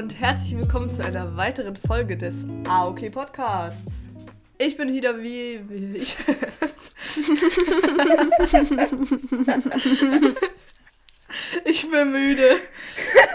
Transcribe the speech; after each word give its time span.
und 0.00 0.18
herzlich 0.18 0.56
willkommen 0.56 0.90
zu 0.90 1.04
einer 1.04 1.36
weiteren 1.36 1.76
Folge 1.76 2.16
des 2.16 2.46
AOK 2.66 3.12
Podcasts. 3.12 4.08
Ich 4.56 4.78
bin 4.78 4.90
wieder 4.94 5.22
wie, 5.22 5.60
wie 5.68 5.98
ich. 5.98 6.16
ich 11.66 11.90
bin 11.90 12.12
müde. 12.12 12.56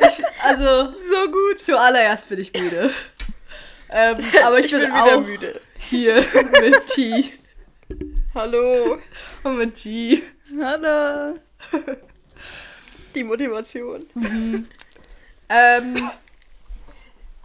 Ich, 0.02 0.24
also 0.44 0.92
So 0.92 1.32
gut. 1.32 1.62
zuallererst 1.62 2.30
bin 2.30 2.40
ich 2.40 2.52
müde. 2.52 2.90
Ähm, 3.92 4.18
aber 4.44 4.58
ich, 4.58 4.66
Ich 4.66 4.72
bin, 4.72 4.82
bin 4.82 4.90
wieder 4.90 5.04
auch 5.04 5.22
müde. 5.22 5.62
hier 5.78 6.16
mit 6.62 6.88
T. 6.88 7.32
Hallo. 8.34 8.98
Und 9.44 9.58
mit 9.60 9.76
T. 9.76 10.24
Hallo. 10.60 11.38
Die 13.14 13.24
Motivation. 13.24 14.08
Ähm, 15.48 15.94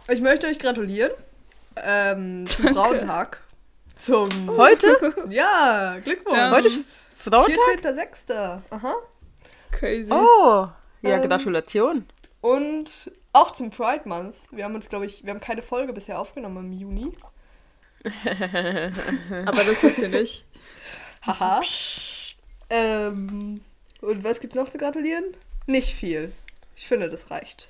ich 0.07 0.21
möchte 0.21 0.47
euch 0.47 0.59
gratulieren 0.59 1.11
ähm, 1.75 2.45
zum 2.47 2.65
Danke. 2.65 2.79
Frauentag. 2.79 3.41
Zum. 3.95 4.29
Heute? 4.57 4.97
Ja, 5.29 5.97
Glückwunsch. 6.03 6.37
Ja. 6.37 6.51
Heute 6.51 6.67
ist 6.67 6.83
Frauentag? 7.15 7.57
14.06. 7.83 8.61
Aha. 8.71 8.93
Crazy. 9.71 10.11
Oh, 10.11 10.67
ja, 11.01 11.21
Ähm, 11.21 11.29
Gratulation. 11.29 12.05
Und 12.41 13.11
auch 13.33 13.51
zum 13.51 13.69
Pride 13.69 14.01
Month. 14.05 14.35
Wir 14.51 14.65
haben 14.65 14.75
uns, 14.75 14.89
glaube 14.89 15.05
ich, 15.05 15.23
wir 15.23 15.31
haben 15.31 15.39
keine 15.39 15.61
Folge 15.61 15.93
bisher 15.93 16.19
aufgenommen 16.19 16.57
im 16.65 16.73
Juni. 16.73 17.17
Aber 19.45 19.63
das 19.63 19.83
wisst 19.83 19.99
ihr 19.99 20.09
nicht. 20.09 20.45
Haha. 21.25 21.61
Ähm, 22.69 23.61
und 24.01 24.23
was 24.23 24.39
gibt's 24.39 24.55
noch 24.55 24.69
zu 24.69 24.77
gratulieren? 24.79 25.25
Nicht 25.67 25.93
viel. 25.93 26.31
Ich 26.75 26.87
finde, 26.87 27.09
das 27.09 27.29
reicht. 27.29 27.69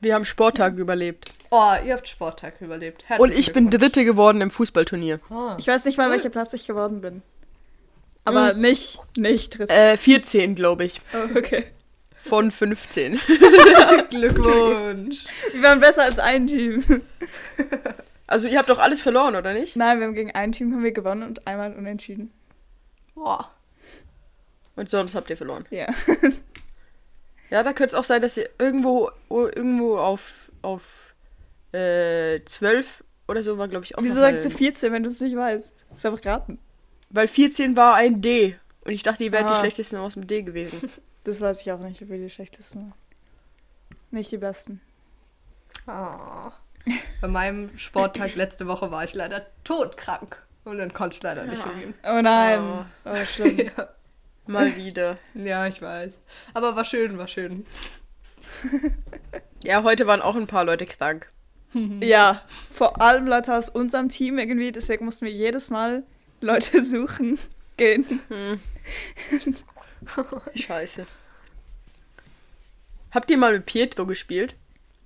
Wir 0.00 0.14
haben 0.14 0.24
Sporttag 0.24 0.76
überlebt. 0.76 1.32
Oh, 1.54 1.74
ihr 1.84 1.92
habt 1.92 2.08
Sporttag 2.08 2.62
überlebt. 2.62 3.02
Und 3.02 3.28
Herzlichen 3.28 3.38
ich 3.38 3.52
bin. 3.52 3.68
Dritte 3.68 4.06
geworden 4.06 4.40
im 4.40 4.50
Fußballturnier. 4.50 5.20
Ah. 5.28 5.54
Ich 5.58 5.66
weiß 5.66 5.84
nicht 5.84 5.98
mal, 5.98 6.10
welcher 6.10 6.30
Platz 6.30 6.54
ich 6.54 6.66
geworden 6.66 7.02
bin. 7.02 7.20
Aber 8.24 8.54
nicht, 8.54 9.02
nicht 9.18 9.58
dritt. 9.58 9.68
Äh, 9.68 9.98
14, 9.98 10.54
glaube 10.54 10.84
ich. 10.84 11.02
Oh, 11.12 11.36
okay. 11.36 11.66
Von 12.16 12.50
15. 12.50 13.20
Glückwunsch. 14.10 15.26
Wir 15.52 15.62
waren 15.62 15.80
besser 15.80 16.04
als 16.04 16.18
ein 16.18 16.46
Team. 16.46 17.02
Also 18.26 18.48
ihr 18.48 18.58
habt 18.58 18.70
doch 18.70 18.78
alles 18.78 19.02
verloren, 19.02 19.36
oder 19.36 19.52
nicht? 19.52 19.76
Nein, 19.76 19.98
wir 19.98 20.06
haben 20.06 20.14
gegen 20.14 20.30
ein 20.30 20.52
Team 20.52 20.72
haben 20.72 20.82
wir 20.82 20.92
gewonnen 20.92 21.22
und 21.22 21.46
einmal 21.46 21.74
unentschieden. 21.74 22.32
Boah. 23.14 23.50
Und 24.74 24.88
sonst 24.88 25.14
habt 25.14 25.28
ihr 25.28 25.36
verloren. 25.36 25.66
Ja. 25.68 25.88
Ja, 27.50 27.62
da 27.62 27.74
könnte 27.74 27.90
es 27.90 27.94
auch 27.94 28.04
sein, 28.04 28.22
dass 28.22 28.38
ihr 28.38 28.48
irgendwo 28.58 29.10
irgendwo 29.28 29.98
auf, 29.98 30.50
auf 30.62 31.11
äh, 31.72 32.40
12 32.44 33.04
oder 33.28 33.42
so 33.42 33.56
war, 33.58 33.68
glaube 33.68 33.84
ich, 33.84 33.96
auch 33.96 34.02
Wieso 34.02 34.14
sagst 34.16 34.44
du 34.44 34.50
14, 34.50 34.92
wenn 34.92 35.02
du 35.02 35.08
es 35.10 35.20
nicht 35.20 35.36
weißt? 35.36 35.86
Das 35.90 35.98
ist 35.98 36.06
einfach 36.06 36.24
raten. 36.26 36.58
Weil 37.10 37.28
14 37.28 37.76
war 37.76 37.94
ein 37.94 38.20
D. 38.22 38.56
Und 38.84 38.92
ich 38.92 39.02
dachte, 39.02 39.24
ihr 39.24 39.32
wärt 39.32 39.48
die 39.48 39.52
Ah. 39.54 39.60
schlechtesten 39.60 39.96
aus 39.96 40.14
dem 40.14 40.26
D 40.26 40.42
gewesen. 40.42 40.80
Das 41.24 41.40
weiß 41.40 41.60
ich 41.60 41.70
auch 41.70 41.78
nicht, 41.78 42.02
ob 42.02 42.08
wir 42.08 42.18
die 42.18 42.28
schlechtesten 42.28 42.80
waren. 42.80 42.94
Nicht 44.10 44.32
die 44.32 44.38
besten. 44.38 44.80
Ah. 45.86 46.50
Bei 47.20 47.28
meinem 47.28 47.78
Sporttag 47.78 48.34
letzte 48.34 48.66
Woche 48.66 48.90
war 48.90 49.04
ich 49.04 49.14
leider 49.14 49.46
todkrank. 49.62 50.42
Und 50.64 50.78
dann 50.78 50.92
konnte 50.92 51.14
ich 51.14 51.22
leider 51.22 51.44
nicht 51.46 51.64
hingehen. 51.64 51.94
Oh 52.02 52.20
nein. 52.20 52.86
Oh, 53.04 53.14
schlimm. 53.24 53.56
Ja. 53.76 53.88
Mal 54.48 54.74
wieder. 54.74 55.16
ja, 55.34 55.68
ich 55.68 55.80
weiß. 55.80 56.18
Aber 56.54 56.74
war 56.74 56.84
schön, 56.84 57.16
war 57.18 57.28
schön. 57.28 57.64
Ja, 59.62 59.84
heute 59.84 60.06
waren 60.08 60.20
auch 60.22 60.34
ein 60.34 60.48
paar 60.48 60.64
Leute 60.64 60.84
krank. 60.86 61.30
Ja, 62.00 62.42
vor 62.72 63.00
allem 63.00 63.26
Leute 63.26 63.56
aus 63.56 63.68
unserem 63.68 64.08
Team 64.08 64.38
irgendwie, 64.38 64.72
deswegen 64.72 65.04
mussten 65.04 65.24
wir 65.24 65.32
jedes 65.32 65.70
Mal 65.70 66.02
Leute 66.40 66.82
suchen 66.84 67.38
gehen. 67.76 68.20
Hm. 68.28 68.60
Scheiße. 70.54 71.06
Habt 73.10 73.30
ihr 73.30 73.38
mal 73.38 73.52
mit 73.52 73.66
Pietro 73.66 74.06
gespielt? 74.06 74.54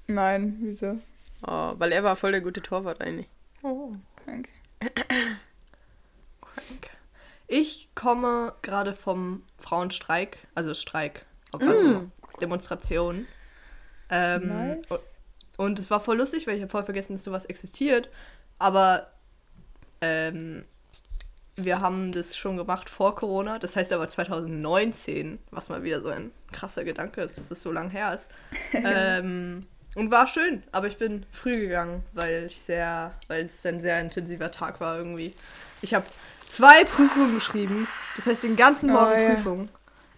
Nein, 0.07 0.59
wieso? 0.61 0.99
Oh, 1.47 1.73
weil 1.79 1.93
er 1.93 2.03
war 2.05 2.17
voll 2.17 2.33
der 2.33 2.41
gute 2.41 2.63
Torwart 2.63 3.01
eigentlich. 3.01 3.29
Oh, 3.63 3.93
Krank. 4.25 4.49
krank. 6.41 6.91
Ich 7.49 7.89
komme 7.95 8.55
gerade 8.63 8.95
vom 8.95 9.43
Frauenstreik, 9.59 10.39
also 10.55 10.75
Streik, 10.75 11.27
also 11.53 12.11
Demonstration. 12.41 13.27
Ähm, 14.11 14.49
Nice. 14.49 15.01
Und- 15.57 15.79
es 15.79 15.91
war 15.91 16.01
voll 16.01 16.19
lustig, 16.19 16.47
weil 16.47 16.57
ich 16.57 16.63
habe 16.63 16.71
voll 16.71 16.85
vergessen, 16.85 17.15
dass 17.15 17.25
sowas 17.25 17.45
existiert. 17.47 18.09
Aber 18.59 19.09
ähm, 20.01 20.65
wir 21.57 21.81
haben 21.81 22.13
das 22.13 22.37
schon 22.37 22.57
gemacht 22.57 22.89
vor 22.91 23.15
Corona. 23.15 23.59
Das 23.59 23.77
heißt 23.77 23.93
aber 23.93 24.09
2019, 24.09 25.39
was 25.51 25.69
mal 25.69 25.83
wieder 25.83 26.01
so 26.01 26.09
ein 26.09 26.31
krasser 26.53 26.85
Gedanke 26.85 27.23
ist, 27.23 27.39
dass 27.39 27.51
es 27.51 27.63
so 27.63 27.73
lang 27.73 27.91
her 27.91 28.15
ist. 28.15 28.31
ähm, 28.73 29.67
und 29.95 30.11
war 30.11 30.27
schön, 30.27 30.63
aber 30.73 30.89
ich 30.89 30.99
bin 30.99 31.25
früh 31.33 31.59
gegangen, 31.61 32.03
weil 32.13 32.45
ich 32.47 32.61
sehr, 32.61 33.13
weil 33.29 33.45
es 33.45 33.65
ein 33.65 33.81
sehr 33.81 33.99
intensiver 34.01 34.51
Tag 34.51 34.79
war 34.81 34.99
irgendwie. 34.99 35.35
Ich 35.81 35.95
habe 35.95 36.05
zwei 36.49 36.85
Prüfungen 36.85 37.35
geschrieben, 37.35 37.89
das 38.17 38.27
heißt 38.27 38.43
den 38.43 38.57
ganzen 38.57 38.91
Oh, 38.91 38.95
Morgen 38.95 39.23
ja. 39.23 39.35
Prüfung. 39.35 39.69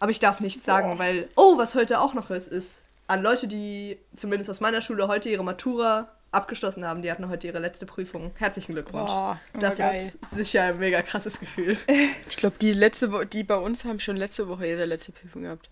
Aber 0.00 0.10
ich 0.10 0.18
darf 0.18 0.40
nichts 0.40 0.64
sagen, 0.66 0.98
weil, 0.98 1.28
oh, 1.36 1.58
was 1.58 1.76
heute 1.76 2.00
auch 2.00 2.14
noch 2.14 2.30
ist, 2.30 2.48
ist 2.48 2.80
an 3.08 3.22
Leute, 3.22 3.48
die 3.48 3.98
zumindest 4.14 4.50
aus 4.50 4.60
meiner 4.60 4.82
Schule 4.82 5.08
heute 5.08 5.28
ihre 5.30 5.42
Matura 5.42 6.08
abgeschlossen 6.30 6.84
haben, 6.84 7.00
die 7.00 7.10
hatten 7.10 7.28
heute 7.30 7.46
ihre 7.46 7.58
letzte 7.58 7.86
Prüfung. 7.86 8.32
Herzlichen 8.36 8.74
Glückwunsch. 8.74 9.10
Boah. 9.10 9.40
das 9.58 9.78
geil. 9.78 10.12
ist 10.20 10.30
sicher 10.30 10.64
ein 10.64 10.78
mega 10.78 11.00
krasses 11.02 11.40
Gefühl. 11.40 11.76
Ich 12.28 12.36
glaube, 12.36 12.56
die 12.60 12.72
letzte 12.72 13.10
Wo 13.10 13.24
die 13.24 13.42
bei 13.42 13.56
uns 13.56 13.84
haben 13.84 13.98
schon 13.98 14.16
letzte 14.16 14.46
Woche 14.48 14.66
ihre 14.66 14.84
letzte 14.84 15.12
Prüfung 15.12 15.42
gehabt. 15.42 15.70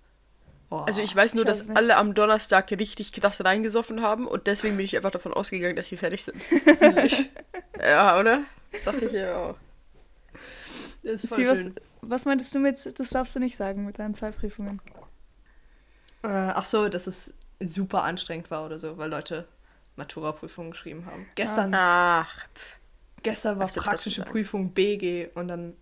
Boah. 0.70 0.86
Also 0.86 1.02
ich 1.02 1.14
weiß 1.14 1.34
nur, 1.34 1.44
ich 1.44 1.50
weiß 1.50 1.58
dass 1.58 1.68
nicht. 1.68 1.76
alle 1.76 1.96
am 1.96 2.14
Donnerstag 2.14 2.70
richtig 2.72 3.12
krass 3.12 3.44
reingesoffen 3.44 4.00
haben 4.02 4.26
und 4.26 4.46
deswegen 4.46 4.76
bin 4.76 4.84
ich 4.84 4.96
einfach 4.96 5.10
davon 5.10 5.34
ausgegangen, 5.34 5.76
dass 5.76 5.88
sie 5.88 5.98
fertig 5.98 6.24
sind. 6.24 6.42
ja, 7.80 8.18
oder? 8.18 8.44
Dachte 8.84 9.04
ich 9.04 9.12
ja 9.12 9.36
auch. 9.36 9.56
das 11.02 11.22
ist 11.22 11.28
voll 11.28 11.38
Sie, 11.38 11.46
was, 11.46 11.58
was 12.00 12.24
meintest 12.24 12.54
du 12.54 12.58
mit, 12.58 12.98
das 12.98 13.10
darfst 13.10 13.36
du 13.36 13.40
nicht 13.40 13.56
sagen 13.56 13.84
mit 13.84 13.98
deinen 13.98 14.14
zwei 14.14 14.30
Prüfungen? 14.30 14.80
Äh, 16.22 16.28
ach 16.28 16.64
so, 16.64 16.88
dass 16.88 17.06
es 17.06 17.34
super 17.60 18.04
anstrengend 18.04 18.50
war 18.50 18.64
oder 18.64 18.78
so, 18.78 18.98
weil 18.98 19.10
Leute 19.10 19.46
Matura-Prüfungen 19.96 20.72
geschrieben 20.72 21.06
haben. 21.06 21.26
Gestern, 21.34 21.72
Ach. 21.74 22.46
gestern 23.22 23.58
war 23.58 23.66
praktische. 23.66 24.22
Prüfung 24.22 24.72
BG 24.72 25.28
und 25.34 25.48
dann 25.48 25.74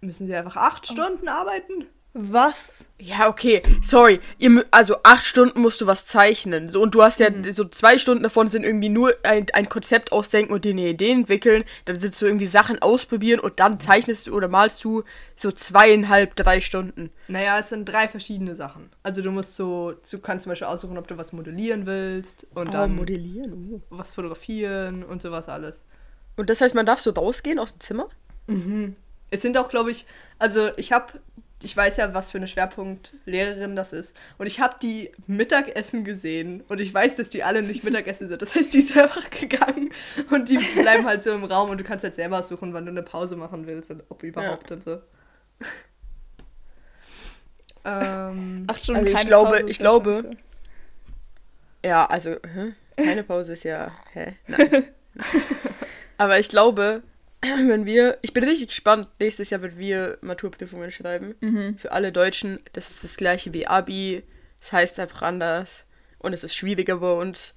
müssen 0.00 0.26
sie 0.26 0.34
einfach 0.34 0.56
acht 0.56 0.86
Stunden 0.86 1.28
arbeiten. 1.28 1.86
Was? 2.14 2.86
Ja, 2.98 3.28
okay. 3.28 3.62
Sorry. 3.82 4.20
Ihr, 4.38 4.64
also 4.70 4.96
acht 5.04 5.24
Stunden 5.24 5.60
musst 5.60 5.80
du 5.80 5.86
was 5.86 6.06
zeichnen. 6.06 6.68
So, 6.68 6.82
und 6.82 6.94
du 6.94 7.02
hast 7.02 7.20
ja 7.20 7.28
so 7.52 7.64
zwei 7.66 7.98
Stunden 7.98 8.22
davon 8.22 8.48
sind 8.48 8.64
irgendwie 8.64 8.88
nur 8.88 9.14
ein, 9.22 9.46
ein 9.52 9.68
Konzept 9.68 10.10
ausdenken 10.10 10.52
und 10.52 10.64
dir 10.64 10.72
eine 10.72 10.88
Idee 10.88 11.12
entwickeln. 11.12 11.64
Dann 11.84 11.98
sitzt 11.98 12.20
du 12.20 12.26
irgendwie 12.26 12.46
Sachen 12.46 12.80
ausprobieren 12.80 13.40
und 13.40 13.60
dann 13.60 13.78
zeichnest 13.78 14.26
du 14.26 14.34
oder 14.34 14.48
malst 14.48 14.82
du 14.82 15.04
so 15.36 15.52
zweieinhalb, 15.52 16.34
drei 16.34 16.60
Stunden. 16.60 17.10
Naja, 17.28 17.58
es 17.60 17.68
sind 17.68 17.84
drei 17.84 18.08
verschiedene 18.08 18.56
Sachen. 18.56 18.90
Also 19.02 19.22
du 19.22 19.30
musst 19.30 19.54
so, 19.54 19.94
du 20.10 20.18
kannst 20.18 20.44
zum 20.44 20.50
Beispiel 20.50 20.66
aussuchen, 20.66 20.98
ob 20.98 21.06
du 21.06 21.16
was 21.18 21.32
modellieren 21.32 21.86
willst 21.86 22.46
und 22.54 22.74
dann 22.74 22.96
modellieren. 22.96 23.74
Oh. 23.74 23.80
was 23.90 24.14
fotografieren 24.14 25.04
und 25.04 25.22
sowas 25.22 25.48
alles. 25.48 25.84
Und 26.36 26.50
das 26.50 26.60
heißt, 26.60 26.74
man 26.74 26.86
darf 26.86 27.00
so 27.00 27.10
rausgehen 27.10 27.58
aus 27.58 27.72
dem 27.72 27.80
Zimmer? 27.80 28.08
Es 29.30 29.42
sind 29.42 29.58
auch, 29.58 29.68
glaube 29.68 29.90
ich, 29.90 30.06
also 30.38 30.70
ich 30.76 30.92
habe, 30.92 31.20
ich 31.62 31.76
weiß 31.76 31.96
ja, 31.96 32.14
was 32.14 32.30
für 32.30 32.38
eine 32.38 32.46
Schwerpunktlehrerin 32.46 33.74
das 33.74 33.92
ist. 33.92 34.16
Und 34.38 34.46
ich 34.46 34.60
habe 34.60 34.76
die 34.80 35.10
Mittagessen 35.26 36.04
gesehen 36.04 36.62
und 36.68 36.80
ich 36.80 36.94
weiß, 36.94 37.16
dass 37.16 37.30
die 37.30 37.42
alle 37.42 37.62
nicht 37.62 37.82
Mittagessen 37.82 38.28
sind. 38.28 38.40
Das 38.42 38.54
heißt, 38.54 38.72
die 38.72 38.78
ist 38.78 38.96
einfach 38.96 39.28
gegangen 39.30 39.90
und 40.30 40.48
die 40.48 40.58
bleiben 40.58 41.04
halt 41.04 41.22
so 41.24 41.32
im 41.32 41.44
Raum 41.44 41.70
und 41.70 41.78
du 41.78 41.84
kannst 41.84 42.04
halt 42.04 42.14
selber 42.14 42.42
suchen, 42.42 42.72
wann 42.74 42.84
du 42.86 42.92
eine 42.92 43.02
Pause 43.02 43.34
machen 43.36 43.66
willst 43.66 43.90
und 43.90 44.04
ob 44.08 44.22
überhaupt 44.22 44.70
und 44.70 44.84
so. 44.84 45.00
ähm, 47.84 48.64
Acht 48.68 48.84
Stunden 48.84 49.06
Also 49.06 49.18
ich 49.20 49.26
glaube- 49.26 49.50
Pause 49.50 49.64
ich 49.68 49.78
ja 49.78 49.82
glaube- 49.82 50.22
scheiße. 50.24 50.36
Ja, 51.84 52.06
also, 52.06 52.30
hä? 52.30 52.72
keine 52.96 53.22
Pause 53.22 53.52
ist 53.52 53.62
ja. 53.64 53.92
Hä? 54.12 54.34
Nein. 54.48 54.84
Aber 56.18 56.38
ich 56.40 56.48
glaube, 56.48 57.02
wenn 57.42 57.86
wir. 57.86 58.18
Ich 58.22 58.32
bin 58.32 58.44
richtig 58.44 58.68
gespannt. 58.68 59.08
Nächstes 59.18 59.50
Jahr, 59.50 59.62
wenn 59.62 59.78
wir 59.78 60.18
Maturprüfungen 60.20 60.90
schreiben. 60.90 61.34
Mhm. 61.40 61.78
Für 61.78 61.92
alle 61.92 62.12
Deutschen. 62.12 62.60
Das 62.72 62.90
ist 62.90 63.04
das 63.04 63.16
gleiche 63.16 63.52
wie 63.52 63.66
Abi. 63.66 64.22
Das 64.60 64.72
heißt 64.72 64.98
einfach 65.00 65.22
anders. 65.22 65.84
Und 66.18 66.32
es 66.32 66.42
ist 66.42 66.54
schwieriger 66.54 66.96
bei 66.96 67.12
uns. 67.12 67.54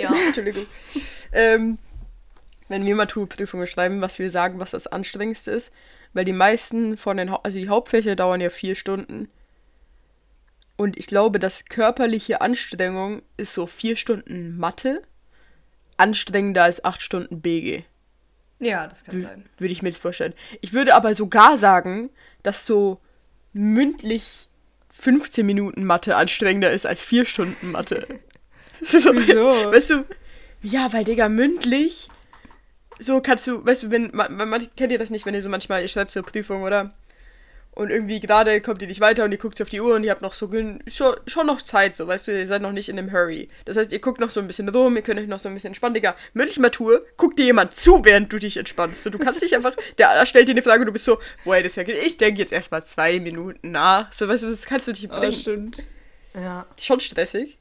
Ja. 0.00 0.14
Entschuldigung. 0.26 0.66
Ähm, 1.32 1.78
wenn 2.68 2.86
wir 2.86 2.96
Maturprüfungen 2.96 3.66
schreiben, 3.66 4.00
was 4.00 4.18
wir 4.18 4.30
sagen, 4.30 4.58
was 4.58 4.70
das 4.70 4.86
anstrengendste 4.86 5.50
ist. 5.50 5.72
Weil 6.14 6.24
die 6.24 6.32
meisten 6.32 6.96
von 6.96 7.18
den. 7.18 7.30
Hau 7.30 7.40
also 7.42 7.58
die 7.58 7.68
Hauptfächer 7.68 8.16
dauern 8.16 8.40
ja 8.40 8.50
vier 8.50 8.74
Stunden. 8.74 9.28
Und 10.76 10.96
ich 10.96 11.08
glaube, 11.08 11.38
dass 11.38 11.64
körperliche 11.64 12.40
Anstrengung 12.40 13.22
ist 13.36 13.52
so 13.52 13.66
vier 13.66 13.96
Stunden 13.96 14.56
Mathe. 14.56 15.02
anstrengender 15.96 16.62
als 16.62 16.84
8 16.84 17.02
Stunden 17.02 17.40
BG. 17.40 17.82
Ja, 18.60 18.86
das 18.86 19.04
kann 19.04 19.22
sein. 19.22 19.48
Würde 19.58 19.72
ich 19.72 19.82
mir 19.82 19.90
jetzt 19.90 20.02
vorstellen. 20.02 20.34
Ich 20.60 20.72
würde 20.72 20.94
aber 20.94 21.14
sogar 21.14 21.56
sagen, 21.56 22.10
dass 22.42 22.66
so 22.66 23.00
mündlich 23.52 24.48
15 24.90 25.46
Minuten 25.46 25.84
Mathe 25.84 26.16
anstrengender 26.16 26.72
ist 26.72 26.86
als 26.86 27.00
4 27.00 27.24
Stunden 27.24 27.70
Mathe. 27.70 28.06
so, 28.86 29.14
Wieso? 29.14 29.72
Weißt 29.72 29.90
du, 29.90 30.04
ja, 30.62 30.92
weil, 30.92 31.04
Digga, 31.04 31.28
mündlich, 31.28 32.08
so 32.98 33.20
kannst 33.20 33.46
du, 33.46 33.64
weißt 33.64 33.84
du, 33.84 33.90
wenn, 33.90 34.10
man, 34.12 34.34
man 34.36 34.68
kennt 34.76 34.92
ihr 34.92 34.98
das 34.98 35.10
nicht, 35.10 35.24
wenn 35.26 35.34
ihr 35.34 35.42
so 35.42 35.48
manchmal, 35.48 35.82
ihr 35.82 35.88
schreibt 35.88 36.10
so 36.10 36.22
Prüfung, 36.22 36.62
oder? 36.62 36.94
Und 37.72 37.90
irgendwie 37.90 38.18
gerade 38.18 38.60
kommt 38.60 38.82
ihr 38.82 38.88
nicht 38.88 39.00
weiter 39.00 39.24
und 39.24 39.30
ihr 39.30 39.38
guckt 39.38 39.62
auf 39.62 39.68
die 39.68 39.80
Uhr 39.80 39.94
und 39.94 40.02
ihr 40.02 40.10
habt 40.10 40.20
noch 40.22 40.34
so 40.34 40.50
schon, 40.88 41.16
schon 41.28 41.46
noch 41.46 41.62
Zeit, 41.62 41.94
so, 41.94 42.08
weißt 42.08 42.26
du, 42.26 42.32
ihr 42.36 42.48
seid 42.48 42.60
noch 42.60 42.72
nicht 42.72 42.88
in 42.88 42.98
einem 42.98 43.12
Hurry. 43.12 43.48
Das 43.66 43.76
heißt, 43.76 43.92
ihr 43.92 44.00
guckt 44.00 44.18
noch 44.18 44.30
so 44.30 44.40
ein 44.40 44.48
bisschen 44.48 44.68
rum, 44.68 44.96
ihr 44.96 45.02
könnt 45.02 45.20
euch 45.20 45.28
noch 45.28 45.38
so 45.38 45.48
ein 45.48 45.54
bisschen 45.54 45.68
entspannen, 45.68 45.94
Digga. 45.94 46.16
Mündlich 46.34 46.58
Matur, 46.58 47.06
guckt 47.16 47.38
dir 47.38 47.44
jemand 47.44 47.76
zu, 47.76 48.04
während 48.04 48.32
du 48.32 48.38
dich 48.38 48.56
entspannst. 48.56 49.04
So, 49.04 49.10
du 49.10 49.18
kannst 49.18 49.42
nicht 49.42 49.54
einfach, 49.54 49.76
der 49.98 50.26
stellt 50.26 50.48
dir 50.48 50.52
eine 50.52 50.62
Frage 50.62 50.80
und 50.80 50.86
du 50.86 50.92
bist 50.92 51.04
so, 51.04 51.20
wait 51.44 51.64
a 51.66 51.68
second, 51.68 51.96
ich 52.04 52.16
denke 52.16 52.40
jetzt 52.40 52.52
erstmal 52.52 52.84
zwei 52.84 53.20
Minuten 53.20 53.70
nach. 53.70 54.12
So, 54.12 54.26
weißt 54.26 54.42
du, 54.42 54.50
das 54.50 54.66
kannst 54.66 54.88
du 54.88 54.90
nicht 54.92 55.08
Oh, 55.12 55.16
bringen. 55.20 55.32
stimmt. 55.34 55.82
Ja, 56.34 56.66
schon 56.80 56.98
stressig. 56.98 57.58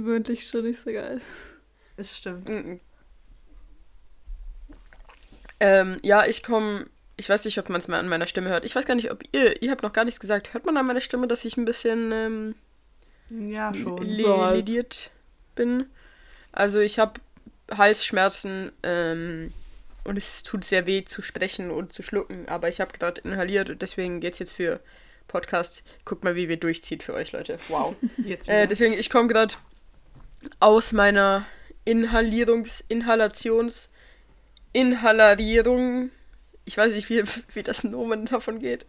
Mündlich 0.00 0.46
schon 0.48 0.62
nicht 0.64 0.78
so 0.84 0.92
geil. 0.92 1.20
das 1.96 2.16
stimmt. 2.16 2.48
Mhm. 2.48 2.80
Ähm, 5.60 5.98
ja, 6.02 6.24
ich 6.26 6.42
komme. 6.42 6.86
Ich 7.20 7.28
weiß 7.28 7.44
nicht, 7.44 7.58
ob 7.58 7.68
man 7.68 7.78
es 7.80 7.86
mal 7.86 7.98
an 8.00 8.08
meiner 8.08 8.26
Stimme 8.26 8.48
hört. 8.48 8.64
Ich 8.64 8.74
weiß 8.74 8.86
gar 8.86 8.94
nicht, 8.94 9.10
ob 9.12 9.22
ihr. 9.32 9.62
Ihr 9.62 9.70
habt 9.70 9.82
noch 9.82 9.92
gar 9.92 10.06
nichts 10.06 10.20
gesagt. 10.20 10.54
Hört 10.54 10.64
man 10.64 10.74
an 10.78 10.86
meiner 10.86 11.02
Stimme, 11.02 11.28
dass 11.28 11.44
ich 11.44 11.58
ein 11.58 11.66
bisschen 11.66 12.10
ähm, 12.12 12.54
Ja, 13.28 13.74
schon. 13.74 13.98
halt. 14.40 14.56
lidiert 14.56 15.10
bin? 15.54 15.84
Also, 16.50 16.80
ich 16.80 16.98
habe 16.98 17.20
Halsschmerzen 17.70 18.72
ähm, 18.82 19.52
und 20.04 20.16
es 20.16 20.42
tut 20.44 20.64
sehr 20.64 20.86
weh 20.86 21.04
zu 21.04 21.20
sprechen 21.20 21.70
und 21.70 21.92
zu 21.92 22.02
schlucken. 22.02 22.48
Aber 22.48 22.70
ich 22.70 22.80
habe 22.80 22.92
gerade 22.98 23.20
inhaliert 23.20 23.68
und 23.68 23.82
deswegen 23.82 24.20
geht's 24.20 24.38
jetzt 24.38 24.52
für 24.52 24.80
Podcast. 25.28 25.82
Guckt 26.06 26.24
mal, 26.24 26.36
wie 26.36 26.48
wir 26.48 26.56
durchzieht 26.56 27.02
für 27.02 27.12
euch, 27.12 27.32
Leute. 27.32 27.58
Wow. 27.68 27.94
Jetzt 28.16 28.48
Äh, 28.48 28.66
deswegen, 28.66 28.94
ich 28.94 29.10
komme 29.10 29.28
gerade 29.28 29.54
aus 30.58 30.92
meiner 30.92 31.44
Inhalierungs-, 31.84 32.82
Inhalations-, 32.88 33.88
Inhalarierung. 34.72 36.10
Ich 36.70 36.76
weiß 36.76 36.92
nicht, 36.92 37.10
wie, 37.10 37.24
wie 37.54 37.62
das 37.64 37.82
Nomen 37.82 38.26
davon 38.26 38.60
geht. 38.60 38.86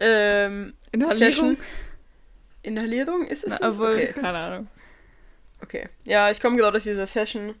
Ähm, 0.00 0.72
Inhalierung? 0.92 1.18
Session. 1.18 1.56
Inhalierung 2.62 3.26
ist 3.26 3.44
es? 3.44 3.50
Na, 3.60 3.66
aber, 3.68 3.90
Okay. 3.90 4.12
keine 4.14 4.38
Ahnung. 4.38 4.68
okay. 5.62 5.90
Ja, 6.04 6.30
ich 6.30 6.40
komme 6.40 6.56
gerade 6.56 6.78
aus 6.78 6.84
dieser 6.84 7.06
Session. 7.06 7.54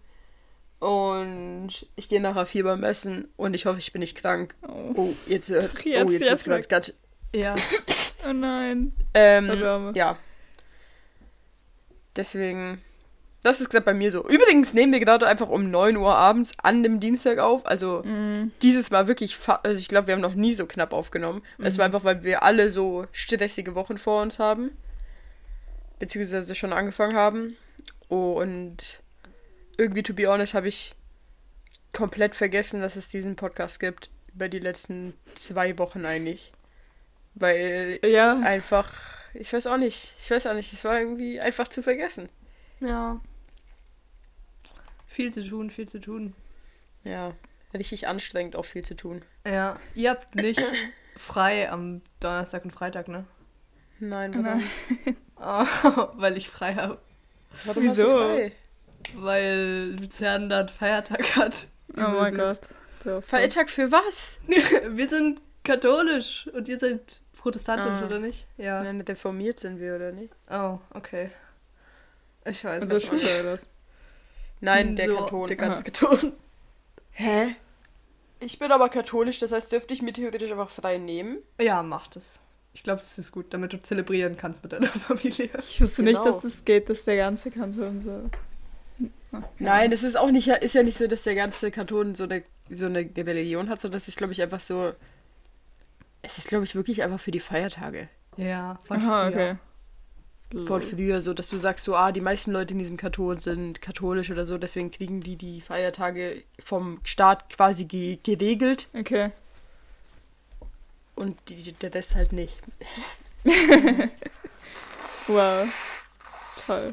Und 0.78 1.70
ich 1.96 2.08
gehe 2.08 2.20
nachher 2.22 2.46
Fieber 2.46 2.76
messen 2.78 3.28
und 3.36 3.52
ich 3.52 3.66
hoffe, 3.66 3.78
ich 3.78 3.92
bin 3.92 4.00
nicht 4.00 4.16
krank. 4.16 4.54
Oh, 4.66 4.92
Oh, 4.96 5.14
jetzt 5.26 5.50
hört. 5.50 5.84
Jetzt- 5.84 6.06
oh, 6.08 6.10
jetzt, 6.12 6.20
jetzt 6.24 6.46
wird's 6.46 6.46
weg. 6.64 6.68
ganz. 6.70 6.94
ja. 7.34 7.54
oh 8.26 8.32
nein. 8.32 8.92
Ähm, 9.12 9.92
ja. 9.94 10.16
Deswegen, 12.16 12.80
das 13.42 13.60
ist 13.60 13.70
gerade 13.70 13.84
bei 13.84 13.94
mir 13.94 14.10
so. 14.10 14.26
Übrigens 14.28 14.74
nehmen 14.74 14.92
wir 14.92 15.00
gerade 15.00 15.26
einfach 15.26 15.48
um 15.48 15.70
9 15.70 15.96
Uhr 15.96 16.16
abends 16.16 16.52
an 16.60 16.82
dem 16.82 16.98
Dienstag 16.98 17.38
auf. 17.38 17.66
Also 17.66 18.02
Mm, 18.04 18.50
dieses 18.62 18.90
Mal 18.90 19.06
wirklich, 19.06 19.38
also 19.46 19.78
ich 19.78 19.88
glaube, 19.88 20.08
wir 20.08 20.14
haben 20.14 20.20
noch 20.20 20.34
nie 20.34 20.54
so 20.54 20.66
knapp 20.66 20.92
aufgenommen. 20.92 21.42
Es 21.58 21.78
war 21.78 21.84
einfach, 21.84 22.04
weil 22.04 22.24
wir 22.24 22.42
alle 22.42 22.70
so 22.70 23.06
stressige 23.12 23.74
Wochen 23.74 23.98
vor 23.98 24.22
uns 24.22 24.38
haben. 24.38 24.70
Beziehungsweise 25.98 26.54
schon 26.54 26.72
angefangen 26.72 27.16
haben. 27.16 27.56
Und 28.08 29.00
irgendwie, 29.76 30.02
to 30.02 30.14
be 30.14 30.26
honest, 30.26 30.54
habe 30.54 30.68
ich 30.68 30.94
komplett 31.92 32.34
vergessen, 32.34 32.80
dass 32.80 32.96
es 32.96 33.08
diesen 33.08 33.36
Podcast 33.36 33.78
gibt. 33.78 34.10
Über 34.34 34.48
die 34.48 34.58
letzten 34.58 35.14
zwei 35.34 35.78
Wochen 35.78 36.04
eigentlich. 36.04 36.52
Weil 37.34 38.00
ja. 38.04 38.38
einfach, 38.40 38.90
ich 39.34 39.52
weiß 39.52 39.68
auch 39.68 39.76
nicht, 39.76 40.14
ich 40.18 40.30
weiß 40.30 40.46
auch 40.46 40.54
nicht, 40.54 40.72
es 40.72 40.84
war 40.84 40.98
irgendwie 40.98 41.40
einfach 41.40 41.68
zu 41.68 41.82
vergessen. 41.82 42.28
Ja. 42.80 43.20
Viel 45.06 45.32
zu 45.32 45.42
tun, 45.48 45.70
viel 45.70 45.88
zu 45.88 46.00
tun. 46.00 46.34
Ja, 47.04 47.32
richtig 47.74 48.06
anstrengend, 48.06 48.56
auch 48.56 48.64
viel 48.64 48.84
zu 48.84 48.94
tun. 48.94 49.22
Ja. 49.46 49.78
Ihr 49.94 50.10
habt 50.10 50.34
nicht 50.34 50.60
frei 51.16 51.70
am 51.70 52.02
Donnerstag 52.20 52.64
und 52.64 52.70
Freitag, 52.72 53.08
ne? 53.08 53.24
Nein, 54.00 54.32
warum? 54.44 54.62
Nein. 55.04 55.16
Oh, 55.36 56.08
weil 56.20 56.36
ich 56.36 56.48
frei 56.48 56.74
habe. 56.74 56.98
warum 57.64 57.82
Wieso? 57.82 58.04
Hast 58.04 58.12
du 58.12 58.18
frei? 58.18 58.52
Weil 59.14 59.96
Luzern 59.98 60.48
da 60.48 60.60
einen 60.60 60.68
Feiertag 60.68 61.36
hat. 61.36 61.68
Oh 61.96 62.00
mein 62.00 62.36
Gott. 62.36 62.60
So, 63.04 63.20
Feiertag 63.22 63.70
für 63.70 63.90
was? 63.90 64.36
Wir 64.46 65.08
sind 65.08 65.40
katholisch 65.64 66.48
und 66.52 66.68
ihr 66.68 66.78
seid 66.78 67.20
protestantisch, 67.36 67.86
Ah. 67.90 68.04
oder 68.06 68.18
nicht? 68.18 68.46
Ja. 68.56 68.82
Nein, 68.82 69.00
reformiert 69.00 69.60
sind 69.60 69.78
wir, 69.80 69.94
oder 69.96 70.12
nicht? 70.12 70.32
Oh, 70.50 70.78
okay. 70.94 71.30
Ich 72.44 72.64
weiß 72.64 72.84
nicht. 72.84 73.06
Schule 73.06 73.40
oder 73.40 73.52
was? 73.54 73.66
Nein, 74.60 74.96
der 74.96 75.08
so, 75.08 75.16
Kanton. 75.16 75.46
Der 75.48 75.56
ganze. 75.56 75.82
Kanton. 75.84 76.32
Hä? 77.12 77.54
Ich 78.40 78.58
bin 78.58 78.70
aber 78.70 78.88
katholisch, 78.88 79.38
das 79.40 79.52
heißt, 79.52 79.72
dürfte 79.72 79.92
ich 79.94 80.02
mir 80.02 80.12
theoretisch 80.12 80.50
einfach 80.50 80.70
frei 80.70 80.98
nehmen. 80.98 81.38
Ja, 81.60 81.82
mach 81.82 82.06
das. 82.06 82.40
Ich 82.72 82.82
glaube, 82.84 83.00
es 83.00 83.18
ist 83.18 83.32
gut, 83.32 83.52
damit 83.52 83.72
du 83.72 83.82
zelebrieren 83.82 84.36
kannst 84.36 84.62
mit 84.62 84.72
deiner 84.72 84.86
Familie. 84.88 85.50
Ich 85.58 85.80
wusste 85.80 86.02
nicht, 86.02 86.18
Genau. 86.18 86.24
dass 86.32 86.44
es 86.44 86.64
geht, 86.64 86.88
dass 86.88 87.04
der 87.04 87.16
ganze 87.16 87.50
Kanton 87.50 88.02
so. 88.02 88.30
Ah, 89.32 89.42
Nein, 89.58 89.92
es 89.92 90.04
ist 90.04 90.16
auch 90.16 90.30
nicht, 90.30 90.48
ist 90.48 90.74
ja 90.74 90.82
nicht 90.82 90.96
so, 90.98 91.06
dass 91.08 91.24
der 91.24 91.34
ganze 91.34 91.70
Kanton 91.70 92.14
so 92.14 92.24
eine, 92.24 92.44
so 92.70 92.86
eine 92.86 93.00
Religion 93.16 93.68
hat, 93.68 93.80
sondern 93.80 93.98
das 93.98 94.08
ist, 94.08 94.16
glaube 94.18 94.32
ich, 94.32 94.40
einfach 94.42 94.60
so. 94.60 94.92
Es 96.22 96.38
ist, 96.38 96.48
glaube 96.48 96.64
ich, 96.64 96.74
wirklich 96.74 97.02
einfach 97.02 97.20
für 97.20 97.30
die 97.30 97.40
Feiertage. 97.40 98.08
Ja, 98.36 98.78
von 98.86 98.98
Aha, 99.02 99.30
früher. 99.30 99.34
okay. 99.34 99.56
Von 100.66 100.80
früher 100.80 101.20
so, 101.20 101.34
dass 101.34 101.48
du 101.48 101.58
sagst 101.58 101.84
so, 101.84 101.94
ah, 101.94 102.10
die 102.10 102.22
meisten 102.22 102.52
Leute 102.52 102.72
in 102.72 102.78
diesem 102.78 102.96
Kanton 102.96 103.38
sind 103.38 103.82
katholisch 103.82 104.30
oder 104.30 104.46
so, 104.46 104.56
deswegen 104.56 104.90
kriegen 104.90 105.20
die 105.20 105.36
die 105.36 105.60
Feiertage 105.60 106.42
vom 106.64 107.00
Staat 107.04 107.50
quasi 107.50 107.84
ge 107.84 108.18
geregelt 108.22 108.88
Okay. 108.94 109.30
und 111.16 111.36
die, 111.48 111.72
der 111.72 111.94
Rest 111.94 112.14
halt 112.14 112.32
nicht. 112.32 112.54
Wow. 115.26 115.68
Toll. 116.66 116.92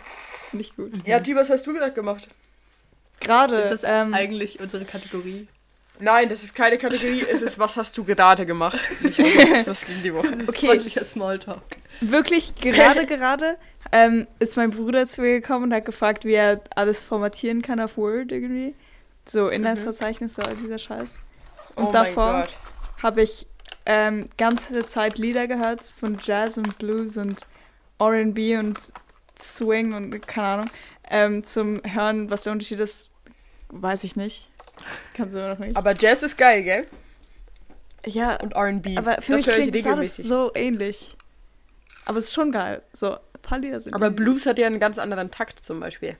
Nicht 0.51 0.75
gut. 0.75 0.91
Ja, 1.07 1.19
Ty, 1.21 1.35
was 1.35 1.49
hast 1.49 1.65
du 1.65 1.73
gesagt 1.73 1.95
gemacht? 1.95 2.27
Gerade. 3.21 3.55
Ist 3.61 3.71
das 3.71 3.83
ähm, 3.85 4.13
eigentlich 4.13 4.59
unsere 4.59 4.83
Kategorie? 4.83 5.47
Nein, 5.99 6.29
das 6.29 6.43
ist 6.43 6.53
keine 6.53 6.77
Kategorie, 6.77 7.25
es 7.29 7.41
ist, 7.41 7.57
was 7.57 7.77
hast 7.77 7.97
du 7.97 8.03
gerade 8.03 8.45
gemacht? 8.45 8.77
Nicht, 9.01 9.17
was, 9.19 9.67
was 9.67 9.85
ging 9.85 10.01
die 10.03 10.13
Woche? 10.13 10.27
Das 10.31 10.41
ist 10.41 10.49
Okay. 10.49 10.67
freundlicher 10.67 11.05
Smalltalk. 11.05 11.61
wirklich 12.01 12.53
gerade, 12.55 13.05
gerade 13.07 13.57
ähm, 13.91 14.27
ist 14.39 14.57
mein 14.57 14.71
Bruder 14.71 15.07
zu 15.07 15.21
mir 15.21 15.39
gekommen 15.39 15.65
und 15.65 15.73
hat 15.73 15.85
gefragt, 15.85 16.25
wie 16.25 16.33
er 16.33 16.61
alles 16.75 17.03
formatieren 17.03 17.61
kann 17.61 17.79
auf 17.79 17.97
Word 17.97 18.31
irgendwie. 18.31 18.75
So 19.25 19.47
Inhaltsverzeichnis, 19.47 20.35
so 20.35 20.41
all 20.41 20.55
dieser 20.55 20.77
Scheiß. 20.77 21.15
Und 21.75 21.85
oh 21.85 21.91
davor 21.91 22.45
habe 23.01 23.21
ich 23.21 23.47
ähm, 23.85 24.29
ganze 24.37 24.85
Zeit 24.87 25.17
Lieder 25.17 25.47
gehört 25.47 25.91
von 25.99 26.17
Jazz 26.21 26.57
und 26.57 26.77
Blues 26.77 27.17
und 27.17 27.39
R&B 27.99 28.57
und 28.57 28.77
Swing 29.39 29.93
und 29.93 30.27
keine 30.27 30.47
Ahnung. 30.47 30.65
Ähm, 31.09 31.45
zum 31.45 31.81
Hören, 31.83 32.29
was 32.29 32.43
der 32.43 32.53
Unterschied 32.53 32.79
ist, 32.79 33.09
weiß 33.69 34.03
ich 34.03 34.15
nicht. 34.15 34.49
Kannst 35.15 35.35
du 35.35 35.39
immer 35.39 35.49
noch 35.49 35.59
nicht. 35.59 35.75
Aber 35.77 35.93
Jazz 35.95 36.23
ist 36.23 36.37
geil, 36.37 36.63
gell? 36.63 36.87
ja, 38.05 38.35
Und 38.35 38.53
R&B. 38.53 38.97
aber 38.97 39.21
für 39.21 39.33
das 39.33 39.45
mich 39.45 39.47
ich 39.47 39.53
klingt 39.71 39.75
das 39.75 39.87
alles 39.87 40.17
so 40.17 40.51
ähnlich. 40.53 41.15
Aber 42.05 42.19
es 42.19 42.25
ist 42.25 42.33
schon 42.33 42.51
geil. 42.51 42.81
So, 42.93 43.13
ein 43.15 43.19
paar 43.41 43.57
Lieder 43.59 43.79
sind 43.79 43.93
Aber 43.95 44.07
easy. 44.07 44.15
Blues 44.15 44.45
hat 44.45 44.59
ja 44.59 44.67
einen 44.67 44.79
ganz 44.79 44.99
anderen 44.99 45.31
Takt 45.31 45.65
zum 45.65 45.79
Beispiel. 45.79 46.17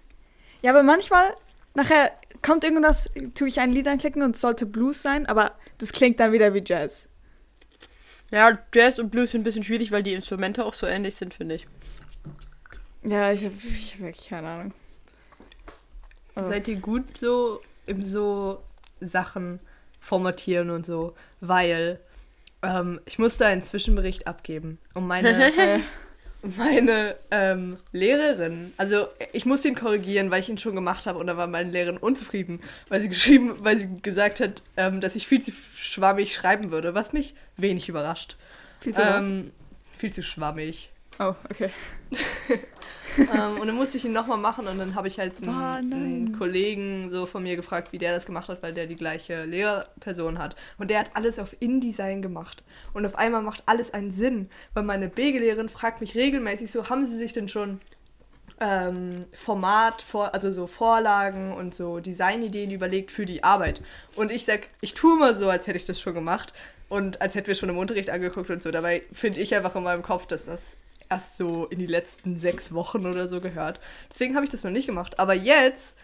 Ja, 0.62 0.72
aber 0.72 0.82
manchmal, 0.82 1.36
nachher 1.76 2.12
kommt 2.42 2.64
irgendwas, 2.64 3.10
tue 3.36 3.48
ich 3.48 3.60
ein 3.60 3.72
Lied 3.72 3.88
anklicken 3.88 4.24
und 4.24 4.36
es 4.36 4.42
sollte 4.42 4.66
Blues 4.66 5.02
sein, 5.02 5.26
aber 5.28 5.52
das 5.78 5.92
klingt 5.92 6.20
dann 6.20 6.32
wieder 6.32 6.54
wie 6.54 6.64
Jazz. 6.66 7.08
Ja, 8.32 8.58
Jazz 8.74 8.98
und 8.98 9.12
Blues 9.12 9.32
sind 9.32 9.42
ein 9.42 9.44
bisschen 9.44 9.64
schwierig, 9.64 9.92
weil 9.92 10.02
die 10.02 10.14
Instrumente 10.14 10.66
auch 10.66 10.74
so 10.74 10.88
ähnlich 10.88 11.16
sind, 11.16 11.36
finde 11.36 11.56
ich. 11.56 11.68
Ja, 13.08 13.32
ich 13.32 13.46
habe 13.46 13.54
ich 13.64 13.94
hab 13.94 14.00
wirklich 14.02 14.30
keine 14.30 14.48
Ahnung. 14.48 14.74
Also, 16.34 16.50
Seid 16.50 16.68
ihr 16.68 16.78
gut 16.78 17.16
so 17.18 17.62
so 18.01 18.63
Sachen 19.00 19.60
formatieren 20.00 20.70
und 20.70 20.86
so? 20.86 21.15
Weil 21.42 22.00
ähm, 22.62 23.00
ich 23.06 23.20
musste 23.20 23.46
einen 23.46 23.63
Zwischenbericht 23.63 24.27
abgeben. 24.27 24.80
Und 24.94 25.08
meine, 25.08 25.46
äh, 25.46 25.80
meine 26.58 27.15
ähm, 27.32 27.77
Lehrerin, 27.92 28.74
also 28.77 29.08
ich 29.34 29.46
musste 29.46 29.68
ihn 29.68 29.75
korrigieren, 29.75 30.32
weil 30.32 30.39
ich 30.39 30.50
ihn 30.50 30.58
schon 30.58 30.75
gemacht 30.75 31.06
habe 31.06 31.20
und 31.20 31.27
da 31.27 31.38
war 31.38 31.48
meine 31.48 31.72
Lehrerin 31.72 31.98
unzufrieden, 31.98 32.62
weil 32.89 33.01
sie 33.01 33.10
geschrieben, 33.10 33.56
weil 33.60 33.80
sie 33.80 34.01
gesagt 34.01 34.39
hat, 34.39 34.63
ähm, 34.77 35.01
dass 35.01 35.15
ich 35.15 35.27
viel 35.27 35.42
zu 35.42 35.51
schwammig 35.75 36.34
schreiben 36.34 36.72
würde, 36.72 36.94
was 36.94 37.13
mich 37.13 37.36
wenig 37.58 37.89
überrascht. 37.89 38.38
viel 38.80 38.94
zu? 38.94 39.01
Ähm, 39.01 39.51
viel 39.98 40.12
zu 40.12 40.24
schwammig. 40.24 40.92
Oh, 41.20 41.34
okay. 41.50 41.72
ähm, 43.18 43.60
und 43.60 43.68
dann 43.68 43.76
musste 43.76 43.98
ich 43.98 44.06
ihn 44.06 44.14
nochmal 44.14 44.38
machen 44.38 44.68
und 44.68 44.78
dann 44.78 44.96
habe 44.96 45.08
ich 45.08 45.20
halt 45.20 45.34
einen, 45.42 45.50
Ah, 45.50 45.76
einen 45.76 46.38
Kollegen 46.38 47.10
so 47.10 47.26
von 47.26 47.44
mir 47.44 47.56
gefragt, 47.56 47.92
wie 47.92 47.98
der 47.98 48.14
das 48.14 48.26
gemacht 48.26 48.50
hat, 48.50 48.62
weil 48.64 48.74
der 48.74 48.88
die 48.88 48.96
gleiche 48.96 49.46
Lehrperson 49.46 50.40
hat. 50.40 50.56
Und 50.78 50.90
der 50.90 51.00
hat 51.00 51.12
alles 51.14 51.40
auf 51.40 51.56
InDesign 51.60 52.22
gemacht. 52.22 52.64
Und 52.94 53.06
auf 53.06 53.16
einmal 53.16 53.42
macht 53.42 53.64
alles 53.66 53.94
einen 53.94 54.12
Sinn, 54.12 54.50
weil 54.74 54.84
meine 54.84 55.08
BG-Lehrerin 55.10 55.70
fragt 55.70 56.02
mich 56.02 56.16
regelmäßig 56.16 56.72
so, 56.72 56.90
haben 56.90 57.06
Sie 57.06 57.18
sich 57.18 57.34
denn 57.34 57.48
schon 57.48 57.80
ähm, 58.60 59.26
Format, 59.34 60.02
vor, 60.02 60.34
also 60.34 60.52
so 60.52 60.68
Vorlagen 60.68 61.54
und 61.54 61.76
so 61.76 62.00
Designideen 62.00 62.72
überlegt 62.72 63.12
für 63.12 63.26
die 63.26 63.44
Arbeit. 63.44 63.82
Und 64.16 64.32
ich 64.32 64.46
sag, 64.46 64.70
ich 64.82 64.94
tue 64.94 65.18
mal 65.18 65.36
so, 65.36 65.50
als 65.50 65.68
hätte 65.68 65.78
ich 65.78 65.86
das 65.86 66.00
schon 66.00 66.14
gemacht 66.14 66.54
und 66.88 67.22
als 67.22 67.36
hätten 67.36 67.48
wir 67.48 67.56
schon 67.56 67.70
im 67.70 67.78
Unterricht 67.78 68.10
angeguckt 68.10 68.50
und 68.50 68.64
so. 68.64 68.72
Dabei 68.72 69.04
finde 69.12 69.40
ich 69.40 69.56
einfach 69.56 69.76
in 69.76 69.84
meinem 69.84 70.04
Kopf, 70.04 70.26
dass 70.28 70.46
das 70.46 70.78
erst 71.10 71.38
so 71.38 71.66
in 71.66 71.80
die 71.80 71.86
letzten 71.86 72.38
sechs 72.38 72.74
Wochen 72.74 73.06
oder 73.06 73.28
so 73.28 73.42
gehört. 73.42 73.80
Deswegen 74.12 74.36
habe 74.36 74.46
ich 74.46 74.52
das 74.52 74.64
noch 74.64 74.72
nicht 74.72 74.88
gemacht. 74.88 75.20
Aber 75.20 75.34
jetzt 75.34 75.96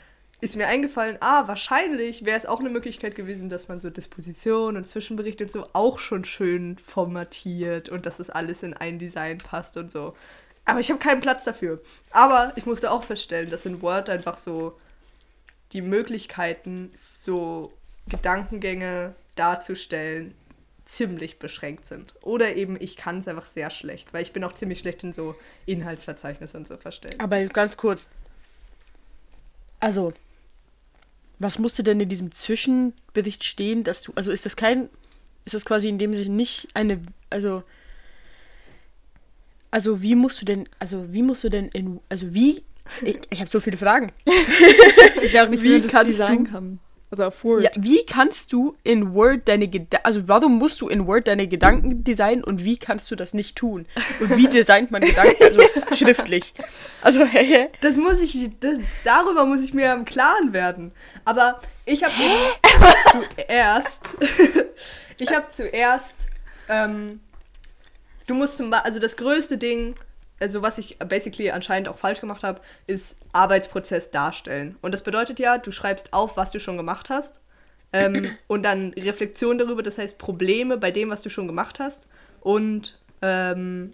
ist 0.42 0.56
mir 0.56 0.68
eingefallen, 0.68 1.18
ah, 1.20 1.48
wahrscheinlich 1.48 2.26
wäre 2.26 2.38
es 2.38 2.48
auch 2.48 2.60
eine 2.60 2.70
Möglichkeit 2.70 3.16
gewesen, 3.16 3.50
dass 3.50 3.68
man 3.68 3.80
so 3.80 3.92
Disposition 3.92 4.76
und 4.76 4.88
Zwischenberichte 4.88 5.44
und 5.44 5.52
so 5.52 5.68
auch 5.74 6.00
schon 6.00 6.26
schön 6.26 6.78
formatiert 6.80 7.90
und 7.90 8.08
dass 8.08 8.18
das 8.18 8.32
alles 8.32 8.64
in 8.64 8.74
ein 8.74 8.98
Design 8.98 9.38
passt 9.38 9.78
und 9.78 9.92
so. 9.92 10.16
Aber 10.66 10.80
ich 10.80 10.90
habe 10.90 11.00
keinen 11.00 11.22
Platz 11.22 11.44
dafür. 11.44 11.82
Aber 12.12 12.54
ich 12.56 12.66
musste 12.66 12.92
auch 12.92 13.04
feststellen, 13.04 13.50
dass 13.50 13.66
in 13.66 13.82
Word 13.82 14.10
einfach 14.10 14.38
so 14.38 14.80
die 15.74 15.82
Möglichkeiten, 15.82 16.92
so 17.14 17.72
Gedankengänge 18.08 19.16
darzustellen, 19.36 20.36
ziemlich 20.92 21.40
beschränkt 21.40 21.86
sind. 21.86 22.14
Oder 22.22 22.56
eben 22.56 22.76
ich 22.80 22.96
kann 22.98 23.20
es 23.20 23.28
einfach 23.28 23.48
sehr 23.48 23.70
schlecht, 23.70 24.14
weil 24.14 24.24
ich 24.24 24.34
bin 24.34 24.44
auch 24.44 24.54
ziemlich 24.54 24.80
schlecht 24.80 25.04
in 25.04 25.14
so 25.14 25.36
Inhaltsverzeichnisse 25.66 26.58
und 26.58 26.68
so 26.68 26.78
verstellen. 26.78 27.20
Aber 27.20 27.44
ganz 27.46 27.78
kurz. 27.78 28.10
Also, 29.80 30.14
was 31.40 31.60
musste 31.60 31.84
denn 31.84 32.00
in 32.00 32.10
diesem 32.10 32.32
Zwischenbericht 32.32 33.44
stehen, 33.44 33.84
dass 33.84 34.02
du. 34.04 34.12
Also 34.16 34.32
ist 34.32 34.46
das 34.46 34.56
kein. 34.56 34.90
Ist 35.46 35.54
das 35.56 35.66
quasi 35.66 35.88
in 35.90 35.98
dem 35.98 36.14
Sinne 36.14 36.36
nicht 36.36 36.68
eine. 36.74 37.02
Also. 37.30 37.64
Also 39.72 40.02
wie 40.02 40.16
musst 40.16 40.42
du 40.42 40.46
denn. 40.46 40.68
Also 40.80 41.12
wie 41.14 41.24
musst 41.24 41.44
du 41.44 41.50
denn 41.50 41.70
in. 41.70 42.00
Also 42.10 42.34
wie. 42.34 42.64
Ich, 43.04 43.20
ich 43.30 43.40
habe 43.40 43.50
so 43.50 43.60
viele 43.60 43.78
Fragen. 43.78 44.12
Ich 45.24 45.40
auch 45.40 45.48
nicht, 45.50 45.62
Wie 45.64 45.76
wie 45.76 45.82
das 45.82 45.92
kannst 45.92 46.10
Design 46.12 46.46
du- 46.46 46.52
kann. 46.52 46.80
Also 47.12 47.26
auf 47.26 47.44
Word. 47.44 47.64
Ja, 47.64 47.72
wie 47.76 48.06
kannst 48.06 48.54
du 48.54 48.78
in 48.84 49.14
Word 49.14 49.42
deine 49.46 49.68
Gedanken. 49.68 50.06
Also 50.06 50.30
warum 50.30 50.58
musst 50.58 50.80
du 50.80 50.88
in 50.88 51.08
Word 51.08 51.28
deine 51.28 51.48
Gedanken 51.48 52.06
designen 52.06 52.42
und 52.42 52.64
wie 52.64 52.78
kannst 52.78 53.12
du 53.12 53.18
das 53.18 53.34
nicht 53.34 53.58
tun? 53.58 53.86
Und 54.22 54.38
wie 54.38 54.48
designt 54.48 54.92
man 54.92 55.02
Gedanken? 55.02 55.36
Also 55.42 55.62
schriftlich. 55.96 56.54
Also, 57.02 57.26
hä? 57.26 57.70
Das 57.82 57.98
muss 57.98 58.22
ich, 58.22 58.52
das, 58.62 58.76
darüber 59.04 59.46
muss 59.46 59.62
ich 59.62 59.74
mir 59.74 59.92
im 59.92 60.06
Klaren 60.06 60.54
werden. 60.54 60.94
Aber 61.26 61.60
ich 61.86 62.04
habe 62.04 62.14
zuerst, 63.12 64.16
ich 65.18 65.34
habe 65.34 65.48
zuerst, 65.50 66.28
ähm, 66.70 67.20
du 68.28 68.36
musst 68.36 68.56
zum 68.58 68.70
Beispiel, 68.70 68.86
also 68.86 69.00
das 69.00 69.18
größte 69.18 69.58
Ding, 69.58 69.96
also 70.42 70.62
was 70.62 70.78
ich 70.78 70.98
basically 71.00 71.52
anscheinend 71.52 71.88
auch 71.88 71.98
falsch 71.98 72.20
gemacht 72.20 72.44
habe, 72.44 72.62
ist 72.88 73.20
Arbeitsprozess 73.32 74.12
darstellen. 74.12 74.78
Und 74.82 74.94
das 74.94 75.04
bedeutet 75.04 75.40
ja, 75.40 75.58
du 75.58 75.72
schreibst 75.72 76.14
auf, 76.14 76.36
was 76.36 76.52
du 76.52 76.60
schon 76.60 76.78
gemacht 76.78 77.10
hast. 77.10 77.40
Ähm, 77.94 78.36
und 78.48 78.64
dann 78.64 78.94
Reflexion 78.94 79.58
darüber, 79.58 79.84
das 79.84 79.98
heißt 79.98 80.18
Probleme 80.18 80.78
bei 80.78 80.92
dem, 80.92 81.10
was 81.10 81.22
du 81.22 81.30
schon 81.30 81.48
gemacht 81.48 81.80
hast. 81.80 82.08
Und 82.42 83.00
ähm, 83.22 83.94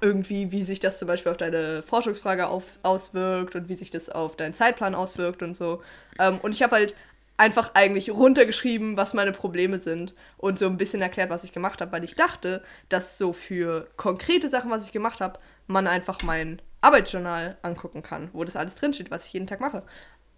irgendwie, 0.00 0.52
wie 0.52 0.62
sich 0.62 0.80
das 0.80 0.98
zum 0.98 1.08
Beispiel 1.08 1.32
auf 1.32 1.38
deine 1.38 1.82
Forschungsfrage 1.82 2.46
auf, 2.46 2.78
auswirkt 2.82 3.56
und 3.56 3.68
wie 3.68 3.74
sich 3.74 3.90
das 3.90 4.10
auf 4.10 4.36
deinen 4.36 4.54
Zeitplan 4.54 4.94
auswirkt 4.94 5.42
und 5.42 5.56
so. 5.56 5.82
Ähm, 6.18 6.38
und 6.42 6.54
ich 6.54 6.62
habe 6.62 6.76
halt 6.76 6.94
einfach 7.38 7.70
eigentlich 7.74 8.10
runtergeschrieben, 8.10 8.96
was 8.96 9.14
meine 9.14 9.32
Probleme 9.32 9.78
sind 9.78 10.14
und 10.36 10.58
so 10.58 10.66
ein 10.66 10.76
bisschen 10.76 11.00
erklärt, 11.00 11.30
was 11.30 11.44
ich 11.44 11.52
gemacht 11.52 11.80
habe, 11.80 11.92
weil 11.92 12.04
ich 12.04 12.16
dachte, 12.16 12.62
dass 12.88 13.16
so 13.16 13.32
für 13.32 13.88
konkrete 13.96 14.50
Sachen, 14.50 14.70
was 14.70 14.84
ich 14.84 14.92
gemacht 14.92 15.20
habe, 15.20 15.38
man 15.68 15.86
einfach 15.86 16.22
mein 16.22 16.60
Arbeitsjournal 16.80 17.56
angucken 17.62 18.02
kann, 18.02 18.28
wo 18.32 18.44
das 18.44 18.56
alles 18.56 18.74
drinsteht, 18.74 19.10
was 19.10 19.26
ich 19.26 19.32
jeden 19.32 19.46
Tag 19.46 19.60
mache. 19.60 19.82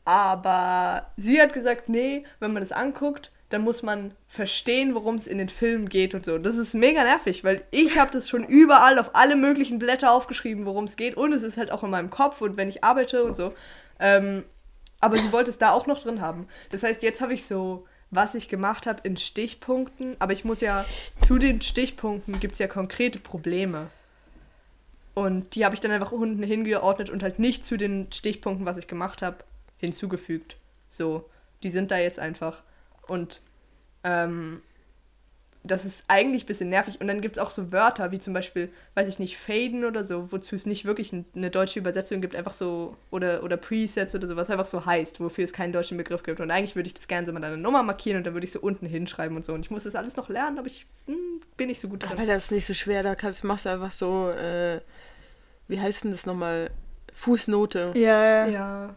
Aber 0.05 1.07
sie 1.17 1.41
hat 1.41 1.53
gesagt, 1.53 1.89
nee, 1.89 2.25
wenn 2.39 2.53
man 2.53 2.63
es 2.63 2.73
anguckt, 2.73 3.33
dann 3.49 3.63
muss 3.63 3.83
man 3.83 4.15
verstehen, 4.29 4.95
worum 4.95 5.17
es 5.17 5.27
in 5.27 5.39
den 5.39 5.49
Filmen 5.49 5.89
geht 5.89 6.15
und 6.15 6.25
so. 6.25 6.39
Das 6.39 6.57
ist 6.57 6.75
mega 6.75 7.03
nervig, 7.03 7.45
weil 7.45 7.65
ich 7.71 7.99
habe 7.99 8.11
das 8.11 8.29
schon 8.29 8.45
überall 8.45 8.99
auf 8.99 9.11
alle 9.15 9.37
möglichen 9.37 9.79
Blätter 9.79 10.13
aufgeschrieben, 10.13 10.67
worum 10.67 10.85
es 10.85 10.97
geht. 10.97 11.17
Und 11.17 11.33
es 11.33 11.43
ist 11.43 11.57
halt 11.57 11.73
auch 11.73 11.83
in 11.83 11.91
meinem 11.91 12.11
Kopf 12.11 12.41
und 12.43 12.57
wenn 12.57 12.69
ich 12.69 12.85
arbeite 12.85 13.25
und 13.25 13.37
so. 13.37 13.55
Ähm, 13.99 14.45
aber 15.01 15.19
sie 15.19 15.33
wollte 15.33 15.51
es 15.51 15.59
da 15.59 15.73
auch 15.73 15.87
noch 15.87 16.03
drin 16.03 16.21
haben. 16.21 16.47
Das 16.71 16.83
heißt, 16.83 17.03
jetzt 17.03 17.21
habe 17.21 17.35
ich 17.35 17.45
so, 17.45 17.87
was 18.11 18.35
ich 18.35 18.49
gemacht 18.49 18.87
habe 18.87 19.01
in 19.03 19.17
Stichpunkten. 19.17 20.17
Aber 20.19 20.33
ich 20.33 20.45
muss 20.45 20.61
ja, 20.61 20.85
zu 21.27 21.39
den 21.39 21.61
Stichpunkten 21.61 22.41
gibt 22.41 22.55
es 22.55 22.59
ja 22.59 22.67
konkrete 22.67 23.19
Probleme. 23.19 23.89
Und 25.15 25.55
die 25.55 25.65
habe 25.65 25.75
ich 25.75 25.81
dann 25.81 25.91
einfach 25.91 26.13
unten 26.13 26.43
hingeordnet 26.43 27.11
und 27.11 27.23
halt 27.23 27.39
nicht 27.39 27.65
zu 27.65 27.77
den 27.77 28.11
Stichpunkten, 28.13 28.67
was 28.67 28.79
ich 28.79 28.87
gemacht 28.87 29.23
habe, 29.23 29.39
hinzugefügt. 29.79 30.57
So, 30.89 31.29
die 31.63 31.71
sind 31.71 31.91
da 31.91 31.99
jetzt 31.99 32.19
einfach. 32.19 32.63
Und 33.07 33.43
ähm, 34.05 34.63
das 35.63 35.85
ist 35.85 36.05
eigentlich 36.09 36.45
ein 36.45 36.47
bisschen 36.47 36.71
nervig. 36.71 37.01
Und 37.03 37.07
dann 37.09 37.21
gibt 37.21 37.37
es 37.37 37.43
auch 37.43 37.51
so 37.51 37.71
Wörter, 37.71 38.11
wie 38.13 38.19
zum 38.19 38.33
Beispiel, 38.33 38.71
weiß 38.95 39.07
ich 39.09 39.19
nicht, 39.19 39.37
faden 39.37 39.85
oder 39.85 40.05
so, 40.05 40.33
wozu 40.33 40.57
es 40.57 40.65
nicht 40.65 40.87
wirklich 40.87 41.13
eine 41.13 41.51
deutsche 41.51 41.79
Übersetzung 41.79 42.23
gibt, 42.23 42.35
einfach 42.35 42.55
so, 42.55 42.97
oder, 43.11 43.43
oder 43.43 43.59
Presets 43.59 44.15
oder 44.15 44.27
so, 44.27 44.37
was 44.37 44.49
einfach 44.49 44.65
so 44.65 44.87
heißt, 44.87 45.21
wofür 45.21 45.45
es 45.45 45.53
keinen 45.53 45.75
deutschen 45.75 45.99
Begriff 45.99 46.23
gibt. 46.23 46.41
Und 46.41 46.51
eigentlich 46.51 46.77
würde 46.77 46.87
ich 46.87 46.95
das 46.95 47.09
gerne 47.09 47.27
so 47.27 47.33
mit 47.33 47.45
einer 47.45 47.59
Nummer 47.59 47.83
markieren 47.83 48.17
und 48.19 48.25
dann 48.25 48.33
würde 48.33 48.47
ich 48.47 48.53
so 48.53 48.61
unten 48.61 48.87
hinschreiben 48.87 49.37
und 49.37 49.45
so. 49.45 49.53
Und 49.53 49.61
ich 49.67 49.71
muss 49.71 49.85
das 49.85 49.95
alles 49.95 50.17
noch 50.17 50.31
lernen, 50.31 50.59
aber 50.59 50.67
ich 50.67 50.87
hm, 51.07 51.41
bin 51.59 51.69
nicht 51.69 51.81
so 51.81 51.89
gut 51.89 52.05
Aber 52.05 52.17
drin. 52.17 52.27
das 52.29 52.47
ist 52.47 52.53
nicht 52.53 52.67
so 52.67 52.73
schwer, 52.73 53.03
da 53.03 53.15
kannst, 53.15 53.45
machst 53.45 53.67
du 53.67 53.69
einfach 53.69 53.93
so, 53.93 54.31
äh, 54.31 54.81
wie 55.69 55.79
heißt 55.81 56.05
denn 56.05 56.13
das 56.13 56.25
nochmal? 56.25 56.71
Fußnote. 57.13 57.93
Ja, 57.97 58.23
ja. 58.25 58.47
Ja. 58.47 58.95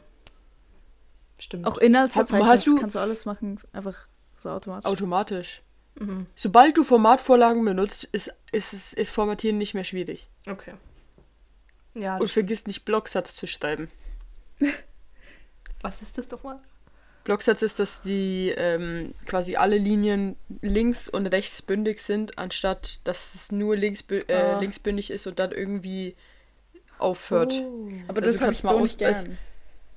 Stimmt. 1.40 1.66
Auch 1.66 1.78
Inhaltsverzeichnis 1.78 2.48
Hast 2.48 2.68
du- 2.68 2.80
kannst 2.80 2.96
du 2.96 3.00
alles 3.00 3.26
machen, 3.26 3.60
einfach 3.74 4.08
so 4.38 4.50
automatisch. 4.50 4.90
Automatisch. 4.90 5.63
Mhm. 5.96 6.26
Sobald 6.36 6.78
du 6.78 6.84
Formatvorlagen 6.84 7.64
benutzt, 7.64 8.06
ist, 8.12 8.34
ist, 8.52 8.74
ist, 8.74 8.94
ist 8.94 9.12
Formatieren 9.12 9.58
nicht 9.58 9.74
mehr 9.74 9.84
schwierig. 9.84 10.28
Okay. 10.50 10.74
Ja, 11.94 12.18
Und 12.18 12.32
vergiss 12.32 12.66
nicht, 12.66 12.86
Blocksatz 12.86 13.36
zu 13.36 13.46
schreiben. 13.48 13.92
was 15.82 16.02
ist 16.02 16.18
das 16.18 16.30
doch 16.30 16.44
mal? 16.44 16.60
Blocksatz 17.24 17.62
ist, 17.62 17.80
dass 17.80 18.02
die 18.02 18.54
ähm, 18.58 19.14
quasi 19.26 19.56
alle 19.56 19.78
Linien 19.78 20.36
links 20.62 21.08
und 21.08 21.28
rechts 21.28 21.62
bündig 21.62 22.02
sind, 22.02 22.38
anstatt 22.38 23.00
dass 23.06 23.34
es 23.36 23.52
nur 23.52 23.78
links, 23.78 24.04
äh, 24.10 24.26
Ah. 24.34 24.60
linksbündig 24.60 25.10
ist 25.10 25.26
und 25.28 25.40
dann 25.40 25.52
irgendwie 25.54 26.16
aufhört. 27.00 27.54
aber 28.08 28.22
Also 28.22 28.32
das 28.32 28.40
kannst 28.40 28.64
mal 28.66 28.72
so 28.72 28.76
aus- 28.78 28.82
nicht 28.84 28.98
gern. 28.98 29.38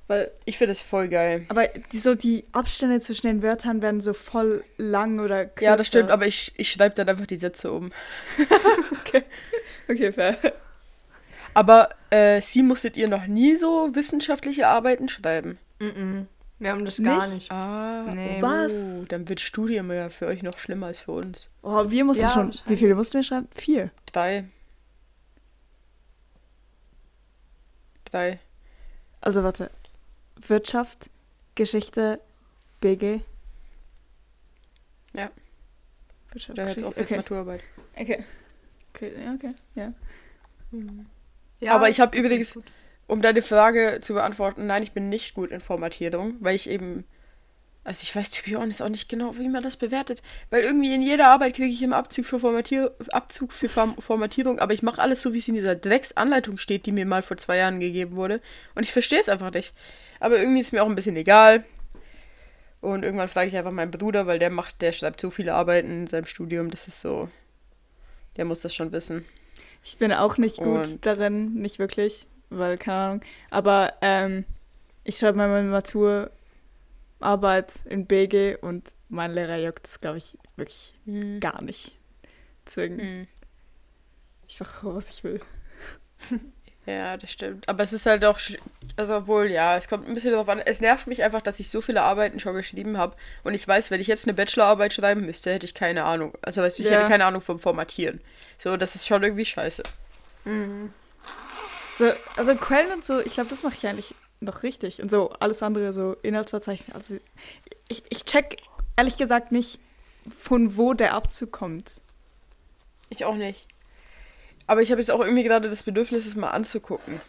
Weil, 0.07 0.31
Ich 0.45 0.57
finde 0.57 0.71
das 0.71 0.81
voll 0.81 1.09
geil. 1.09 1.45
aber 1.49 1.67
die, 1.91 1.99
so 1.99 2.15
die 2.15 2.45
Abstände 2.53 3.01
zwischen 3.01 3.27
den 3.27 3.41
Wörtern 3.43 3.81
werden 3.81 3.99
so 3.99 4.13
voll 4.13 4.63
lang 4.77 5.19
oder 5.19 5.45
kürzer. 5.45 5.65
Ja, 5.71 5.75
das 5.75 5.87
stimmt, 5.87 6.11
aber 6.11 6.25
ich, 6.27 6.53
ich 6.55 6.71
schreibe 6.71 6.95
dann 6.95 7.09
einfach 7.09 7.25
die 7.25 7.35
Sätze 7.37 7.71
um. 7.71 7.91
Okay, 9.89 10.11
fair. 10.11 10.37
Aber 11.53 11.89
äh, 12.09 12.41
Sie 12.41 12.61
musstet 12.61 12.97
ihr 12.97 13.07
noch 13.09 13.25
nie 13.25 13.55
so 13.55 13.89
wissenschaftliche 13.95 14.67
Arbeiten 14.67 15.07
schreiben. 15.07 15.57
Mhm. 15.79 16.27
Wir 16.59 16.71
haben 16.71 16.83
das 16.85 17.01
gar 17.01 17.21
Nicht? 17.27 17.33
nicht. 17.35 17.51
Ah, 17.51 18.03
Nee. 18.13 18.37
Was? 18.41 18.73
Oh, 18.73 19.05
dann 19.07 19.29
wird 19.29 19.39
Studium 19.39 19.91
ja 19.91 20.09
für 20.09 20.27
euch 20.27 20.43
noch 20.43 20.57
schlimmer 20.57 20.87
als 20.87 20.99
für 20.99 21.11
uns. 21.13 21.49
Oh, 21.61 21.89
wir 21.89 22.03
mussten 22.03 22.23
Ja, 22.23 22.29
schon. 22.31 22.51
Wie 22.65 22.75
viele 22.77 22.95
mussten 22.95 23.13
wir 23.15 23.23
schreiben? 23.23 23.47
Vier. 23.55 23.91
Drei. 24.07 24.45
Drei. 28.05 28.39
Also 29.21 29.43
warte. 29.43 29.69
Wirtschaft, 30.47 31.09
Geschichte, 31.55 32.19
BG. 32.81 33.21
Ja. 35.13 35.31
Wirtschaft, 36.31 36.57
Da 36.57 36.65
hört 36.65 36.83
auf 36.83 36.97
jetzt 36.97 37.07
okay. 37.07 37.17
Maturarbeit. 37.17 37.61
okay. 37.95 38.25
Okay, 38.93 39.11
okay, 39.35 39.53
ja. 39.75 39.93
Ja, 41.59 41.73
Aber 41.75 41.89
ich 41.89 41.97
das 41.97 42.07
hab 42.07 42.15
ist 42.15 42.19
übrigens-. 42.19 42.59
Um 43.07 43.21
deine 43.21 43.41
Frage 43.41 43.99
zu 44.01 44.13
beantworten, 44.13 44.65
nein, 44.65 44.83
ich 44.83 44.91
bin 44.91 45.07
nicht 45.07 45.33
gut 45.33 45.51
in 45.51 45.61
Formatierung, 45.61 46.35
weil 46.39 46.55
ich 46.55 46.69
eben. 46.69 47.05
Also 47.87 48.03
ich 48.03 48.13
weiß 48.13 48.31
honest 48.53 48.81
auch 48.81 48.89
nicht 48.89 49.07
genau, 49.07 49.37
wie 49.37 49.47
man 49.47 49.63
das 49.63 49.77
bewertet. 49.77 50.21
Weil 50.49 50.63
irgendwie 50.63 50.93
in 50.93 51.01
jeder 51.01 51.27
Arbeit 51.29 51.55
kriege 51.55 51.71
ich 51.73 51.81
immer 51.81 51.95
Abzug 51.95 52.25
für, 52.25 52.37
Formatier 52.37 52.93
Abzug 53.13 53.53
für 53.53 53.69
Form 53.69 53.95
Formatierung, 53.97 54.59
aber 54.59 54.73
ich 54.73 54.83
mache 54.83 55.01
alles 55.01 55.21
so, 55.21 55.31
wie 55.33 55.37
es 55.37 55.47
in 55.47 55.53
dieser 55.53 55.75
Drecksanleitung 55.75 56.57
steht, 56.57 56.85
die 56.85 56.91
mir 56.91 57.05
mal 57.05 57.21
vor 57.21 57.37
zwei 57.37 57.55
Jahren 57.55 57.79
gegeben 57.79 58.17
wurde. 58.17 58.41
Und 58.75 58.83
ich 58.83 58.91
verstehe 58.91 59.21
es 59.21 59.29
einfach 59.29 59.53
nicht. 59.53 59.73
Aber 60.19 60.37
irgendwie 60.37 60.59
ist 60.59 60.73
mir 60.73 60.83
auch 60.83 60.89
ein 60.89 60.95
bisschen 60.95 61.15
egal. 61.15 61.63
Und 62.81 63.03
irgendwann 63.03 63.29
frage 63.29 63.47
ich 63.47 63.55
einfach 63.55 63.71
meinen 63.71 63.91
Bruder, 63.91 64.27
weil 64.27 64.37
der 64.37 64.49
macht, 64.49 64.81
der 64.81 64.91
schreibt 64.91 65.21
so 65.21 65.31
viele 65.31 65.53
Arbeiten 65.53 65.89
in 66.01 66.07
seinem 66.07 66.25
Studium, 66.25 66.69
das 66.69 66.89
ist 66.89 66.99
so. 66.99 67.29
Der 68.35 68.43
muss 68.43 68.59
das 68.59 68.75
schon 68.75 68.91
wissen. 68.91 69.23
Ich 69.81 69.97
bin 69.97 70.11
auch 70.11 70.37
nicht 70.37 70.57
gut 70.57 70.87
Und- 70.87 71.05
darin, 71.05 71.53
nicht 71.53 71.79
wirklich. 71.79 72.27
weil, 72.49 72.77
keine 72.77 72.97
Ahnung. 72.97 73.21
Aber 73.49 73.93
ähm, 74.01 74.43
ich 75.05 75.17
schreibe 75.17 75.37
meine 75.37 75.71
Maturarbeit 77.19 77.73
in 77.85 78.05
BG 78.05 78.55
und 78.61 78.89
mein 79.09 79.33
Lehrer 79.33 79.57
juckt 79.57 79.85
das, 79.85 79.99
glaube 79.99 80.17
ich, 80.17 80.37
wirklich 80.55 80.93
Hm. 81.05 81.39
gar 81.39 81.61
nicht. 81.61 81.93
Deswegen, 82.65 82.99
Hm. 82.99 83.27
ich 84.47 84.59
mache, 84.59 84.95
was 84.95 85.09
ich 85.09 85.23
will. 85.23 85.41
Ja, 86.85 87.17
das 87.17 87.33
stimmt. 87.33 87.67
Aber 87.67 87.83
es 87.83 87.91
ist 87.91 88.05
halt 88.05 88.23
auch, 88.23 88.39
also 88.95 89.17
obwohl, 89.17 89.51
ja, 89.51 89.75
es 89.75 89.89
kommt 89.89 90.07
ein 90.07 90.13
bisschen 90.13 90.31
darauf 90.31 90.47
an. 90.47 90.59
Es 90.59 90.79
nervt 90.79 91.05
mich 91.05 91.21
einfach, 91.21 91.41
dass 91.41 91.59
ich 91.59 91.69
so 91.69 91.81
viele 91.81 92.01
Arbeiten 92.01 92.39
schon 92.39 92.55
geschrieben 92.55 92.97
habe. 92.97 93.13
Und 93.43 93.53
ich 93.55 93.67
weiß, 93.67 93.91
wenn 93.91 93.99
ich 93.99 94.07
jetzt 94.07 94.25
eine 94.25 94.33
Bachelorarbeit 94.33 94.93
schreiben 94.93 95.25
müsste, 95.25 95.51
hätte 95.51 95.65
ich 95.65 95.73
keine 95.73 96.05
Ahnung. 96.05 96.31
Also 96.41 96.61
weißt 96.61 96.79
du, 96.79 96.83
ich 96.83 96.87
Ja. 96.89 96.95
hätte 96.95 97.09
keine 97.09 97.25
Ahnung 97.25 97.41
vom 97.41 97.59
Formatieren. 97.59 98.21
So, 98.57 98.77
das 98.77 98.95
ist 98.95 99.05
schon 99.05 99.21
irgendwie 99.21 99.43
scheiße. 99.43 99.83
So, 101.97 102.11
also 102.37 102.55
Quellen 102.55 102.93
und 102.93 103.03
so, 103.03 103.19
ich 103.19 103.33
glaube, 103.33 103.49
das 103.49 103.63
mache 103.63 103.75
ich 103.75 103.85
eigentlich 103.85 104.15
noch 104.39 104.63
richtig. 104.63 105.01
Und 105.01 105.09
so 105.09 105.29
alles 105.39 105.63
andere, 105.63 105.93
so 105.93 106.15
Inhaltsverzeichnis. 106.21 106.95
Also 106.95 107.17
ich, 107.89 108.03
ich 108.09 108.25
check 108.25 108.57
ehrlich 108.95 109.17
gesagt 109.17 109.51
nicht, 109.51 109.79
von 110.39 110.77
wo 110.77 110.93
der 110.93 111.13
Abzug 111.13 111.51
kommt. 111.51 112.01
Ich 113.09 113.25
auch 113.25 113.35
nicht. 113.35 113.67
Aber 114.67 114.81
ich 114.81 114.91
habe 114.91 114.99
jetzt 114.99 115.11
auch 115.11 115.21
irgendwie 115.21 115.43
gerade 115.43 115.69
das 115.69 115.83
Bedürfnis, 115.83 116.25
es 116.25 116.35
mal 116.35 116.49
anzugucken. 116.49 117.21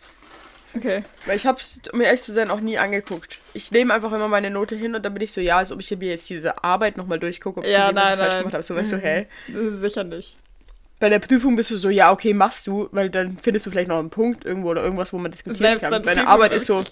Okay. 0.75 1.03
Weil 1.25 1.37
ich 1.37 1.47
habe 1.47 1.59
es, 1.61 1.81
um 1.93 2.01
ehrlich 2.01 2.21
zu 2.21 2.33
sein, 2.33 2.51
auch 2.51 2.61
nie 2.61 2.77
angeguckt. 2.79 3.39
Ich 3.55 3.71
nehme 3.71 3.95
einfach 3.95 4.13
immer 4.13 4.29
meine 4.29 4.51
Note 4.51 4.77
hin 4.77 4.95
und 4.95 5.03
dann 5.03 5.15
bin 5.15 5.23
ich 5.23 5.33
so, 5.33 5.41
ja, 5.41 5.57
als 5.59 5.73
ob 5.73 5.81
ich 5.81 5.91
mir 5.97 6.09
jetzt 6.09 6.29
diese 6.29 6.63
Arbeit 6.63 6.97
nochmal 6.99 7.19
durchgucke, 7.19 7.61
ob 7.61 7.67
Ja, 7.67 7.89
ich 7.89 7.95
nein, 7.95 8.19
falsch 8.19 8.35
nein. 8.35 8.39
gemacht 8.41 8.55
habe. 8.55 8.63
So, 8.65 8.75
weißt 8.77 8.93
du, 8.93 8.97
Mhm. 8.97 9.01
hä? 9.01 9.27
Sicher 9.71 10.05
nicht. 10.05 10.37
Bei 11.01 11.09
der 11.09 11.21
Prüfung 11.21 11.55
bist 11.55 11.71
du 11.71 11.77
so, 11.77 11.91
ja, 11.91 12.11
okay, 12.11 12.35
machst 12.35 12.67
du, 12.67 12.89
weil 12.91 13.09
dann 13.09 13.39
findest 13.39 13.67
du 13.67 13.71
vielleicht 13.71 13.89
noch 13.89 13.99
einen 14.01 14.11
Punkt 14.11 14.45
irgendwo 14.45 14.71
oder 14.71 14.83
irgendwas, 14.83 15.13
wo 15.13 15.19
man 15.19 15.31
diskutieren 15.31 15.79
kann. 15.79 15.95
an 15.95 16.03
Bei 16.03 16.15
der 16.15 16.27
Arbeit 16.27 16.53
ist 16.53 16.67
so. 16.67 16.83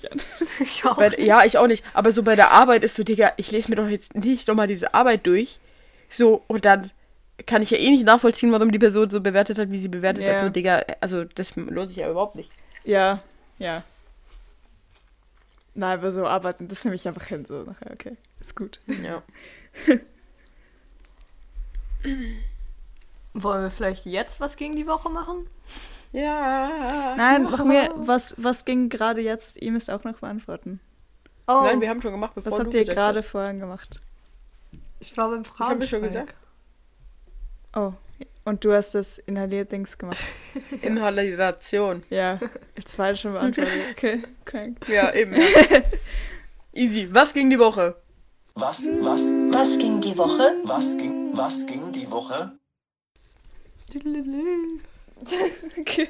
Ich 0.61 0.85
auch. 0.85 0.97
bei, 0.97 1.11
ja, 1.19 1.45
ich 1.45 1.59
auch 1.59 1.67
nicht. 1.67 1.85
Aber 1.93 2.13
so 2.13 2.23
bei 2.23 2.37
der 2.37 2.53
Arbeit 2.53 2.85
ist 2.85 2.95
so, 2.95 3.03
Digga, 3.03 3.33
ich 3.37 3.51
lese 3.51 3.69
mir 3.69 3.75
doch 3.77 3.89
jetzt 3.89 4.15
nicht 4.15 4.47
nochmal 4.47 4.69
diese 4.69 4.95
Arbeit 4.95 5.27
durch. 5.27 5.59
So, 6.09 6.45
und 6.47 6.65
dann 6.65 6.91
kann 7.47 7.63
ich 7.63 7.71
ja 7.71 7.79
eh 7.79 7.91
nicht 7.91 8.05
nachvollziehen, 8.07 8.53
warum 8.53 8.71
die 8.71 8.79
Person 8.79 9.11
so 9.11 9.21
bewertet 9.21 9.59
hat, 9.59 9.71
wie 9.71 9.79
sie 9.79 9.89
bewertet 9.89 10.25
Ja. 10.25 10.35
hat. 10.35 10.41
So, 10.41 10.49
Digga, 10.51 10.85
also 11.01 11.25
das 11.25 11.57
lohnt 11.57 11.89
sich 11.89 11.99
ja 11.99 12.09
überhaupt 12.09 12.37
nicht. 12.37 12.51
Ja, 12.85 13.23
ja. 13.59 13.83
Nein, 15.75 15.99
aber 15.99 16.11
so 16.13 16.27
arbeiten, 16.27 16.69
das 16.69 16.85
nehme 16.85 16.95
ich 16.95 17.07
einfach 17.09 17.27
hin, 17.27 17.45
so 17.45 17.65
nachher, 17.65 17.91
okay. 17.93 18.17
Ist 18.41 18.55
gut. 18.55 18.81
Ja. 19.03 19.23
Wollen 23.43 23.63
wir 23.63 23.71
vielleicht 23.71 24.07
jetzt 24.07 24.41
was 24.41 24.57
gegen 24.57 24.77
die 24.77 24.87
Woche 24.87 25.11
machen? 25.11 25.47
Ja. 26.13 27.15
Nein, 27.17 27.43
machen 27.43 27.71
wir, 27.71 27.93
was, 27.97 28.35
was 28.39 28.65
ging 28.65 28.89
gerade 28.89 29.21
jetzt? 29.21 29.59
Ihr 29.59 29.73
müsst 29.73 29.91
auch 29.91 30.05
noch 30.05 30.21
beantworten. 30.21 30.81
Oh, 31.47 31.61
Nein, 31.63 31.83
wir 31.83 31.91
haben 31.91 32.01
schon 32.01 32.13
gemacht, 32.13 32.35
bevor 32.35 32.53
Was 32.53 32.59
du 32.59 32.65
habt 32.65 32.75
ihr 32.75 32.85
gerade 32.87 33.23
vorhin 33.23 33.61
gemacht? 33.61 34.01
ich 35.01 35.15
war 35.19 35.29
beim 35.29 35.43
Ich 35.43 35.61
habe 35.61 35.87
schon 35.87 36.03
gesagt. 36.03 36.35
Oh, 37.75 37.93
und 38.45 38.65
du 38.65 38.73
hast 38.73 38.95
das 38.95 39.19
Inhaliert-Dings 39.19 39.99
gemacht. 39.99 40.25
Inhalation. 40.81 42.05
Ja, 42.09 42.41
jetzt 42.75 42.97
beide 42.97 43.19
schon 43.19 43.35
beantwortet. 43.35 43.75
Okay, 43.91 44.23
crank. 44.47 44.79
Ja, 44.89 45.13
eben. 45.13 45.35
Ja. 45.35 45.43
Easy. 46.73 47.09
Was 47.13 47.35
ging 47.35 47.51
die 47.51 47.59
Woche? 47.59 47.97
Was, 48.55 48.87
was, 49.03 49.31
Was 49.51 49.77
ging 49.77 50.01
die 50.01 50.17
Woche? 50.17 50.57
was 50.65 50.97
ging, 50.97 51.37
was 51.37 51.67
ging 51.67 51.93
die 51.93 52.11
Woche? 52.11 52.59
Okay. 55.79 56.09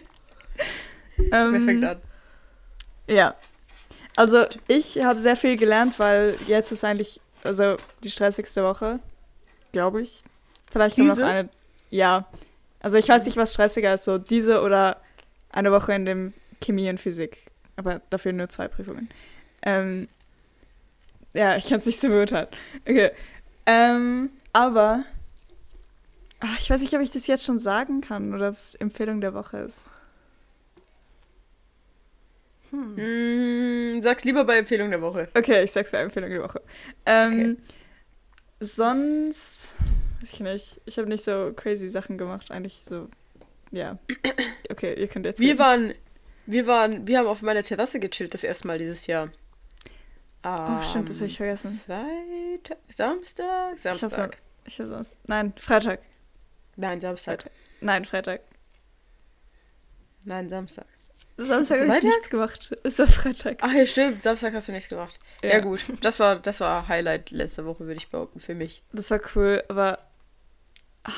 Wer 1.17 1.47
Ähm, 1.47 1.65
fängt 1.65 1.85
an? 1.85 2.01
Ja. 3.07 3.35
Also, 4.17 4.45
ich 4.67 5.03
habe 5.03 5.21
sehr 5.21 5.37
viel 5.37 5.57
gelernt, 5.57 5.99
weil 5.99 6.37
jetzt 6.47 6.73
ist 6.73 6.85
eigentlich, 6.85 7.21
also 7.45 7.77
die 8.03 8.11
stressigste 8.11 8.63
Woche, 8.63 8.99
glaube 9.73 10.01
ich. 10.03 10.23
Vielleicht 10.71 10.97
kommt 10.97 11.09
noch 11.09 11.15
Diese? 11.17 11.27
eine. 11.27 11.49
Ja. 11.91 12.27
Also, 12.81 12.99
ich 12.99 13.09
weiß 13.09 13.25
nicht, 13.27 13.37
was 13.37 13.53
stressiger 13.53 13.95
ist, 13.95 14.05
so 14.05 14.19
diese 14.19 14.63
oder 14.63 15.01
eine 15.51 15.71
Woche 15.73 15.95
in 15.95 16.07
dem 16.07 16.33
Chemie 16.61 16.89
und 16.89 17.01
Physik. 17.01 17.47
Aber 17.77 18.01
dafür 18.11 18.33
nur 18.33 18.49
zwei 18.49 18.69
Prüfungen. 18.69 19.09
Ähm, 19.63 20.09
ja, 21.35 21.57
ich 21.57 21.69
kann 21.69 21.79
es 21.79 21.87
nicht 21.87 22.01
so 22.01 22.09
beurteilen. 22.09 22.49
Okay. 22.83 23.11
Ähm, 23.67 24.31
aber. 24.53 25.05
Ach, 26.41 26.59
ich 26.59 26.71
weiß 26.71 26.81
nicht, 26.81 26.95
ob 26.95 27.01
ich 27.01 27.11
das 27.11 27.27
jetzt 27.27 27.45
schon 27.45 27.59
sagen 27.59 28.01
kann 28.01 28.35
oder 28.35 28.51
ob 28.51 28.57
es 28.57 28.75
Empfehlung 28.75 29.21
der 29.21 29.35
Woche 29.35 29.59
ist. 29.59 29.89
Mm, 32.73 34.01
sag's 34.01 34.25
lieber 34.25 34.45
bei 34.45 34.59
Empfehlung 34.59 34.91
der 34.91 35.01
Woche. 35.01 35.29
Okay, 35.35 35.63
ich 35.63 35.73
sag's 35.73 35.91
für 35.91 35.99
Empfehlung 35.99 36.31
die 36.31 36.41
Woche. 36.41 36.61
Ähm, 37.07 37.59
Sonst, 38.61 39.75
weiß 40.21 40.33
ich 40.33 40.41
nicht. 40.41 40.81
Ich 40.87 40.99
habe 40.99 41.09
nicht 41.09 41.25
so 41.25 41.53
crazy 41.55 41.89
Sachen 41.89 42.17
gemacht. 42.17 42.51
Eigentlich 42.51 42.81
so, 42.85 43.09
ja. 43.71 43.99
Okay, 44.71 44.95
ihr 44.95 45.09
könnt 45.09 45.27
jetzt. 45.27 45.39
Wir 45.39 45.51
reden. 45.51 45.59
waren, 45.59 45.95
wir 46.47 46.67
waren, 46.67 47.07
wir 47.07 47.19
haben 47.19 47.27
auf 47.29 47.43
meiner 47.43 47.63
Terrasse 47.63 48.01
gechillt 48.01 48.35
das 48.35 48.45
erste 48.45 48.67
Mal 48.67 48.79
dieses 48.79 49.07
Jahr. 49.07 49.31
Oh, 50.45 50.83
stimmt, 50.91 51.09
das 51.09 51.17
habe 51.17 51.27
ich 51.27 51.37
vergessen. 51.37 51.81
Freitag, 51.87 52.79
Samstag, 52.89 53.79
Samstag. 53.79 54.39
Ich 54.65 54.81
hab 54.81 54.89
sonst. 54.89 55.15
Nein, 55.27 55.53
Freitag. 55.59 56.01
Nein, 56.77 57.01
Samstag. 57.01 57.51
Nein, 57.81 58.05
Freitag. 58.05 58.41
Nein, 60.25 60.49
Samstag. 60.49 60.87
Samstag 61.39 61.77
habe 61.81 61.87
ich 61.87 61.93
Freitag? 61.93 62.11
nichts 62.11 62.31
gemacht. 62.31 62.73
Ist 62.83 62.99
doch 62.99 63.09
Freitag. 63.09 63.59
Ach 63.61 63.73
ja, 63.73 63.87
stimmt. 63.87 64.23
Samstag 64.23 64.55
hast 64.55 64.69
du 64.69 64.73
nichts 64.73 64.89
gemacht. 64.89 65.19
Ja, 65.43 65.61
gut. 65.61 65.81
Das 66.01 66.19
war, 66.19 66.37
das 66.37 66.61
war 66.61 66.89
Highlight 66.89 67.31
letzte 67.31 67.65
Woche, 67.67 67.81
würde 67.81 67.99
ich 67.99 68.09
behaupten, 68.09 68.41
für 68.41 68.55
mich. 68.55 68.83
Das 68.93 69.11
war 69.11 69.21
cool, 69.35 69.63
aber 69.69 69.99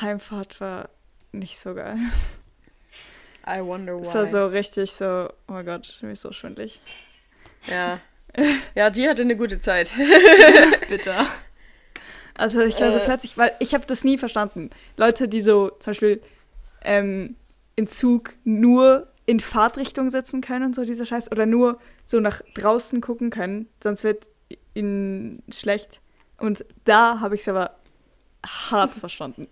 Heimfahrt 0.01 0.61
war 0.61 0.89
nicht 1.33 1.59
so 1.59 1.75
geil. 1.75 1.99
I 3.47 3.61
wonder 3.61 3.97
why. 3.97 4.07
Es 4.07 4.15
war 4.15 4.27
so 4.27 4.47
richtig 4.47 4.93
so, 4.93 5.29
oh 5.49 5.53
mein 5.53 5.65
Gott, 5.65 5.99
mir 6.03 6.13
ist 6.13 6.23
so 6.23 6.33
schwindelig. 6.33 6.81
Ja. 7.67 8.01
Ja, 8.75 8.91
die 8.91 9.09
hatte 9.09 9.23
eine 9.23 9.37
gute 9.37 9.59
Zeit. 9.59 9.91
Bitte. 10.89 11.15
Also 12.39 12.61
ich 12.63 12.81
war 12.81 12.91
so 12.93 12.99
Äh. 12.99 13.05
plötzlich, 13.05 13.37
weil 13.37 13.53
ich 13.59 13.75
habe 13.75 13.85
das 13.87 14.05
nie 14.05 14.17
verstanden. 14.17 14.71
Leute, 14.97 15.29
die 15.29 15.41
so 15.41 15.69
zum 15.81 15.91
Beispiel 15.91 16.23
ähm, 16.83 17.37
im 17.77 17.87
Zug 17.87 18.35
nur 18.45 19.09
in 19.27 19.41
Fahrtrichtung 19.41 20.09
sitzen 20.09 20.41
können 20.41 20.65
und 20.67 20.75
so 20.75 20.85
dieser 20.85 21.05
Scheiß 21.05 21.31
oder 21.31 21.45
nur 21.45 21.79
so 22.05 22.19
nach 22.21 22.41
draußen 22.55 23.01
gucken 23.03 23.29
können, 23.31 23.69
sonst 23.83 24.03
wird 24.05 24.27
ihnen 24.75 25.43
schlecht. 25.53 26.01
Und 26.39 26.65
da 26.85 27.21
habe 27.21 27.35
ich 27.35 27.43
es 27.43 27.49
aber 27.49 27.73
hart 28.47 28.93
verstanden. 29.01 29.49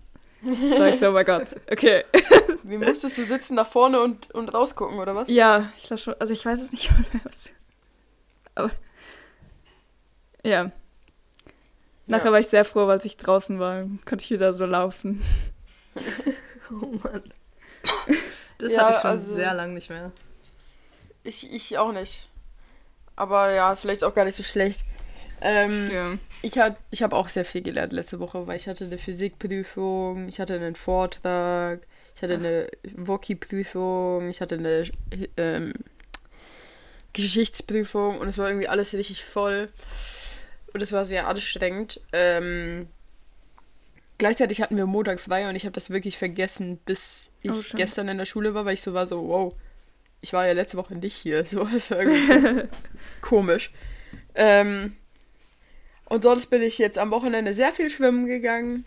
Da 0.79 0.87
ich 0.87 0.99
so, 0.99 1.09
oh 1.09 1.13
mein 1.13 1.25
Gott, 1.27 1.47
okay. 1.71 2.05
Wie 2.63 2.79
musstest 2.79 3.19
du 3.19 3.25
sitzen 3.25 3.57
nach 3.57 3.67
vorne 3.67 4.01
und, 4.01 4.31
und 4.33 4.55
rausgucken, 4.55 4.99
oder 4.99 5.15
was? 5.17 5.29
Ja, 5.29 5.73
ich 5.77 5.85
glaube 5.85 5.99
schon. 6.01 6.15
Also 6.21 6.33
ich 6.33 6.45
weiß 6.47 6.61
es 6.61 6.71
nicht 6.73 6.91
mehr. 6.93 7.05
Was. 7.25 7.51
Aber 8.55 8.71
ja. 10.45 10.71
Nachher 12.07 12.27
Ja. 12.27 12.33
war 12.33 12.41
ich 12.41 12.49
sehr 12.49 12.65
froh, 12.65 12.87
weil 12.87 13.05
ich 13.05 13.17
draußen 13.17 13.59
war. 13.59 13.83
Konnte 14.05 14.25
ich 14.25 14.31
wieder 14.31 14.53
so 14.53 14.67
laufen. 14.67 15.23
Oh 16.71 16.99
Mann. 17.03 17.23
Das 18.59 18.73
Ja, 18.73 18.81
hatte 18.87 18.95
ich 18.97 19.01
schon 19.03 19.11
also- 19.11 19.35
sehr 19.37 19.55
lang 19.55 19.73
nicht 19.75 19.89
mehr. 19.89 20.11
Ich, 21.23 21.53
ich 21.53 21.79
auch 21.79 21.93
nicht. 21.93 22.29
Aber 23.15 23.53
ja, 23.53 23.77
vielleicht 23.77 24.03
auch 24.03 24.13
gar 24.15 24.25
nicht 24.25 24.35
so 24.35 24.43
schlecht. 24.43 24.85
Ähm, 25.41 25.91
Ja. 25.93 26.19
Ich, 26.43 26.59
hat, 26.59 26.77
ich 26.91 27.03
habe 27.05 27.15
auch 27.15 27.29
sehr 27.29 27.45
viel 27.45 27.63
gelernt 27.63 27.93
letzte 27.93 28.19
Woche, 28.19 28.47
weil 28.49 28.57
ich 28.57 28.67
hatte 28.69 28.85
eine 28.85 28.99
Physikprüfung, 28.99 30.29
ich 30.29 30.41
hatte 30.41 30.55
einen 30.55 30.75
Vortrag, 30.75 31.81
ich 32.17 32.23
hatte 32.23 32.35
eine 32.35 32.69
Woki-Prüfung, 32.97 34.29
ich 34.31 34.41
hatte 34.41 34.57
eine 34.57 34.91
ähm, 35.37 35.73
Geschichtsprüfung 37.13 38.19
und 38.19 38.29
es 38.29 38.39
war 38.39 38.49
irgendwie 38.49 38.69
alles 38.69 38.93
richtig 38.95 39.25
voll. 39.25 39.69
Und 40.73 40.83
es 40.83 40.93
war 40.93 41.05
sehr 41.05 41.27
anstrengend. 41.27 42.01
Ähm, 42.13 42.89
gleichzeitig 44.19 44.61
hatten 44.61 44.77
wir 44.77 44.87
Montag 44.87 45.21
frei 45.21 45.49
und 45.49 45.57
ich 45.57 45.65
habe 45.65 45.73
das 45.73 45.91
wirklich 45.91 46.19
vergessen, 46.19 46.79
bis 46.85 47.31
ich 47.43 47.51
Oh, 47.51 47.77
gestern 47.77 48.09
in 48.09 48.19
der 48.19 48.27
Schule 48.27 48.55
war, 48.55 48.65
weil 48.65 48.75
ich 48.75 48.83
so 48.83 48.93
war 48.95 49.07
so, 49.07 49.27
wow, 49.29 49.55
ich 50.21 50.33
war 50.33 50.47
ja 50.47 50.53
letzte 50.53 50.77
Woche 50.77 50.95
nicht 50.95 51.17
hier. 51.17 51.45
So, 51.51 51.65
das 51.65 51.91
war 51.91 52.03
irgendwie 52.03 52.69
komisch. 53.21 53.71
Ähm, 54.35 54.97
und 56.07 56.23
sonst 56.23 56.47
bin 56.47 56.63
ich 56.63 56.79
jetzt 56.79 56.99
am 56.99 57.11
Wochenende 57.11 57.55
sehr 57.55 57.73
viel 57.73 57.91
schwimmen 57.91 58.27
gegangen. 58.27 58.85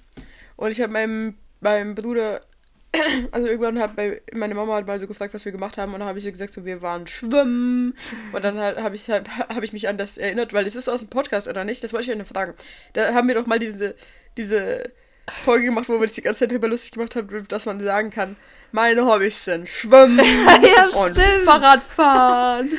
Und 0.56 0.72
ich 0.72 0.82
habe 0.82 0.94
meinem, 0.94 1.38
meinem 1.62 1.96
Bruder, 1.96 2.42
also 3.32 3.48
irgendwann 3.48 3.80
hat 3.80 3.96
bei, 3.96 4.22
meine 4.34 4.56
Mama 4.56 4.76
hat 4.76 4.88
mal 4.88 5.00
so 5.00 5.08
gefragt, 5.08 5.34
was 5.34 5.46
wir 5.46 5.52
gemacht 5.52 5.78
haben. 5.78 5.94
Und 5.94 6.00
dann 6.00 6.08
habe 6.08 6.18
ich 6.18 6.26
so 6.26 6.32
gesagt, 6.32 6.54
so, 6.54 6.66
wir 6.66 6.82
waren 6.82 7.08
schwimmen. 7.08 7.94
Und 8.34 8.44
dann 8.44 8.58
halt, 8.58 8.78
habe 8.80 8.96
ich, 8.96 9.10
halt, 9.10 9.30
hab 9.38 9.64
ich 9.64 9.74
mich 9.74 9.88
an 9.88 9.98
das 9.98 10.18
erinnert, 10.18 10.54
weil 10.54 10.66
das 10.66 10.76
ist 10.76 10.90
aus 10.90 11.02
dem 11.02 11.10
Podcast 11.10 11.48
oder 11.48 11.64
nicht? 11.64 11.84
Das 11.84 11.94
wollte 11.94 12.06
ich 12.06 12.12
euch 12.12 12.18
noch 12.18 12.28
fragen. 12.28 12.54
Da 12.94 13.14
haben 13.14 13.28
wir 13.28 13.36
doch 13.36 13.46
mal 13.46 13.60
diese, 13.60 13.96
diese 14.38 14.92
Folge 15.30 15.66
gemacht, 15.66 15.90
wo 15.90 15.94
wir 15.94 16.08
das 16.08 16.14
die 16.14 16.22
ganze 16.22 16.40
Zeit 16.40 16.52
drüber 16.52 16.68
lustig 16.68 16.94
gemacht 16.94 17.16
haben, 17.16 17.48
dass 17.48 17.66
man 17.66 17.80
sagen 17.80 18.10
kann, 18.10 18.36
Meine 18.72 19.06
Hobbys 19.06 19.46
sind 19.46 19.68
Schwimmen 19.68 20.20
Ja, 20.46 20.88
und 20.98 21.12
stimmt. 21.12 21.46
Fahrradfahren. 21.46 22.70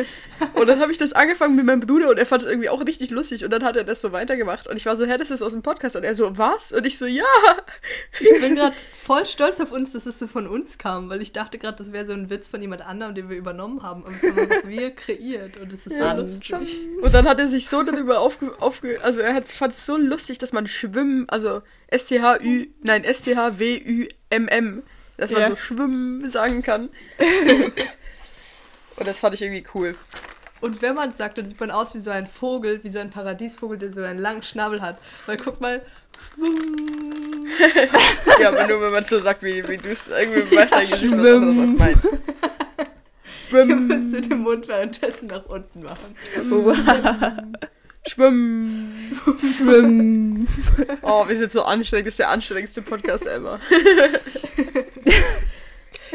und 0.54 0.66
dann 0.66 0.80
habe 0.80 0.92
ich 0.92 0.98
das 0.98 1.12
angefangen 1.12 1.56
mit 1.56 1.64
meinem 1.64 1.80
Bruder 1.80 2.10
und 2.10 2.18
er 2.18 2.26
fand 2.26 2.42
es 2.42 2.48
irgendwie 2.48 2.68
auch 2.68 2.84
richtig 2.84 3.10
lustig 3.10 3.44
und 3.44 3.50
dann 3.50 3.64
hat 3.64 3.76
er 3.76 3.84
das 3.84 4.00
so 4.00 4.12
weitergemacht 4.12 4.66
und 4.66 4.76
ich 4.76 4.86
war 4.86 4.96
so, 4.96 5.06
hä, 5.06 5.16
das 5.16 5.30
ist 5.30 5.42
aus 5.42 5.52
dem 5.52 5.62
Podcast 5.62 5.96
und 5.96 6.04
er 6.04 6.14
so, 6.14 6.36
was? 6.36 6.72
Und 6.72 6.86
ich 6.86 6.98
so, 6.98 7.06
ja. 7.06 7.24
Ich 8.18 8.40
bin 8.40 8.56
gerade 8.56 8.74
voll 9.02 9.26
stolz 9.26 9.60
auf 9.60 9.72
uns, 9.72 9.92
dass 9.92 10.06
es 10.06 10.18
so 10.18 10.26
von 10.26 10.46
uns 10.46 10.78
kam, 10.78 11.08
weil 11.08 11.22
ich 11.22 11.32
dachte 11.32 11.58
gerade, 11.58 11.76
das 11.76 11.92
wäre 11.92 12.06
so 12.06 12.12
ein 12.12 12.30
Witz 12.30 12.48
von 12.48 12.60
jemand 12.60 12.82
anderem, 12.82 13.14
den 13.14 13.28
wir 13.28 13.36
übernommen 13.36 13.82
haben. 13.82 14.04
Aber 14.04 14.14
es 14.14 14.22
haben 14.22 14.68
wir 14.68 14.90
kreiert 14.90 15.58
und 15.60 15.72
es 15.72 15.86
ist 15.86 15.98
Ja, 15.98 16.16
so 16.16 16.22
lustig. 16.22 16.78
Und 17.00 17.14
dann 17.14 17.26
hat 17.26 17.38
er 17.38 17.48
sich 17.48 17.68
so 17.68 17.82
darüber 17.82 18.20
aufge... 18.20 18.52
aufge 18.60 19.00
also 19.02 19.20
er 19.20 19.42
fand 19.42 19.72
es 19.72 19.86
so 19.86 19.96
lustig, 19.96 20.38
dass 20.38 20.52
man 20.52 20.66
Schwimmen, 20.66 21.28
also 21.28 21.62
S-T-H-Ü, 21.88 22.68
nein, 22.82 23.04
S-T-H-W-Ü-M-M, 23.04 24.82
dass 25.20 25.30
man 25.30 25.40
Ja. 25.42 25.48
so 25.50 25.56
Schwimmen 25.56 26.30
sagen 26.30 26.62
kann. 26.62 26.88
und 28.96 29.06
das 29.06 29.18
fand 29.18 29.34
ich 29.34 29.42
irgendwie 29.42 29.64
cool. 29.74 29.94
Und 30.60 30.82
wenn 30.82 30.94
man 30.94 31.14
sagt, 31.14 31.38
dann 31.38 31.48
sieht 31.48 31.58
man 31.58 31.70
aus 31.70 31.94
wie 31.94 32.00
so 32.00 32.10
ein 32.10 32.26
Vogel, 32.26 32.80
wie 32.84 32.90
so 32.90 32.98
ein 32.98 33.08
Paradiesvogel, 33.10 33.78
der 33.78 33.92
so 33.92 34.02
einen 34.02 34.18
langen 34.18 34.42
Schnabel 34.42 34.82
hat. 34.82 34.98
Weil 35.26 35.36
guck 35.36 35.60
mal. 35.60 35.82
Ja, 38.40 38.48
aber 38.48 38.66
nur 38.66 38.80
wenn 38.80 38.92
man 38.92 39.02
so 39.02 39.18
sagt, 39.18 39.42
wie, 39.42 39.66
wie 39.68 39.76
du 39.76 39.88
es 39.88 40.08
irgendwie 40.08 40.54
macht 40.54 40.72
dein 40.72 40.88
Gesicht 40.88 41.12
was 41.16 41.26
anderes 41.26 41.58
als 41.58 41.78
meins. 41.78 42.08
Schwimmen, 43.48 43.86
müsst 43.86 44.30
den 44.30 44.38
Mund 44.38 44.68
währenddessen 44.68 45.26
nach 45.26 45.44
unten 45.46 45.82
machen. 45.82 46.16
schwimmen. 48.06 49.16
Schwimmen. 49.56 50.48
Oh, 51.02 51.26
wir 51.28 51.36
sind 51.36 51.52
so 51.52 51.64
anstrengend. 51.64 52.06
Das 52.06 52.12
ist 52.14 52.18
der 52.18 52.30
anstrengendste 52.30 52.82
Podcast 52.82 53.26
ever. 53.26 53.58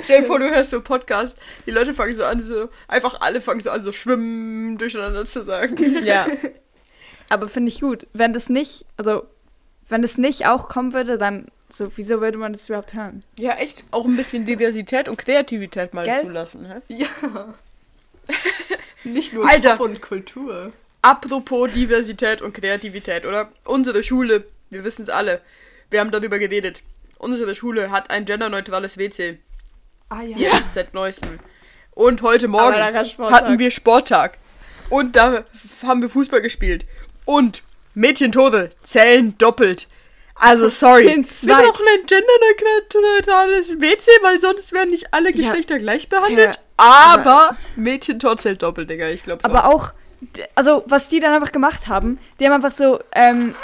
Stell 0.05 0.21
dir 0.21 0.27
vor, 0.27 0.39
du 0.39 0.49
hörst 0.49 0.69
so 0.71 0.77
einen 0.77 0.83
Podcast, 0.83 1.37
die 1.65 1.71
Leute 1.71 1.93
fangen 1.93 2.13
so 2.13 2.23
an, 2.23 2.39
so, 2.39 2.69
einfach 2.87 3.19
alle 3.21 3.41
fangen 3.41 3.59
so 3.59 3.71
an, 3.71 3.81
so 3.81 3.91
schwimmen 3.91 4.77
durcheinander 4.77 5.25
zu 5.25 5.43
sagen. 5.43 6.05
Ja. 6.05 6.27
Aber 7.29 7.47
finde 7.47 7.71
ich 7.71 7.81
gut. 7.81 8.05
Wenn 8.13 8.31
das 8.31 8.49
nicht, 8.49 8.85
also, 8.97 9.25
wenn 9.89 10.01
das 10.03 10.17
nicht 10.17 10.47
auch 10.47 10.69
kommen 10.69 10.93
würde, 10.93 11.17
dann, 11.17 11.47
so, 11.69 11.91
wieso 11.95 12.21
würde 12.21 12.37
man 12.37 12.53
das 12.53 12.69
überhaupt 12.69 12.93
hören? 12.93 13.23
Ja, 13.39 13.53
echt 13.55 13.83
auch 13.89 14.05
ein 14.05 14.15
bisschen 14.15 14.45
Diversität 14.45 15.09
und 15.09 15.17
Kreativität 15.17 15.93
mal 15.93 16.05
Gell? 16.05 16.21
zulassen. 16.21 16.67
Hä? 16.67 16.81
Ja. 16.95 17.53
Nicht 19.03 19.33
nur 19.33 19.47
Alter. 19.47 19.77
Pop 19.77 19.87
und 19.87 20.01
Kultur. 20.01 20.71
Apropos 21.01 21.71
Diversität 21.71 22.41
und 22.41 22.53
Kreativität, 22.53 23.25
oder? 23.25 23.49
Unsere 23.63 24.03
Schule, 24.03 24.45
wir 24.71 24.83
wissen 24.83 25.03
es 25.03 25.09
alle, 25.09 25.41
wir 25.91 25.99
haben 25.99 26.09
darüber 26.09 26.39
geredet. 26.39 26.81
Unsere 27.19 27.53
Schule 27.53 27.91
hat 27.91 28.09
ein 28.09 28.25
genderneutrales 28.25 28.97
WC. 28.97 29.37
Ah 30.09 30.21
ja. 30.21 30.37
Jetzt 30.37 30.73
seit 30.73 30.93
neuestem. 30.93 31.39
Und 31.91 32.21
heute 32.21 32.47
Morgen 32.47 32.75
Aber 32.75 33.31
hatten 33.31 33.59
wir 33.59 33.71
Sporttag. 33.71 34.37
Und 34.89 35.15
da 35.15 35.45
haben 35.83 36.01
wir 36.01 36.09
Fußball 36.09 36.41
gespielt. 36.41 36.85
Und 37.25 37.63
Mädchentore 37.93 38.69
zählen 38.83 39.37
doppelt. 39.37 39.87
Also 40.35 40.67
sorry. 40.69 41.05
Wir 41.05 41.53
brauchen 41.55 41.85
ein 41.93 42.05
genderneutrales 42.05 43.79
WC, 43.79 44.11
weil 44.21 44.39
sonst 44.39 44.73
werden 44.73 44.89
nicht 44.91 45.13
alle 45.13 45.31
Ja. 45.31 45.47
Geschlechter 45.47 45.79
gleich 45.79 46.09
behandelt. 46.09 46.55
Ja, 46.55 46.61
aber 46.77 47.57
Mädchentor 47.77 48.37
zählt 48.37 48.61
doppelt, 48.61 48.89
Digga. 48.89 49.07
Ich 49.09 49.23
glaube 49.23 49.45
Aber 49.45 49.65
auch, 49.73 49.93
also 50.53 50.83
was 50.87 51.07
die 51.07 51.21
dann 51.21 51.33
einfach 51.33 51.53
gemacht 51.53 51.87
haben, 51.87 52.19
die 52.39 52.45
haben 52.45 52.51
einfach 52.53 52.73
so, 52.73 52.99
ähm, 53.13 53.55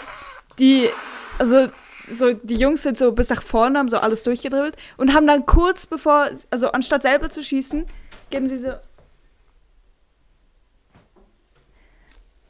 die, 0.59 0.89
also 1.37 1.67
so 2.11 2.33
die 2.33 2.55
Jungs 2.55 2.83
sind 2.83 2.97
so 2.97 3.11
bis 3.11 3.29
nach 3.29 3.41
vorne, 3.41 3.79
haben 3.79 3.89
so 3.89 3.97
alles 3.97 4.23
durchgedribbelt 4.23 4.75
und 4.97 5.13
haben 5.13 5.27
dann 5.27 5.45
kurz 5.45 5.85
bevor, 5.85 6.29
also 6.49 6.71
anstatt 6.71 7.03
selber 7.03 7.29
zu 7.29 7.43
schießen, 7.43 7.85
geben 8.29 8.49
sie 8.49 8.57
so. 8.57 8.73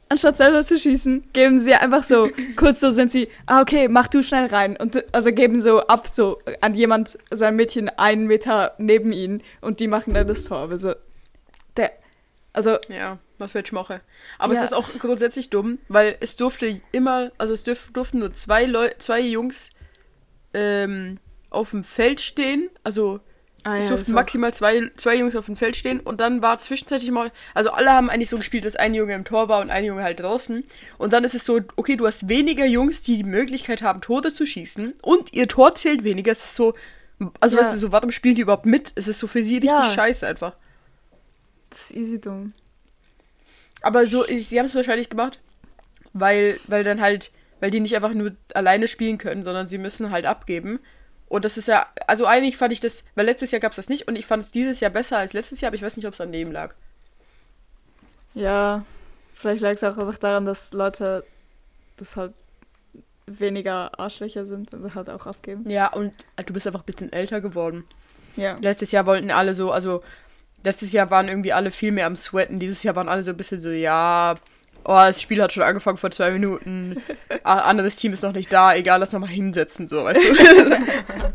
Anstatt 0.08 0.36
selber 0.36 0.62
zu 0.62 0.78
schießen, 0.78 1.32
geben 1.32 1.58
sie 1.58 1.74
einfach 1.74 2.04
so, 2.04 2.28
kurz 2.56 2.80
so 2.80 2.90
sind 2.90 3.10
sie, 3.10 3.28
ah, 3.46 3.62
okay, 3.62 3.88
mach 3.88 4.08
du 4.08 4.22
schnell 4.22 4.46
rein. 4.46 4.76
Und 4.76 5.02
also 5.14 5.32
geben 5.32 5.60
so 5.60 5.80
ab, 5.86 6.08
so 6.12 6.38
an 6.60 6.74
jemand, 6.74 7.18
so 7.30 7.46
ein 7.46 7.56
Mädchen 7.56 7.88
einen 7.88 8.26
Meter 8.26 8.74
neben 8.76 9.12
ihnen 9.12 9.42
und 9.62 9.80
die 9.80 9.88
machen 9.88 10.12
dann 10.12 10.26
das 10.26 10.44
Tor. 10.44 10.58
Aber 10.58 10.76
so, 10.76 10.94
der, 11.78 11.92
also, 12.52 12.76
Ja, 12.88 13.18
was 13.42 13.54
will 13.54 13.62
ich 13.64 13.72
machen? 13.72 14.00
Aber 14.38 14.54
Ja. 14.54 14.60
es 14.60 14.70
ist 14.70 14.72
auch 14.72 14.88
grundsätzlich 14.98 15.50
dumm, 15.50 15.78
weil 15.88 16.16
es 16.20 16.36
durfte 16.36 16.80
immer, 16.92 17.30
also 17.38 17.52
es 17.54 17.62
dürf, 17.62 17.90
durften 17.92 18.20
nur 18.20 18.32
zwei 18.34 18.64
Leu 18.64 18.90
zwei 18.98 19.20
Jungs 19.20 19.70
ähm, 20.54 21.18
auf 21.50 21.70
dem 21.70 21.84
Feld 21.84 22.20
stehen. 22.20 22.70
Also 22.84 23.20
ah, 23.64 23.76
es 23.76 23.84
ja, 23.84 23.90
durften 23.90 24.06
so. 24.10 24.14
maximal 24.14 24.52
zwei, 24.54 24.90
zwei 24.96 25.16
Jungs 25.16 25.36
auf 25.36 25.46
dem 25.46 25.56
Feld 25.56 25.76
stehen 25.76 26.00
und 26.00 26.20
dann 26.20 26.42
war 26.42 26.60
zwischenzeitlich 26.60 27.10
mal, 27.10 27.30
also 27.54 27.70
alle 27.70 27.90
haben 27.90 28.10
eigentlich 28.10 28.30
so 28.30 28.38
gespielt, 28.38 28.64
dass 28.64 28.76
ein 28.76 28.94
Junge 28.94 29.14
im 29.14 29.24
Tor 29.24 29.48
war 29.48 29.60
und 29.60 29.70
ein 29.70 29.84
Junge 29.84 30.02
halt 30.02 30.20
draußen. 30.20 30.64
Und 30.98 31.12
dann 31.12 31.24
ist 31.24 31.34
es 31.34 31.44
so, 31.44 31.60
okay, 31.76 31.96
du 31.96 32.06
hast 32.06 32.28
weniger 32.28 32.64
Jungs, 32.66 33.02
die 33.02 33.16
die 33.16 33.24
Möglichkeit 33.24 33.82
haben, 33.82 34.00
Tore 34.00 34.32
zu 34.32 34.46
schießen 34.46 34.94
und 35.02 35.32
ihr 35.32 35.48
Tor 35.48 35.74
zählt 35.74 36.04
weniger. 36.04 36.32
Es 36.32 36.44
ist 36.44 36.54
so, 36.54 36.74
also 37.40 37.56
Ja. 37.56 37.62
weißt 37.62 37.74
du, 37.74 37.78
so, 37.78 37.92
warum 37.92 38.10
spielen 38.10 38.34
die 38.34 38.42
überhaupt 38.42 38.66
mit? 38.66 38.92
Es 38.94 39.08
ist 39.08 39.18
so 39.18 39.26
für 39.26 39.44
sie 39.44 39.54
richtig 39.56 39.68
Ja. 39.70 39.90
scheiße 39.92 40.26
einfach. 40.26 40.54
Das 41.70 41.90
ist 41.90 41.96
easy 41.96 42.20
dumm. 42.20 42.52
Aber 43.82 44.06
so, 44.06 44.26
ich, 44.26 44.48
sie 44.48 44.58
haben 44.58 44.66
es 44.66 44.74
wahrscheinlich 44.74 45.10
gemacht, 45.10 45.40
weil, 46.12 46.58
weil 46.66 46.84
dann 46.84 47.00
halt, 47.00 47.30
weil 47.60 47.70
die 47.70 47.80
nicht 47.80 47.96
einfach 47.96 48.14
nur 48.14 48.32
alleine 48.54 48.88
spielen 48.88 49.18
können, 49.18 49.42
sondern 49.42 49.68
sie 49.68 49.78
müssen 49.78 50.10
halt 50.10 50.26
abgeben. 50.26 50.80
Und 51.28 51.44
das 51.44 51.56
ist 51.56 51.68
ja, 51.68 51.86
also 52.06 52.26
eigentlich 52.26 52.56
fand 52.56 52.72
ich 52.72 52.80
das, 52.80 53.04
weil 53.14 53.26
letztes 53.26 53.50
Jahr 53.50 53.60
gab 53.60 53.72
es 53.72 53.76
das 53.76 53.88
nicht 53.88 54.06
und 54.06 54.16
ich 54.16 54.26
fand 54.26 54.42
es 54.42 54.50
dieses 54.50 54.80
Jahr 54.80 54.90
besser 54.90 55.18
als 55.18 55.32
letztes 55.32 55.60
Jahr, 55.60 55.68
aber 55.68 55.76
ich 55.76 55.82
weiß 55.82 55.96
nicht, 55.96 56.06
ob 56.06 56.14
es 56.14 56.20
an 56.20 56.32
dem 56.32 56.52
lag. 56.52 56.74
Ja, 58.34 58.84
vielleicht 59.34 59.62
lag 59.62 59.72
es 59.72 59.84
auch 59.84 59.96
einfach 59.96 60.18
daran, 60.18 60.44
dass 60.44 60.72
Leute 60.72 61.24
das 61.96 62.16
halt 62.16 62.34
weniger 63.26 63.98
Arschlöcher 63.98 64.44
sind 64.46 64.74
und 64.74 64.94
halt 64.94 65.08
auch 65.08 65.26
abgeben. 65.26 65.68
Ja, 65.70 65.92
und 65.92 66.12
du 66.44 66.52
bist 66.52 66.66
einfach 66.66 66.80
ein 66.80 66.86
bisschen 66.86 67.12
älter 67.12 67.40
geworden. 67.40 67.84
Ja. 68.36 68.58
Letztes 68.60 68.92
Jahr 68.92 69.06
wollten 69.06 69.30
alle 69.30 69.54
so, 69.54 69.70
also 69.72 70.02
letztes 70.64 70.92
Jahr 70.92 71.10
waren 71.10 71.28
irgendwie 71.28 71.52
alle 71.52 71.70
viel 71.70 71.92
mehr 71.92 72.06
am 72.06 72.16
Sweaten, 72.16 72.58
dieses 72.58 72.82
Jahr 72.82 72.96
waren 72.96 73.08
alle 73.08 73.24
so 73.24 73.30
ein 73.30 73.36
bisschen 73.36 73.60
so, 73.60 73.70
ja, 73.70 74.34
oh, 74.84 74.94
das 74.94 75.20
Spiel 75.20 75.42
hat 75.42 75.52
schon 75.52 75.62
angefangen 75.62 75.98
vor 75.98 76.10
zwei 76.10 76.30
Minuten, 76.30 77.02
ah, 77.44 77.60
anderes 77.60 77.96
Team 77.96 78.12
ist 78.12 78.22
noch 78.22 78.32
nicht 78.32 78.52
da, 78.52 78.74
egal, 78.74 79.00
lass 79.00 79.12
nochmal 79.12 79.30
hinsetzen, 79.30 79.86
so, 79.88 80.04
weißt 80.04 80.22
du. 80.22 80.26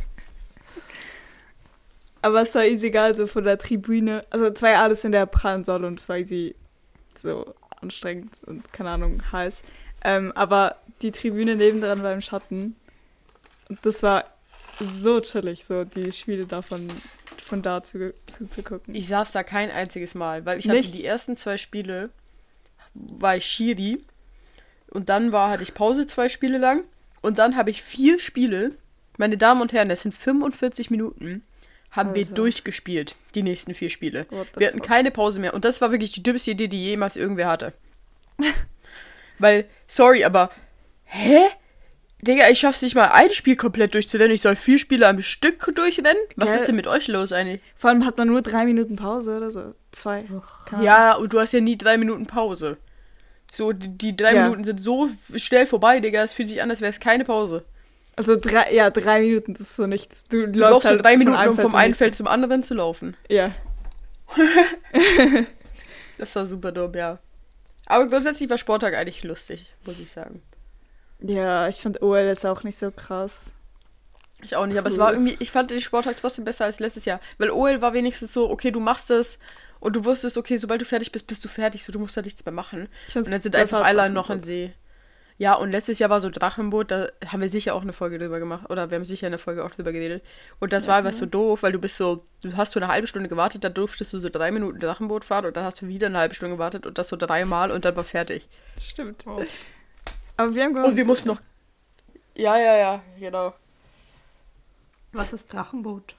Aber 2.22 2.42
es 2.42 2.56
war 2.56 2.66
easy 2.66 2.88
egal, 2.88 3.16
so 3.16 3.28
von 3.28 3.44
der 3.44 3.58
Tribüne. 3.58 4.22
Also 4.32 4.50
zwei 4.52 4.76
alles 4.76 5.06
in 5.06 5.12
der 5.12 5.26
prallen 5.28 5.64
Säule 5.64 5.88
und 5.88 6.00
es 6.00 6.10
war 6.10 6.18
easy 6.18 6.56
so 7.16 7.54
anstrengend 7.80 8.32
und 8.46 8.74
keine 8.74 8.90
Ahnung, 8.90 9.22
heiß. 9.32 9.64
Ähm, 10.04 10.32
aber 10.36 10.78
die 11.02 11.12
Tribüne 11.12 11.56
nebendran 11.56 12.04
war 12.04 12.14
im 12.14 12.22
Schatten. 12.22 12.76
Und 13.70 13.86
das 13.86 14.04
war 14.04 14.26
so 14.80 15.20
chillig, 15.22 15.66
so 15.66 15.84
die 15.84 16.12
Spiele 16.12 16.46
davon 16.46 16.88
von 17.42 17.62
da 17.62 17.84
zu, 17.84 18.14
zuzugucken. 18.26 18.94
Ich 18.96 19.08
saß 19.08 19.32
da 19.32 19.44
kein 19.44 19.72
einziges 19.72 20.16
Mal, 20.16 20.46
weil 20.46 20.60
ich 20.60 20.68
hatte 20.68 20.78
Nicht? 20.78 20.94
die 20.94 21.06
ersten 21.06 21.36
zwei 21.38 21.58
Spiele, 21.58 22.10
war 22.94 23.38
ich 23.38 23.46
Schiri. 23.46 24.04
Und 24.90 25.10
dann 25.10 25.32
war, 25.32 25.50
hatte 25.50 25.64
ich 25.64 25.74
Pause 25.74 26.08
zwei 26.08 26.30
Spiele 26.30 26.58
lang. 26.58 26.84
Und 27.22 27.40
dann 27.40 27.56
habe 27.56 27.70
ich 27.70 27.84
vier 27.84 28.20
Spiele, 28.20 28.72
meine 29.18 29.38
Damen 29.38 29.62
und 29.62 29.74
Herren, 29.74 29.90
das 29.90 30.02
sind 30.02 30.14
45 30.14 30.90
Minuten, 30.90 31.42
haben 31.92 32.14
wir 32.14 32.24
Alter. 32.24 32.36
durchgespielt, 32.36 33.16
die 33.36 33.44
nächsten 33.44 33.74
vier 33.74 33.90
Spiele. 33.90 34.28
Wir 34.56 34.68
hatten 34.68 34.78
fuck? 34.80 34.88
keine 34.88 35.12
Pause 35.12 35.40
mehr. 35.40 35.54
Und 35.54 35.66
das 35.66 35.82
war 35.82 35.92
wirklich 35.92 36.12
die 36.12 36.24
dümmste 36.24 36.52
Idee, 36.52 36.68
die 36.68 36.84
jemals 36.84 37.16
irgendwer 37.16 37.48
hatte. 37.48 37.74
Weil, 39.40 39.66
sorry, 39.88 40.24
aber, 40.24 40.52
hä? 41.06 41.42
Digga, 42.22 42.50
ich 42.50 42.60
schaff's 42.60 42.82
nicht 42.82 42.96
mal 42.96 43.12
ein 43.12 43.30
Spiel 43.32 43.56
komplett 43.56 43.94
durchzurennen. 43.94 44.34
Ich 44.34 44.42
soll 44.42 44.56
vier 44.56 44.80
Spiele 44.80 45.08
am 45.08 45.22
Stück 45.22 45.72
durchrennen? 45.76 46.18
Was 46.36 46.48
Gell? 46.52 46.56
ist 46.60 46.68
denn 46.68 46.76
mit 46.76 46.88
euch 46.88 47.08
los 47.08 47.32
eigentlich? 47.32 47.62
Vor 47.78 47.92
allem 47.92 48.06
hat 48.06 48.18
man 48.18 48.28
nur 48.28 48.42
drei 48.42 48.66
Minuten 48.66 48.96
Pause 48.96 49.38
oder 49.38 49.52
so. 49.52 49.76
Zwei. 49.92 50.26
Ahnung. 50.28 50.44
Ja, 50.82 51.14
und 51.16 51.32
du 51.34 51.40
hast 51.40 51.54
ja 51.54 51.60
nie 51.62 51.78
drei 51.78 51.98
Minuten 51.98 52.26
Pause. 52.26 52.78
So, 53.52 53.72
die, 53.72 53.90
die 53.98 54.16
drei 54.18 54.34
Ja. 54.34 54.44
Minuten 54.46 54.64
sind 54.64 54.80
so 54.82 55.10
schnell 55.36 55.68
vorbei, 55.68 56.00
Digga. 56.00 56.24
Es 56.24 56.34
fühlt 56.34 56.50
sich 56.50 56.62
an, 56.62 56.70
als 56.72 56.82
wäre 56.82 56.90
es 56.90 57.00
keine 57.00 57.24
Pause. 57.24 57.64
Also 58.16 58.36
drei, 58.36 58.74
ja, 58.74 58.90
drei 58.90 59.22
Minuten, 59.22 59.54
das 59.54 59.62
ist 59.62 59.76
so 59.76 59.86
nichts. 59.86 60.24
Du, 60.24 60.48
Du 60.48 60.60
brauchst 60.60 60.84
so 60.84 60.90
halt 60.90 61.04
drei 61.04 61.12
von 61.12 61.20
Minuten, 61.20 61.48
um 61.50 61.56
vom 61.56 61.66
zum 61.70 61.76
einen. 61.76 61.94
Feld 61.94 62.16
zum 62.16 62.26
anderen 62.28 62.64
zu 62.64 62.74
laufen. 62.74 63.16
Ja. 63.30 63.52
Das 66.18 66.36
war 66.36 66.48
super 66.48 66.72
dumm, 66.72 66.94
ja. 66.96 67.20
Aber 67.86 68.08
grundsätzlich 68.08 68.50
war 68.50 68.58
Sporttag 68.58 68.96
eigentlich 68.96 69.24
lustig, 69.24 69.72
muss 69.86 70.00
ich 70.00 70.10
sagen. 70.12 70.42
Ja, 71.20 71.68
ich 71.68 71.78
fand 71.82 72.02
OL 72.02 72.20
jetzt 72.20 72.46
auch 72.46 72.64
nicht 72.64 72.78
so 72.78 72.92
krass. 72.92 73.52
Ich 74.44 74.56
auch 74.56 74.66
nicht, 74.68 74.78
aber 74.78 74.88
es 74.88 74.94
Cool. 74.96 75.00
war 75.00 75.14
irgendwie, 75.14 75.36
ich 75.40 75.52
fand 75.52 75.72
den 75.72 75.82
Sporttag 75.82 76.18
trotzdem 76.18 76.46
besser 76.46 76.66
als 76.66 76.80
letztes 76.80 77.06
Jahr. 77.06 77.20
Weil 77.40 77.50
OL 77.50 77.82
war 77.82 77.94
wenigstens 77.94 78.34
so, 78.34 78.50
okay, 78.50 78.70
du 78.72 78.80
machst 78.80 79.10
es 79.10 79.40
und 79.80 79.96
du 79.96 80.06
wusstest, 80.06 80.38
okay, 80.38 80.58
sobald 80.58 80.82
du 80.82 80.86
fertig 80.86 81.12
bist, 81.12 81.26
bist 81.28 81.44
du 81.44 81.50
fertig, 81.50 81.84
so 81.84 81.92
du 81.92 82.00
musst 82.00 82.16
da 82.18 82.22
nichts 82.22 82.46
mehr 82.46 82.54
machen. 82.54 82.88
Und 83.16 83.32
dann 83.32 83.42
sind 83.42 83.56
einfach 83.56 83.84
alle 83.84 84.10
noch 84.10 84.28
Feld. 84.28 84.46
See. 84.46 84.74
Ja, 85.40 85.54
und 85.54 85.70
letztes 85.70 86.00
Jahr 86.00 86.10
war 86.10 86.20
so 86.20 86.32
Drachenboot, 86.32 86.90
da 86.90 87.10
haben 87.28 87.42
wir 87.42 87.50
sicher 87.50 87.76
auch 87.76 87.84
eine 87.84 87.94
Folge 87.94 88.18
drüber 88.18 88.40
gemacht. 88.40 88.70
Oder 88.72 88.90
wir 88.90 88.96
haben 88.96 89.06
sicher 89.06 89.28
eine 89.28 89.38
Folge 89.38 89.64
auch 89.64 89.70
drüber 89.70 89.92
geredet. 89.92 90.24
Und 90.60 90.74
das 90.74 90.88
war 90.88 90.96
einfach 90.98 91.14
so 91.14 91.28
doof, 91.28 91.62
weil 91.62 91.72
du 91.72 91.80
bist 91.80 91.98
so, 91.98 92.24
du 92.42 92.58
hast 92.58 92.72
so 92.72 92.80
eine 92.80 92.88
halbe 92.88 93.06
Stunde 93.06 93.30
gewartet, 93.30 93.64
da 93.64 93.70
durftest 93.70 94.14
du 94.14 94.20
so 94.20 94.30
drei 94.30 94.52
Minuten 94.52 94.80
Drachenboot 94.80 95.26
fahren 95.26 95.46
und 95.46 95.56
dann 95.56 95.64
hast 95.64 95.80
du 95.82 95.88
wieder 95.88 96.08
eine 96.08 96.18
halbe 96.18 96.34
Stunde 96.34 96.56
gewartet 96.56 96.88
und 96.88 96.98
das 96.98 97.10
so 97.10 97.18
dreimal 97.18 97.70
und 97.72 97.86
dann 97.86 97.96
war 97.96 98.04
fertig. 98.04 98.48
Stimmt. 98.82 99.26
Oh. 99.28 99.44
Aber 100.38 100.54
wir 100.56 100.64
haben 100.64 100.74
gewonnen. 100.74 100.92
Und 100.92 100.98
wir 100.98 101.06
mussten 101.06 101.28
noch. 101.30 101.42
Ja, 102.36 102.58
ja, 102.58 102.76
ja, 102.78 103.04
genau. 103.20 103.54
Was 105.12 105.34
ist 105.34 105.52
Drachenboot? 105.52 106.14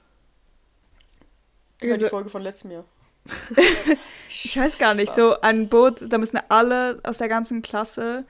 Ja, 1.81 1.87
die 1.87 1.93
Also- 1.93 2.09
Folge 2.09 2.29
von 2.29 2.41
letztem 2.41 2.71
Jahr. 2.71 2.83
Ich 4.31 4.55
weiß 4.55 4.77
gar 4.77 4.93
nicht, 4.93 5.11
so 5.11 5.41
ein 5.41 5.69
Boot, 5.69 6.05
da 6.07 6.19
müssen 6.19 6.39
alle 6.49 6.99
aus 7.03 7.17
der 7.17 7.27
ganzen 7.29 7.63
Klasse 7.63 8.25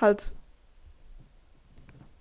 halt. 0.00 0.34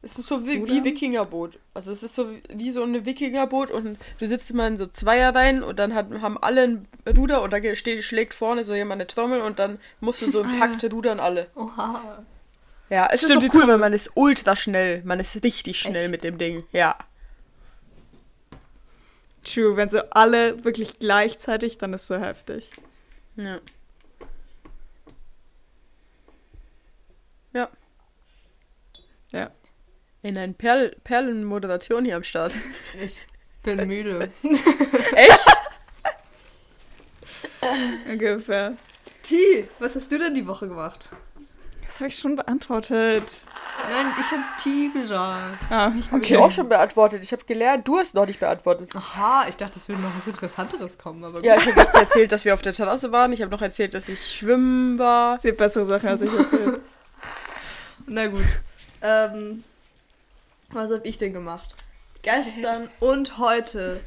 Es 0.03 0.19
ist 0.19 0.27
so 0.27 0.45
wie, 0.45 0.59
Oder? 0.59 0.71
wie 0.71 0.83
Wikingerboot. 0.83 1.57
Also 1.73 1.91
es 1.91 2.03
ist 2.03 2.13
so 2.13 2.27
wie 2.49 2.69
so 2.69 2.83
ein 2.83 3.05
Wikingerboot 3.05 3.71
und 3.71 3.97
du 4.19 4.27
sitzt 4.27 4.51
immer 4.51 4.67
in 4.67 4.77
so 4.77 4.86
Zweier 4.86 5.33
rein 5.33 5.63
und 5.63 5.79
dann 5.79 5.95
hat, 5.95 6.12
haben 6.21 6.38
alle 6.38 6.62
ein 6.63 6.88
Ruder 7.17 7.41
und 7.41 7.51
da 7.53 7.75
steht, 7.75 8.03
schlägt 8.03 8.36
vorne 8.36 8.63
so 8.63 8.75
jemand 8.75 9.01
eine 9.01 9.07
Trommel 9.07 9.41
und 9.41 9.57
dann 9.57 9.79
musst 9.99 10.21
du 10.21 10.31
so 10.31 10.41
im 10.41 10.51
Ah, 10.51 10.57
Takt 10.59 10.83
rudern 10.93 11.19
alle. 11.19 11.47
Oha. 11.55 12.23
Ja, 12.93 13.10
es 13.12 13.23
Stimmt, 13.23 13.43
ist 13.43 13.49
doch 13.49 13.56
cool, 13.60 13.67
weil 13.67 13.79
man 13.79 13.91
ist 13.91 14.12
ultra 14.13 14.56
schnell. 14.56 15.01
Man 15.03 15.19
ist 15.19 15.43
richtig 15.43 15.79
schnell 15.79 16.10
mit 16.10 16.23
dem 16.23 16.38
Ding. 16.38 16.63
Ja. 16.71 16.95
True, 19.43 19.75
wenn 19.75 19.89
so 19.89 20.01
alle 20.12 20.63
wirklich 20.63 20.99
gleichzeitig, 20.99 21.79
dann 21.79 21.93
ist 21.93 22.06
so 22.06 22.19
heftig. 22.19 22.69
Ja. 23.36 23.60
Ja. 27.53 27.69
Ja. 29.32 29.49
In 30.21 30.38
ein 30.38 30.53
Perl 30.53 30.95
Perlenmoderation 31.03 32.06
hier 32.06 32.17
am 32.17 32.23
Start. 32.23 32.53
Ich 33.03 33.23
bin 33.63 33.88
müde. 33.88 34.32
Ungefähr. 38.08 38.77
T, 39.23 39.67
was 39.79 39.95
hast 39.95 40.12
du 40.12 40.19
denn 40.19 40.36
die 40.36 40.45
Woche 40.45 40.67
gemacht? 40.67 41.10
Das 41.93 41.99
habe 41.99 42.08
ich 42.08 42.17
schon 42.17 42.36
beantwortet. 42.36 43.45
Nein, 43.88 44.08
ich 44.19 44.32
habe 44.32 44.41
T 44.60 44.99
gesagt. 44.99 45.60
Ah, 45.69 45.91
Hab 45.91 45.95
ich 45.95 46.12
okay. 46.12 46.38
auch 46.38 46.49
schon 46.49 46.67
beantwortet. 46.67 47.23
Ich 47.23 47.32
habe 47.32 47.45
gelernt, 47.45 47.88
du 47.88 47.99
hast 47.99 48.15
noch 48.15 48.25
nicht 48.25 48.39
beantwortet. 48.39 48.95
Aha, 48.95 49.45
ich 49.47 49.58
dachte, 49.58 49.77
es 49.77 49.88
würde 49.88 50.01
noch 50.01 50.10
was 50.17 50.25
Interessanteres 50.25 50.97
kommen, 50.97 51.23
aber 51.23 51.36
gut. 51.36 51.45
Ja, 51.45 51.56
ich 51.56 51.67
habe 51.67 51.99
erzählt, 51.99 52.32
dass 52.32 52.45
wir 52.45 52.56
auf 52.56 52.63
der 52.63 52.73
Terrasse 52.73 53.12
waren. 53.12 53.32
Ich 53.32 53.43
habe 53.43 53.51
noch 53.51 53.62
erzählt, 53.62 53.93
dass 53.93 54.10
ich 54.10 54.19
schwimmen 54.27 54.97
war. 54.97 55.38
Sie 55.38 55.49
hat 55.49 55.58
bessere 55.58 55.86
Sachen 55.86 56.10
als 56.10 56.21
ich 56.21 56.34
erzählt. 56.34 56.79
Na 58.08 58.25
gut. 58.25 58.41
Ähm, 59.03 59.63
was 60.69 60.91
habe 60.91 61.08
ich 61.08 61.19
denn 61.19 61.34
gemacht? 61.34 61.75
Gestern 62.23 62.89
und 63.01 63.38
heute 63.38 63.99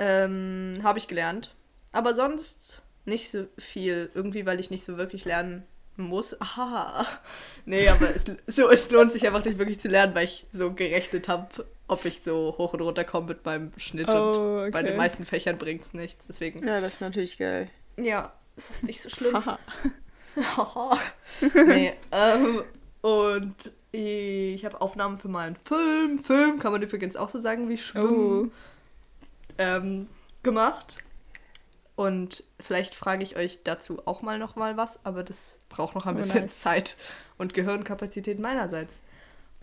ähm, 0.00 0.80
habe 0.82 0.98
ich 0.98 1.06
gelernt. 1.06 1.54
Aber 1.92 2.12
sonst 2.12 2.82
nicht 3.04 3.30
so 3.30 3.46
viel. 3.56 4.10
Irgendwie, 4.14 4.46
weil 4.46 4.58
ich 4.58 4.70
nicht 4.70 4.82
so 4.82 4.96
wirklich 4.96 5.24
lernen 5.24 5.62
muss. 6.04 6.40
Aha. 6.40 7.06
Nee, 7.66 7.88
aber 7.88 8.08
es, 8.14 8.24
so, 8.46 8.70
es 8.70 8.90
lohnt 8.90 9.12
sich 9.12 9.26
einfach 9.26 9.44
nicht 9.44 9.58
wirklich 9.58 9.80
zu 9.80 9.88
lernen, 9.88 10.14
weil 10.14 10.24
ich 10.24 10.46
so 10.52 10.72
gerechnet 10.72 11.28
habe, 11.28 11.48
ob 11.88 12.04
ich 12.04 12.22
so 12.22 12.54
hoch 12.58 12.72
und 12.74 12.80
runter 12.80 13.04
komme 13.04 13.28
mit 13.28 13.44
meinem 13.44 13.72
Schnitt. 13.78 14.08
Oh, 14.08 14.62
und 14.64 14.70
bei 14.70 14.82
den 14.82 14.96
meisten 14.96 15.24
Fächern 15.24 15.58
bringt 15.58 15.82
es 15.82 15.92
nichts. 15.94 16.26
Deswegen, 16.26 16.66
Ja, 16.66 16.80
das 16.80 16.94
ist 16.94 17.00
natürlich 17.00 17.38
geil. 17.38 17.68
ja, 17.96 18.32
es 18.56 18.70
ist 18.70 18.84
nicht 18.84 19.00
so 19.02 19.08
schlimm. 19.10 19.34
Haha. 19.36 19.58
Nee, 21.54 21.94
ähm, 22.12 22.62
und 23.00 23.72
ich 23.90 24.64
habe 24.64 24.80
Aufnahmen 24.80 25.18
für 25.18 25.28
meinen 25.28 25.56
Film. 25.56 26.18
Film 26.18 26.58
kann 26.58 26.72
man 26.72 26.82
übrigens 26.82 27.16
auch 27.16 27.28
so 27.28 27.38
sagen 27.40 27.68
wie 27.68 27.74
Oh. 27.74 27.76
Schwimmen. 27.78 28.52
Ähm, 29.58 30.06
gemacht. 30.42 30.98
Und 31.98 32.44
vielleicht 32.60 32.94
frage 32.94 33.24
ich 33.24 33.34
euch 33.34 33.64
dazu 33.64 34.00
auch 34.06 34.22
mal 34.22 34.38
noch 34.38 34.54
mal 34.54 34.76
was, 34.76 35.04
aber 35.04 35.24
das 35.24 35.58
braucht 35.68 35.96
noch 35.96 36.06
ein 36.06 36.14
Oh, 36.14 36.20
bisschen 36.20 36.42
nice. 36.42 36.60
Zeit 36.60 36.96
und 37.38 37.54
Gehirnkapazität 37.54 38.38
meinerseits. 38.38 39.02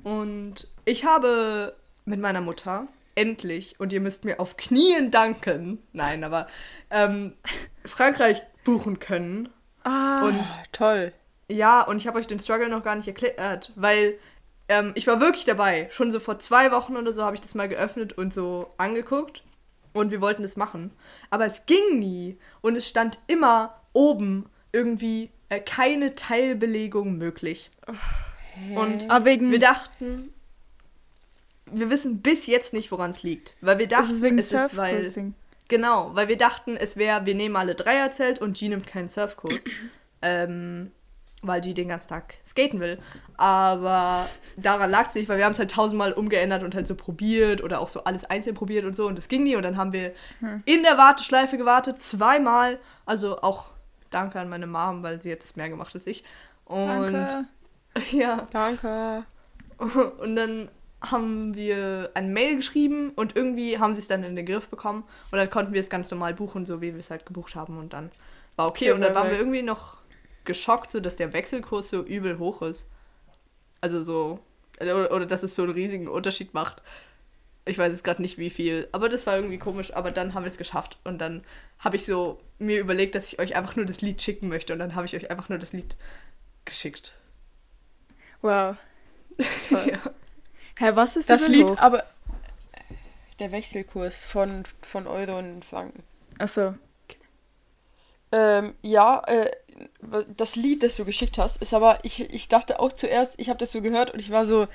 Und 0.04 0.68
ich 0.84 1.06
habe 1.06 1.78
mit 2.04 2.20
meiner 2.20 2.42
Mutter 2.42 2.90
endlich, 3.16 3.80
und 3.80 3.94
ihr 3.94 4.02
müsst 4.02 4.26
mir 4.26 4.42
auf 4.42 4.58
Knien 4.58 5.12
danken, 5.12 5.82
nein, 5.94 6.26
aber 6.26 6.48
ähm, 6.90 7.32
Frankreich 7.86 8.44
buchen 8.66 9.00
können. 9.00 9.48
Ah, 9.86 10.26
Und 10.26 10.46
Toll. 10.74 11.14
ja, 11.48 11.84
und 11.84 12.02
ich 12.02 12.08
habe 12.08 12.20
euch 12.20 12.28
den 12.28 12.40
Struggle 12.42 12.68
noch 12.68 12.84
gar 12.84 12.96
nicht 12.98 13.08
erklärt, 13.08 13.72
weil 13.78 14.20
ähm, 14.68 14.92
ich 14.96 15.08
war 15.08 15.22
wirklich 15.22 15.46
dabei. 15.46 15.88
Schon 15.90 16.12
so 16.12 16.20
vor 16.20 16.40
zwei 16.40 16.74
Wochen 16.74 16.98
oder 16.98 17.14
so 17.14 17.24
habe 17.24 17.36
ich 17.36 17.42
das 17.42 17.56
mal 17.56 17.70
geöffnet 17.70 18.12
und 18.18 18.34
so 18.34 18.74
angeguckt. 18.78 19.45
Und 19.96 20.12
wir 20.12 20.20
wollten 20.20 20.44
das 20.44 20.58
machen. 20.58 20.92
Aber 21.30 21.46
es 21.46 21.66
ging 21.66 22.00
nie. 22.00 22.38
Und 22.60 22.76
es 22.76 22.86
stand 22.86 23.18
immer 23.28 23.82
oben 23.94 24.46
irgendwie 24.74 25.30
äh, 25.48 25.62
keine 25.62 26.16
Teilbelegung 26.16 27.18
möglich. 27.18 27.72
Und 28.76 29.10
ah, 29.10 29.24
wegen. 29.24 29.52
wir 29.52 29.60
dachten, 29.60 30.34
wir 31.66 31.90
wissen 31.90 32.22
bis 32.22 32.46
jetzt 32.46 32.74
nicht, 32.74 32.92
woran 32.92 33.12
es 33.12 33.24
liegt. 33.24 33.56
Weil 33.62 33.80
wir 33.80 33.88
das 33.88 34.02
dachten, 34.02 34.14
ist 34.14 34.22
wegen 34.22 34.38
es 34.38 34.52
ist, 34.52 34.76
weil. 34.76 35.34
Genau, 35.70 36.14
weil 36.14 36.28
wir 36.28 36.38
dachten, 36.38 36.76
es 36.76 36.98
wäre, 36.98 37.26
wir 37.26 37.34
nehmen 37.34 37.56
alle 37.56 37.74
Dreierzelt 37.74 38.40
und 38.40 38.58
G 38.58 38.68
nimmt 38.68 38.88
keinen 38.88 39.08
Surfkurs. 39.08 39.64
ähm, 40.22 40.92
weil 41.48 41.62
G 41.62 41.74
den 41.74 41.90
ganzen 41.90 42.08
Tag 42.08 42.36
skaten 42.46 42.80
will. 42.80 43.00
Aber 43.38 44.28
daran 44.58 44.90
lag 44.90 45.08
es 45.08 45.16
nicht, 45.16 45.30
weil 45.30 45.38
wir 45.38 45.46
haben 45.46 45.54
es 45.54 45.60
halt 45.60 45.72
tausendmal 45.72 46.14
umgeändert 46.14 46.64
und 46.64 46.76
halt 46.76 46.88
so 46.88 46.96
probiert 46.96 47.64
oder 47.64 47.80
auch 47.80 47.90
so 47.90 48.04
alles 48.04 48.26
einzeln 48.26 48.56
probiert 48.56 48.86
und 48.86 48.96
so 48.96 49.08
und 49.08 49.18
das 49.18 49.28
ging 49.28 49.44
nie. 49.44 49.56
Und 49.56 49.64
dann 49.64 49.78
haben 49.78 49.94
wir 49.94 50.14
in 50.66 50.84
der 50.84 50.98
Warteschleife 50.98 51.58
gewartet, 51.58 52.02
zweimal. 52.02 52.80
Also 53.06 53.42
auch 53.42 53.66
danke 54.10 54.40
an 54.40 54.50
meine 54.50 54.68
Mom, 54.68 55.04
weil 55.04 55.22
sie 55.22 55.32
hat 55.32 55.42
es 55.42 55.56
mehr 55.56 55.70
gemacht 55.70 55.96
als 55.96 56.08
ich. 56.08 56.24
Und 56.66 56.88
Danke. 56.88 57.46
ja, 58.12 58.48
Danke. 58.52 59.24
und 60.20 60.36
dann 60.36 60.70
haben 61.02 61.56
wir 61.56 62.12
ein 62.14 62.34
Mail 62.34 62.56
geschrieben 62.56 63.12
und 63.16 63.36
irgendwie 63.36 63.80
haben 63.80 63.94
sie 63.94 64.02
es 64.02 64.08
dann 64.08 64.24
in 64.24 64.36
den 64.36 64.46
Griff 64.46 64.68
bekommen 64.68 65.04
und 65.32 65.38
dann 65.38 65.50
konnten 65.50 65.74
wir 65.74 65.82
es 65.82 65.90
ganz 65.90 66.10
normal 66.10 66.34
buchen, 66.34 66.66
so 66.66 66.82
wie 66.82 66.94
wir 66.94 67.00
es 67.00 67.12
halt 67.12 67.26
gebucht 67.26 67.56
haben 67.56 67.78
und 67.78 67.94
dann 67.94 68.12
war 68.56 68.68
okay. 68.68 68.88
Ja, 68.88 68.96
und 68.96 69.02
dann 69.02 69.14
waren 69.14 69.30
wir 69.30 69.38
irgendwie 69.38 69.62
noch 69.62 69.98
geschockt, 70.46 70.92
so 70.92 71.00
dass 71.00 71.16
der 71.16 71.34
Wechselkurs 71.34 71.90
so 71.90 72.04
übel 72.04 72.40
hoch 72.40 72.62
ist. 72.62 72.88
Also 73.82 74.02
so, 74.02 74.40
oder, 74.80 75.12
oder 75.12 75.26
dass 75.26 75.44
es 75.44 75.56
so 75.56 75.64
einen 75.64 75.74
riesigen 75.74 76.08
Unterschied 76.08 76.54
macht. 76.54 76.82
Ich 77.66 77.78
weiß 77.78 77.92
jetzt 77.92 78.04
gerade 78.04 78.22
nicht 78.22 78.38
wie 78.38 78.52
viel, 78.52 78.88
aber 78.92 79.10
das 79.10 79.26
war 79.26 79.36
irgendwie 79.36 79.58
komisch. 79.58 79.94
Aber 79.96 80.12
dann 80.12 80.34
haben 80.34 80.44
wir 80.44 80.48
es 80.48 80.58
geschafft 80.58 81.00
und 81.04 81.20
dann 81.20 81.44
habe 81.80 81.96
ich 81.96 82.06
so 82.06 82.40
mir 82.60 82.80
überlegt, 82.80 83.16
dass 83.16 83.28
ich 83.28 83.40
euch 83.40 83.56
einfach 83.56 83.76
nur 83.76 83.86
das 83.86 84.02
Lied 84.02 84.22
schicken 84.22 84.48
möchte 84.50 84.74
und 84.74 84.80
dann 84.80 84.96
habe 84.96 85.06
ich 85.06 85.16
euch 85.16 85.30
einfach 85.32 85.50
nur 85.50 85.58
das 85.58 85.74
Lied 85.74 85.96
geschickt. 86.66 87.14
Wow. 88.42 88.78
Ja. 89.70 90.00
Hä, 90.78 90.92
was 90.94 91.16
ist 91.16 91.30
Das 91.30 91.48
Lied, 91.48 91.70
hoch? 91.70 91.78
aber. 91.78 92.04
Der 93.40 93.52
Wechselkurs 93.52 94.24
von, 94.24 94.64
von 94.82 95.08
Euro 95.08 95.40
in 95.40 95.62
Franken. 95.62 96.04
Achso. 96.38 96.76
Ähm, 98.32 98.76
ja, 98.82 99.22
äh, 99.28 99.52
das 100.38 100.56
Lied, 100.56 100.84
das 100.84 100.96
du 100.96 101.06
geschickt 101.06 101.38
hast, 101.38 101.62
ist 101.62 101.74
aber, 101.74 102.00
ich, 102.04 102.30
ich 102.34 102.48
dachte 102.48 102.80
auch 102.80 102.94
zuerst, 102.94 103.36
ich 103.38 103.50
habe 103.50 103.60
das 103.60 103.72
so 103.72 103.82
gehört 103.82 104.12
und 104.12 104.20
ich 104.20 104.32
war 104.32 104.46
so, 104.46 104.68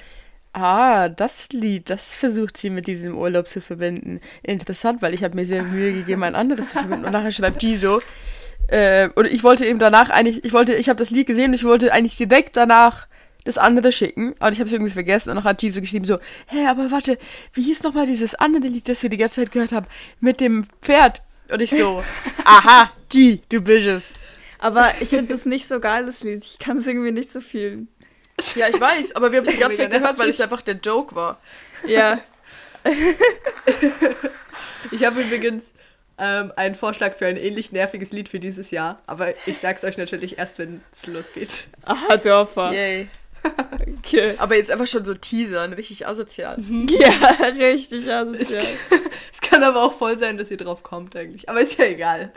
ah, 0.53 1.09
das 1.09 1.49
Lied, 1.51 1.91
das 1.91 2.15
versucht 2.15 2.57
sie 2.57 2.71
mit 2.71 2.87
diesem 2.87 3.17
Urlaub 3.17 3.47
zu 3.47 3.61
verbinden. 3.61 4.21
Interessant, 4.43 5.03
weil 5.03 5.15
ich 5.15 5.25
habe 5.25 5.37
mir 5.37 5.47
sehr 5.47 5.63
Mühe 5.63 5.93
gegeben, 5.93 6.23
ein 6.23 6.35
anderes 6.35 6.71
zu 6.71 6.79
verbinden. 6.79 7.07
Und 7.07 7.13
nachher 7.13 7.33
schreibt 7.33 7.63
die 7.63 7.77
so, 7.77 8.01
äh, 8.69 9.09
und 9.15 9.27
ich 9.27 9.43
wollte 9.43 9.67
eben 9.67 9.79
danach 9.79 10.11
eigentlich, 10.11 10.45
ich 10.45 10.53
wollte, 10.53 10.75
ich 10.75 10.89
habe 10.89 10.99
das 10.99 11.11
Lied 11.11 11.27
gesehen 11.27 11.51
und 11.51 11.55
ich 11.55 11.65
wollte 11.65 11.93
eigentlich 11.93 12.17
direkt 12.17 12.57
danach 12.57 13.07
das 13.45 13.59
andere 13.59 13.91
schicken, 13.91 14.35
aber 14.39 14.53
ich 14.53 14.59
habe 14.59 14.67
es 14.67 14.73
irgendwie 14.73 14.93
vergessen 14.93 15.31
und 15.31 15.37
dann 15.37 15.45
hat 15.45 15.59
G 15.59 15.71
so 15.71 15.81
geschrieben 15.81 16.05
so, 16.05 16.19
hä, 16.47 16.67
aber 16.67 16.91
warte, 16.91 17.19
wie 17.55 17.63
hieß 17.63 17.83
nochmal 17.83 18.07
dieses 18.07 18.35
andere 18.35 18.67
Lied, 18.67 18.89
das 18.89 19.03
wir 19.03 19.09
die 19.09 19.17
ganze 19.17 19.37
Zeit 19.37 19.53
gehört 19.53 19.73
haben, 19.73 19.87
mit 20.21 20.41
dem 20.41 20.67
Pferd? 20.83 21.23
Und 21.51 21.61
ich 21.63 21.71
so, 21.71 22.05
aha, 22.45 22.93
G, 23.09 23.41
du 23.49 23.61
bist 23.61 23.87
es. 23.87 24.15
Aber 24.61 24.93
ich 25.01 25.09
finde 25.09 25.33
das 25.33 25.47
nicht 25.47 25.67
so 25.67 25.81
geil, 25.81 26.07
das 26.07 26.23
Lied. 26.23 26.45
Ich 26.45 26.59
kann 26.59 26.77
es 26.77 26.87
irgendwie 26.87 27.13
nicht 27.13 27.31
so 27.33 27.41
fühlen. 27.41 27.89
Ja, 28.55 28.69
ich 28.69 28.81
weiß, 28.81 29.17
aber 29.17 29.33
wir 29.33 29.39
haben 29.39 29.47
es 29.47 29.53
die 29.55 29.59
ganze 29.61 29.77
Zeit 29.79 29.91
gehört, 29.91 30.19
weil 30.19 30.31
es 30.31 30.41
einfach 30.41 30.63
der 30.63 30.77
Joke 30.77 31.15
war. 31.15 31.41
Ja. 31.87 32.21
Ich 34.93 35.05
habe 35.05 35.21
übrigens 35.21 35.65
ähm, 36.19 36.53
einen 36.57 36.75
Vorschlag 36.75 37.15
für 37.15 37.27
ein 37.27 37.37
ähnlich 37.37 37.73
nerviges 37.73 38.13
Lied 38.13 38.29
für 38.29 38.41
dieses 38.41 38.71
Jahr, 38.71 39.01
aber 39.07 39.35
ich 39.47 39.59
sag's 39.59 39.85
euch 39.85 39.99
natürlich 39.99 40.39
erst, 40.39 40.59
wenn 40.59 40.83
es 40.93 41.07
losgeht. 41.07 41.69
Ah, 41.85 42.17
Dörfer. 42.17 42.73
Yay. 42.73 43.09
Okay. 43.99 44.35
Aber 44.39 44.57
jetzt 44.57 44.71
einfach 44.71 44.87
schon 44.87 45.05
so 45.05 45.15
teasern, 45.15 45.73
richtig 45.73 46.07
asozial. 46.07 46.59
Ja, 46.89 47.47
richtig 47.47 48.11
asozial. 48.11 48.67
Es 49.33 49.41
kann 49.41 49.63
aber 49.63 49.83
auch 49.83 49.97
voll 49.97 50.19
sein, 50.19 50.37
dass 50.37 50.51
ihr 50.51 50.57
drauf 50.57 50.83
kommt 50.83 51.17
eigentlich. 51.17 51.49
Aber 51.49 51.61
ist 51.61 51.79
ja 51.79 51.87
egal. 51.87 52.33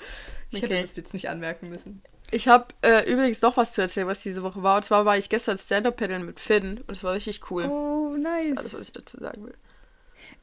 Ich 0.58 0.64
hätte 0.64 0.82
das 0.82 0.96
jetzt 0.96 1.14
nicht 1.14 1.30
anmerken 1.30 1.70
müssen. 1.70 2.02
Ich 2.32 2.48
habe 2.48 2.68
äh, 2.82 3.12
übrigens 3.12 3.42
noch 3.42 3.58
was 3.58 3.74
zu 3.74 3.82
erzählen, 3.82 4.08
was 4.08 4.24
diese 4.24 4.42
Woche 4.44 4.64
war. 4.64 4.78
Und 4.78 4.86
zwar 4.86 5.06
war 5.06 5.18
ich 5.18 5.30
gestern 5.30 5.58
Stand-Up-Paddeln 5.58 6.26
mit 6.26 6.40
Finn 6.40 6.80
und 6.88 6.98
es 6.98 7.04
war 7.04 7.14
richtig 7.14 7.52
cool. 7.52 7.66
Oh, 7.66 8.14
Das 8.16 8.24
nice. 8.24 8.48
ist 8.48 8.58
alles, 8.58 8.74
was 8.74 8.82
ich 8.82 8.92
dazu 8.92 9.20
sagen 9.20 9.46
will. 9.46 9.54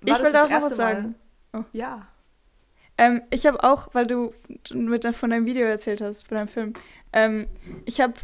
Ich 0.04 0.12
War 0.12 0.22
will 0.22 0.32
das 0.32 0.44
auch 0.44 0.48
das 0.48 0.60
noch 0.60 0.70
was 0.70 0.76
sagen. 0.76 1.14
Oh. 1.52 1.64
Ja. 1.72 2.06
Ähm, 2.96 3.22
ich 3.30 3.46
habe 3.46 3.62
auch, 3.64 3.88
weil 3.92 4.06
du 4.06 4.34
mit 4.72 5.04
von 5.14 5.30
deinem 5.30 5.46
Video 5.46 5.66
erzählt 5.66 6.00
hast, 6.00 6.28
von 6.28 6.36
deinem 6.36 6.48
Film. 6.48 6.74
Ähm, 7.12 7.48
ich 7.86 8.00
habe 8.00 8.14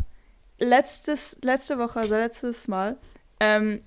letztes, 0.58 1.36
letzte 1.42 1.78
Woche, 1.78 2.00
also 2.00 2.14
letztes 2.14 2.68
Mal, 2.68 2.96
ähm, 3.40 3.82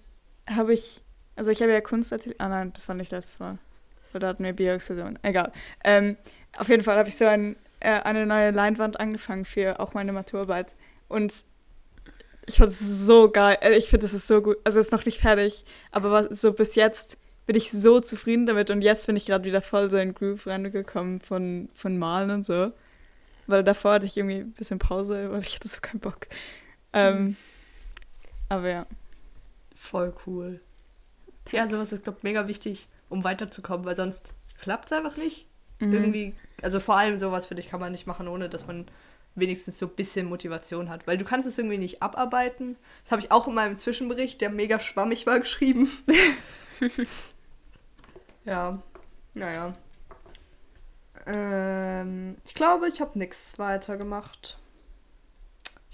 habe 0.50 0.74
ich, 0.74 1.02
also 1.36 1.52
ich 1.52 1.62
habe 1.62 1.72
ja 1.72 1.82
Kunstatelier, 1.82 2.36
ah 2.40 2.50
nein, 2.50 2.74
das 2.74 2.88
war 2.88 2.96
nicht 2.96 3.12
letztes 3.12 3.40
Mal. 3.40 3.60
Oder 4.14 4.30
hatten 4.30 4.44
wir 4.44 4.54
Bioexkursion, 4.54 5.20
egal. 5.22 5.52
Ähm, 5.84 6.18
auf 6.58 6.68
jeden 6.70 6.84
Fall 6.84 6.98
habe 6.98 7.10
ich 7.10 7.18
so 7.18 7.26
ein, 7.26 7.56
äh, 7.80 8.02
eine 8.02 8.26
neue 8.26 8.52
Leinwand 8.52 9.00
angefangen 9.00 9.46
für 9.46 9.80
auch 9.80 9.94
meine 9.94 10.12
Maturarbeit. 10.12 10.76
Und 11.08 11.34
ich 12.48 12.58
fand 12.58 12.72
es 12.72 12.80
so 12.80 13.30
geil. 13.30 13.58
Äh, 13.62 13.78
Ich 13.78 13.90
finde, 13.90 14.06
es 14.06 14.14
ist 14.14 14.28
so 14.28 14.42
gut. 14.42 14.58
Also 14.64 14.80
es 14.80 14.88
ist 14.88 14.92
noch 14.92 15.06
nicht 15.06 15.22
fertig, 15.22 15.66
aber 15.92 16.12
was, 16.12 16.42
so 16.42 16.54
bis 16.54 16.76
jetzt 16.76 17.18
bin 17.46 17.56
ich 17.56 17.72
so 17.72 18.00
zufrieden 18.00 18.46
damit 18.46 18.70
und 18.70 18.82
jetzt 18.82 19.08
bin 19.08 19.16
ich 19.16 19.26
gerade 19.26 19.44
wieder 19.44 19.62
voll 19.62 19.90
so 19.90 19.98
in 19.98 20.14
Groove 20.14 20.46
reingekommen 20.46 21.20
von, 21.20 21.70
von 21.74 21.98
Malen 21.98 22.30
und 22.30 22.46
so. 22.46 22.72
Weil 23.48 23.64
davor 23.64 23.94
hatte 23.94 24.06
ich 24.06 24.16
irgendwie 24.18 24.42
ein 24.42 24.52
bisschen 24.52 24.78
Pause, 24.78 25.32
weil 25.32 25.42
ich 25.42 25.56
hatte 25.56 25.68
so 25.68 25.80
keinen 25.82 26.00
Bock. 26.00 26.28
Ähm, 26.94 27.36
aber 28.50 28.70
ja. 28.70 28.86
Voll 29.76 30.14
cool. 30.28 30.60
Ja, 31.52 31.68
sowas 31.68 31.92
ist, 31.92 32.04
glaube 32.04 32.20
ich, 32.20 32.24
mega 32.24 32.48
wichtig, 32.48 32.88
um 33.10 33.24
weiterzukommen, 33.24 33.86
weil 33.86 33.96
sonst 33.96 34.34
klappt 34.62 34.86
es 34.86 34.92
einfach 34.92 35.18
nicht. 35.18 35.48
Mhm. 35.80 35.94
Irgendwie, 35.94 36.36
also 36.62 36.80
vor 36.80 36.98
allem 36.98 37.20
sowas, 37.20 37.46
finde 37.46 37.62
ich, 37.62 37.70
kann 37.70 37.80
man 37.80 37.92
nicht 37.92 38.08
machen, 38.08 38.28
ohne 38.28 38.50
dass 38.50 38.68
man 38.68 38.86
wenigstens 39.36 39.80
so 39.80 39.88
ein 39.88 39.96
bisschen 39.96 40.28
Motivation 40.28 40.90
hat. 40.90 41.08
Weil 41.08 41.18
du 41.18 41.26
kannst 41.26 41.48
es 41.48 41.58
irgendwie 41.58 41.78
nicht 41.78 42.02
abarbeiten. 42.02 42.78
Das 43.04 43.12
habe 43.12 43.22
ich 43.22 43.32
auch 43.32 43.48
in 43.48 43.54
meinem 43.54 43.78
Zwischenbericht, 43.78 44.42
der 44.42 44.50
mega 44.50 44.80
schwammig 44.80 45.26
war, 45.26 45.40
geschrieben. 45.40 45.90
ja, 48.46 48.82
naja. 49.34 49.74
Ähm, 51.26 52.38
ich 52.46 52.56
glaube, 52.56 52.88
ich 52.88 53.02
habe 53.02 53.20
nichts 53.20 53.60
weiter 53.60 53.98
gemacht. 53.98 54.58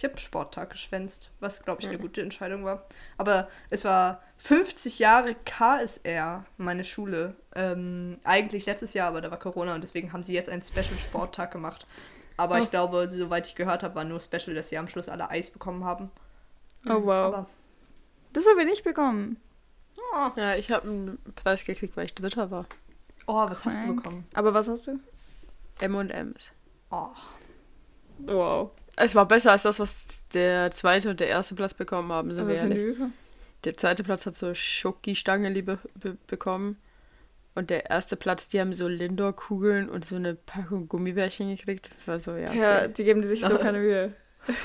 Habe 0.10 0.20
Sporttag 0.20 0.70
geschwänzt, 0.72 1.32
was, 1.40 1.64
glaube 1.64 1.82
ich, 1.82 1.88
eine 1.88 1.98
gute 1.98 2.22
Entscheidung 2.22 2.64
war. 2.66 2.84
Aber 3.18 3.48
es 3.70 3.84
war 3.86 4.22
50 4.38 5.00
Jahre 5.00 5.36
KSR, 5.46 6.46
meine 6.58 6.84
Schule. 6.84 7.36
Ähm, 7.56 8.18
eigentlich 8.24 8.66
letztes 8.66 8.94
Jahr, 8.94 9.08
aber 9.10 9.22
da 9.22 9.32
war 9.32 9.40
Corona 9.40 9.76
und 9.76 9.82
deswegen 9.82 10.14
haben 10.14 10.24
sie 10.24 10.34
jetzt 10.34 10.50
einen 10.50 10.62
Special-Sporttag 10.62 11.52
gemacht. 11.52 11.86
Aber 12.38 12.56
Oh. 12.56 12.60
ich 12.60 12.70
glaube, 12.70 13.08
soweit 13.10 13.48
ich 13.48 13.56
gehört 13.56 13.84
habe, 13.84 13.96
war 13.96 14.04
nur 14.04 14.20
Special, 14.20 14.54
dass 14.56 14.70
sie 14.70 14.78
am 14.78 14.88
Schluss 14.88 15.08
alle 15.10 15.30
Eis 15.30 15.50
bekommen 15.50 15.86
haben. 15.86 16.12
Oh 16.88 17.02
wow. 17.06 17.34
Aber 17.34 17.48
das 18.34 18.46
haben 18.46 18.58
wir 18.58 18.66
nicht 18.66 18.84
bekommen. 18.84 19.38
oh, 20.14 20.30
Ja, 20.36 20.56
ich 20.56 20.70
habe 20.72 20.88
einen 20.88 21.18
Preis 21.36 21.64
gekriegt, 21.66 21.96
weil 21.96 22.06
ich 22.06 22.14
Dritter 22.16 22.52
war. 22.52 22.66
oh 23.28 23.50
was 23.50 23.64
hast 23.66 23.80
du 23.80 23.96
bekommen? 23.96 24.26
Aber 24.34 24.54
was 24.54 24.68
hast 24.68 24.88
du? 24.88 25.00
M&M's. 25.80 26.52
Oh, 26.92 27.08
Wow. 28.20 28.72
Es 28.98 29.16
war 29.16 29.28
besser 29.28 29.52
als 29.52 29.64
das, 29.64 29.80
was 29.80 30.24
der 30.34 30.72
zweite 30.72 31.10
und 31.10 31.20
der 31.20 31.28
erste 31.28 31.56
Platz 31.56 31.74
bekommen 31.74 32.12
haben, 32.12 32.34
sind 32.34 32.46
Aber 32.46 32.54
wir 32.54 32.58
ehrlich. 32.58 32.98
Der 33.64 33.76
zweite 33.76 34.04
Platz 34.04 34.26
hat 34.26 34.36
so 34.36 34.54
Schoki-Stange 34.54 35.52
be 35.64 35.80
be 35.96 36.18
bekommen. 36.28 36.78
Und 37.56 37.70
der 37.70 37.90
erste 37.90 38.16
Platz, 38.18 38.50
die 38.50 38.60
haben 38.60 38.74
so 38.74 38.88
Lindor-Kugeln 38.88 39.90
und 39.90 40.06
so 40.06 40.16
eine 40.18 40.36
Packung 40.36 40.90
Gummibärchen 40.90 41.56
gekriegt. 41.56 41.90
War 42.06 42.20
so, 42.20 42.36
ja. 42.36 42.52
Ja, 42.54 42.78
Okay. 42.84 42.94
die 42.98 43.04
geben 43.06 43.24
sich 43.24 43.42
so 43.46 43.58
keine 43.60 43.80
Mühe. 43.80 44.14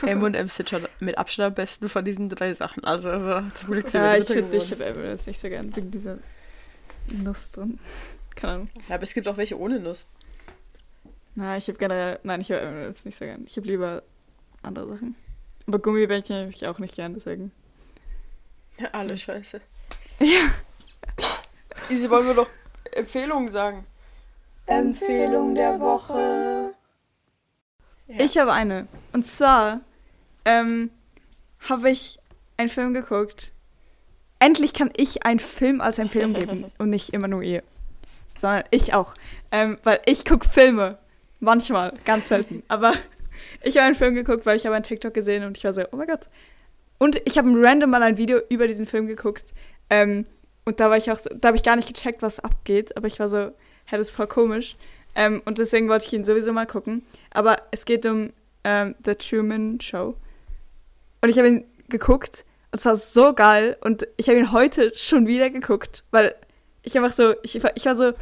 M&M's 0.03 0.57
sind 0.57 0.69
schon 0.71 0.87
mit 0.99 1.16
Abstand 1.16 1.47
am 1.49 1.55
besten 1.55 1.88
von 1.88 2.05
diesen 2.05 2.29
drei 2.29 2.53
Sachen. 2.53 2.85
Also, 2.85 3.09
also 3.09 3.49
zum 3.55 3.71
Glück 3.71 3.88
sind 3.88 4.01
Ja, 4.03 4.12
wir 4.12 4.19
ich 4.19 4.25
finde, 4.27 4.57
ich 4.57 4.71
geworden. 4.71 4.88
habe 4.97 5.03
das 5.07 5.27
nicht 5.27 5.40
so 5.40 5.49
gern, 5.49 5.75
wegen 5.75 5.90
dieser 5.90 6.19
Nuss 7.23 7.53
drin. 7.53 7.79
Keine 8.37 8.53
Ahnung. 8.55 8.71
Ja, 8.88 8.97
aber 8.97 9.05
es 9.05 9.14
gibt 9.14 9.27
auch 9.29 9.37
welche 9.37 9.59
ohne 9.59 9.79
Nuss. 9.81 10.09
Na, 11.37 11.57
ich 11.57 11.69
habe 11.69 11.79
generell, 11.79 12.19
nein, 12.25 12.40
ich 12.40 12.51
habe 12.51 12.87
das 12.88 13.05
nicht 13.05 13.16
so 13.16 13.25
gern. 13.25 13.45
Ich 13.47 13.57
habe 13.57 13.66
lieber 13.69 14.03
andere 14.62 14.88
Sachen. 14.88 15.14
Aber 15.66 15.79
Gummibärchen 15.79 16.37
habe 16.37 16.51
ich 16.51 16.66
auch 16.66 16.79
nicht 16.79 16.94
gern, 16.96 17.14
deswegen. 17.14 17.53
Ja, 18.79 18.88
alles 18.92 19.23
scheiße. 19.23 19.61
Ja. 20.20 20.51
Easy, 21.88 22.09
wollen 22.11 22.27
wir 22.27 22.35
doch 22.35 22.49
Empfehlungen 22.92 23.49
sagen? 23.49 23.85
Empfehlung 24.66 25.55
der 25.55 25.81
Woche. 25.81 26.75
Ja. 28.07 28.20
Ich 28.20 28.38
habe 28.38 28.53
eine. 28.53 28.87
Und 29.12 29.27
zwar 29.27 29.81
ähm, 30.44 30.90
habe 31.68 31.90
ich 31.90 32.18
einen 32.57 32.68
Film 32.68 32.94
geguckt. 32.94 33.53
Endlich 34.38 34.73
kann 34.73 34.90
ich 34.96 35.25
einen 35.25 35.40
Film 35.40 35.81
als 35.81 35.99
Empfehlung 35.99 36.35
geben 36.35 36.73
und 36.79 36.90
nicht 36.90 37.11
immer 37.11 37.29
nur 37.29 37.42
ihr. 37.42 37.62
Sondern 38.37 38.64
ich 38.70 38.94
auch. 38.94 39.14
Ähm, 39.51 39.79
weil 39.85 40.01
ich 40.07 40.25
gucke 40.25 40.49
Filme. 40.49 40.99
Manchmal, 41.40 41.92
ganz 42.05 42.29
selten. 42.29 42.62
Aber 42.68 42.92
ich 43.62 43.76
habe 43.76 43.87
einen 43.87 43.94
Film 43.94 44.14
geguckt, 44.14 44.46
weil 44.46 44.57
ich 44.57 44.66
habe 44.66 44.74
einen 44.74 44.85
TikTok 44.85 45.14
gesehen 45.14 45.44
und 45.44 45.59
ich 45.59 45.64
war 45.64 45.72
so, 45.72 45.83
oh 45.92 45.96
mein 45.96 46.07
Gott. 46.07 46.29
Und 46.98 47.20
ich 47.24 47.38
habe 47.38 47.48
random 47.55 47.90
mal 47.90 48.03
ein 48.03 48.18
Video 48.18 48.40
über 48.48 48.68
diesen 48.68 48.87
Film 48.87 49.07
geguckt. 49.07 49.53
Ähm, 49.88 50.26
und 50.64 50.81
da 50.81 50.90
war 50.90 50.96
ich 50.96 51.11
auch 51.11 51.18
so, 51.18 51.31
da 51.35 51.48
habe 51.48 51.57
ich 51.57 51.62
gar 51.62 51.76
nicht 51.76 51.88
gecheckt, 51.88 52.22
was 52.22 52.40
abgeht. 52.40 52.96
Aber 52.96 53.07
ich 53.07 53.18
war 53.18 53.29
so, 53.29 53.38
hä, 53.38 53.96
das 53.96 54.09
ist 54.09 54.16
voll 54.16 54.26
komisch. 54.26 54.76
Ähm, 55.14 55.42
und 55.44 55.59
deswegen 55.59 55.88
wollte 55.88 56.07
ich 56.07 56.12
ihn 56.12 56.24
sowieso 56.24 56.53
mal 56.53 56.66
gucken. 56.66 57.03
Aber 57.31 57.57
es 57.70 57.85
geht 57.85 58.07
um 58.07 58.31
ähm, 58.64 58.94
The 59.05 59.14
Truman 59.14 59.81
Show. 59.81 60.14
Und 61.22 61.29
ich 61.29 61.38
habe 61.38 61.48
ihn 61.48 61.64
geguckt 61.88 62.44
und 62.70 62.79
es 62.79 62.85
war 62.85 62.96
so 62.96 63.33
geil. 63.33 63.76
Und 63.81 64.07
ich 64.16 64.29
habe 64.29 64.38
ihn 64.38 64.53
heute 64.53 64.92
schon 64.94 65.26
wieder 65.26 65.50
geguckt, 65.50 66.05
weil 66.11 66.35
ich 66.83 66.96
einfach 66.96 67.12
so, 67.12 67.35
ich, 67.42 67.57
ich 67.57 67.87
war 67.87 67.94
so, 67.94 68.12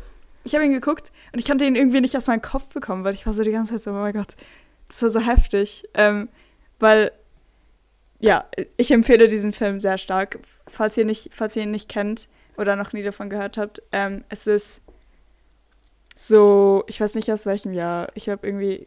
ich 0.44 0.54
habe 0.54 0.64
ihn 0.64 0.72
geguckt 0.72 1.12
und 1.33 1.38
ich 1.38 1.46
konnte 1.46 1.64
ihn 1.64 1.76
irgendwie 1.76 2.00
nicht 2.00 2.16
aus 2.16 2.26
meinem 2.26 2.42
Kopf 2.42 2.68
bekommen, 2.68 3.04
weil 3.04 3.14
ich 3.14 3.26
war 3.26 3.35
so 3.35 3.42
die 3.42 3.52
ganze 3.52 3.74
Zeit 3.74 3.83
so, 3.83 3.90
oh 3.90 3.94
mein 3.94 4.14
Gott, 4.14 4.37
das 4.88 5.03
war 5.03 5.11
so 5.11 5.20
heftig. 5.20 5.88
Ähm, 5.94 6.29
weil, 6.79 7.12
ja, 8.18 8.44
ich 8.77 8.90
empfehle 8.90 9.29
diesen 9.29 9.53
Film 9.53 9.81
sehr 9.81 9.98
stark. 9.98 10.40
Falls 10.66 10.96
ihr, 10.96 11.05
nicht, 11.05 11.31
falls 11.33 11.57
ihr 11.57 11.62
ihn 11.62 11.70
nicht 11.70 11.88
kennt 11.88 12.29
oder 12.57 12.77
noch 12.77 12.92
nie 12.92 13.03
davon 13.03 13.31
gehört 13.31 13.59
habt, 13.59 13.83
ähm, 13.92 14.24
es 14.29 14.46
ist 14.46 14.83
so, 16.16 16.85
ich 16.88 17.01
weiß 17.01 17.14
nicht 17.14 17.31
aus 17.33 17.46
welchem 17.46 17.72
Jahr. 17.72 18.09
Ich 18.14 18.29
habe 18.29 18.46
irgendwie, 18.46 18.87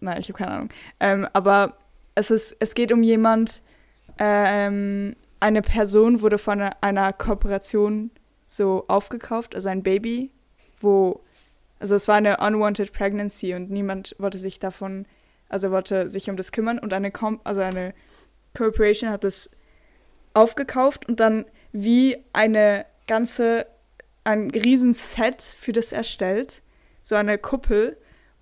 nein, 0.00 0.18
ich 0.20 0.28
habe 0.28 0.38
keine 0.38 0.52
Ahnung. 0.52 0.68
Ähm, 1.00 1.28
aber 1.32 1.76
es 2.14 2.30
ist, 2.30 2.56
es 2.60 2.74
geht 2.74 2.92
um 2.92 3.02
jemand, 3.02 3.62
ähm, 4.18 5.16
eine 5.40 5.62
Person 5.62 6.20
wurde 6.20 6.38
von 6.38 6.60
einer, 6.60 6.76
einer 6.80 7.12
Kooperation 7.12 8.10
so 8.46 8.84
aufgekauft, 8.88 9.54
also 9.54 9.68
ein 9.68 9.82
Baby, 9.82 10.30
wo, 10.80 11.22
also 11.80 11.94
es 11.94 12.08
war 12.08 12.16
eine 12.16 12.38
unwanted 12.38 12.92
pregnancy 12.92 13.54
und 13.54 13.70
niemand 13.70 14.16
wollte 14.18 14.38
sich 14.38 14.58
davon, 14.58 15.06
also 15.48 15.70
wollte 15.70 16.08
sich 16.08 16.28
um 16.28 16.36
das 16.36 16.52
kümmern. 16.52 16.78
Und 16.78 16.92
eine, 16.92 17.10
Com 17.10 17.40
also 17.44 17.60
eine 17.60 17.94
Corporation 18.56 19.10
hat 19.10 19.24
das 19.24 19.50
aufgekauft 20.34 21.08
und 21.08 21.20
dann 21.20 21.44
wie 21.72 22.18
eine 22.32 22.86
ganze, 23.06 23.66
ein 24.24 24.50
riesen 24.50 24.92
Set 24.92 25.56
für 25.60 25.72
das 25.72 25.92
erstellt, 25.92 26.62
so 27.02 27.14
eine 27.14 27.38
Kuppel 27.38 27.96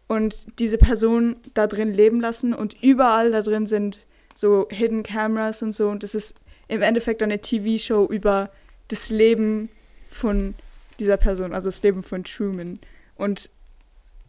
und 0.08 0.58
diese 0.58 0.78
Person 0.78 1.36
da 1.54 1.66
drin 1.66 1.92
leben 1.92 2.20
lassen. 2.20 2.54
Und 2.54 2.82
überall 2.82 3.30
da 3.30 3.42
drin 3.42 3.66
sind 3.66 4.06
so 4.34 4.66
Hidden 4.70 5.02
Cameras 5.02 5.62
und 5.62 5.72
so. 5.74 5.88
Und 5.88 6.02
das 6.02 6.14
ist 6.14 6.34
im 6.68 6.82
Endeffekt 6.82 7.22
eine 7.22 7.40
TV-Show 7.40 8.06
über 8.06 8.50
das 8.88 9.10
Leben 9.10 9.68
von 10.08 10.54
dieser 10.98 11.16
Person, 11.16 11.52
also 11.52 11.68
das 11.68 11.82
Leben 11.82 12.02
von 12.02 12.24
Truman 12.24 12.80
und 13.16 13.50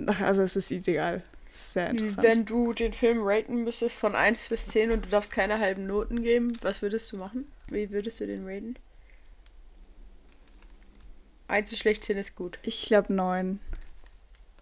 ach, 0.05 0.21
also 0.21 0.41
es 0.43 0.55
ist 0.55 0.71
easy 0.71 0.93
geil. 0.93 1.23
Es 1.49 1.55
ist 1.55 1.73
sehr 1.73 1.89
interessant. 1.89 2.23
Wenn 2.23 2.45
du 2.45 2.73
den 2.73 2.91
Film 2.93 3.19
raten 3.21 3.63
müsstest 3.63 3.95
von 3.97 4.15
1 4.15 4.49
bis 4.49 4.67
10 4.67 4.91
und 4.91 5.05
du 5.05 5.09
darfst 5.09 5.31
keine 5.31 5.59
halben 5.59 5.87
Noten 5.87 6.21
geben, 6.21 6.51
was 6.61 6.81
würdest 6.81 7.11
du 7.11 7.17
machen? 7.17 7.45
Wie 7.67 7.89
würdest 7.91 8.19
du 8.19 8.27
den 8.27 8.45
raten? 8.45 8.75
1 11.47 11.71
ist 11.71 11.79
schlecht, 11.79 12.03
10 12.03 12.17
ist 12.17 12.35
gut. 12.35 12.59
ich 12.63 12.85
glaube 12.87 13.13
neun. 13.13 13.59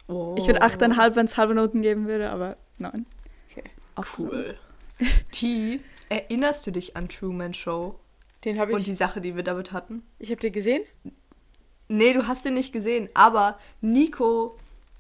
oh. 0.08 0.36
Ich 0.38 0.45
würde 0.45 0.62
8,5, 0.62 1.16
wenn 1.16 1.26
es 1.26 1.38
halbe 1.38 1.56
Noten 1.56 1.82
geben 1.82 2.08
würde, 2.08 2.30
aber 2.30 2.58
neun. 2.78 3.06
Okay. 3.49 3.64
Auf 3.95 4.20
Cool. 4.20 4.58
T, 5.32 5.80
erinnerst 6.10 6.68
du 6.68 6.72
dich 6.72 6.95
an 6.95 7.10
Truman 7.10 7.54
Show 7.54 7.99
Den 8.43 8.60
habe 8.60 8.74
und 8.74 8.80
ich. 8.82 8.86
die 8.86 8.93
Sache, 8.93 9.20
die 9.22 9.36
wir 9.36 9.43
damit 9.43 9.72
hatten? 9.72 10.04
Ich 10.20 10.30
habe 10.30 10.39
den 10.41 10.54
gesehen. 10.54 10.84
Nee, 11.88 12.14
du 12.14 12.28
hast 12.28 12.46
den 12.46 12.56
nicht 12.56 12.72
gesehen, 12.74 13.10
aber 13.14 13.60
Nico 13.82 14.58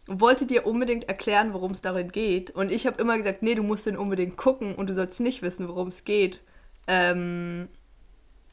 wollte 0.07 0.45
dir 0.45 0.67
unbedingt 0.67 1.09
erklären, 1.09 1.53
worum 1.53 1.71
es 1.71 1.81
darin 1.81 2.11
geht. 2.11 2.51
Und 2.51 2.71
ich 2.71 2.85
habe 2.85 3.01
immer 3.01 3.17
gesagt, 3.17 3.41
nee, 3.41 3.55
du 3.55 3.63
musst 3.63 3.87
den 3.87 3.97
unbedingt 3.97 4.37
gucken 4.37 4.75
und 4.75 4.87
du 4.87 4.93
sollst 4.93 5.19
nicht 5.19 5.41
wissen, 5.41 5.67
worum 5.67 5.87
es 5.87 6.03
geht. 6.03 6.39
Ähm, 6.87 7.67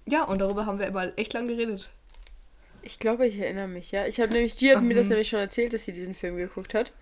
ja, 0.07 0.25
und 0.25 0.41
darüber 0.41 0.65
haben 0.65 0.79
wir 0.79 0.87
immer 0.87 1.13
echt 1.19 1.35
lang 1.35 1.47
geredet. 1.47 1.91
Ich 2.81 2.99
glaube, 2.99 3.27
ich 3.27 3.39
erinnere 3.39 3.69
mich, 3.69 3.93
ja. 3.93 4.07
Ich 4.07 4.19
habe 4.19 4.33
nämlich, 4.33 4.57
G 4.57 4.75
hat 4.75 4.83
mir 4.83 4.95
das 4.95 5.05
Mhm. 5.05 5.11
nämlich 5.11 5.29
schon 5.29 5.39
erzählt, 5.41 5.75
dass 5.75 5.85
sie 5.85 5.93
diesen 5.93 6.15
Film 6.15 6.37
geguckt 6.37 6.73
hat. 6.75 6.93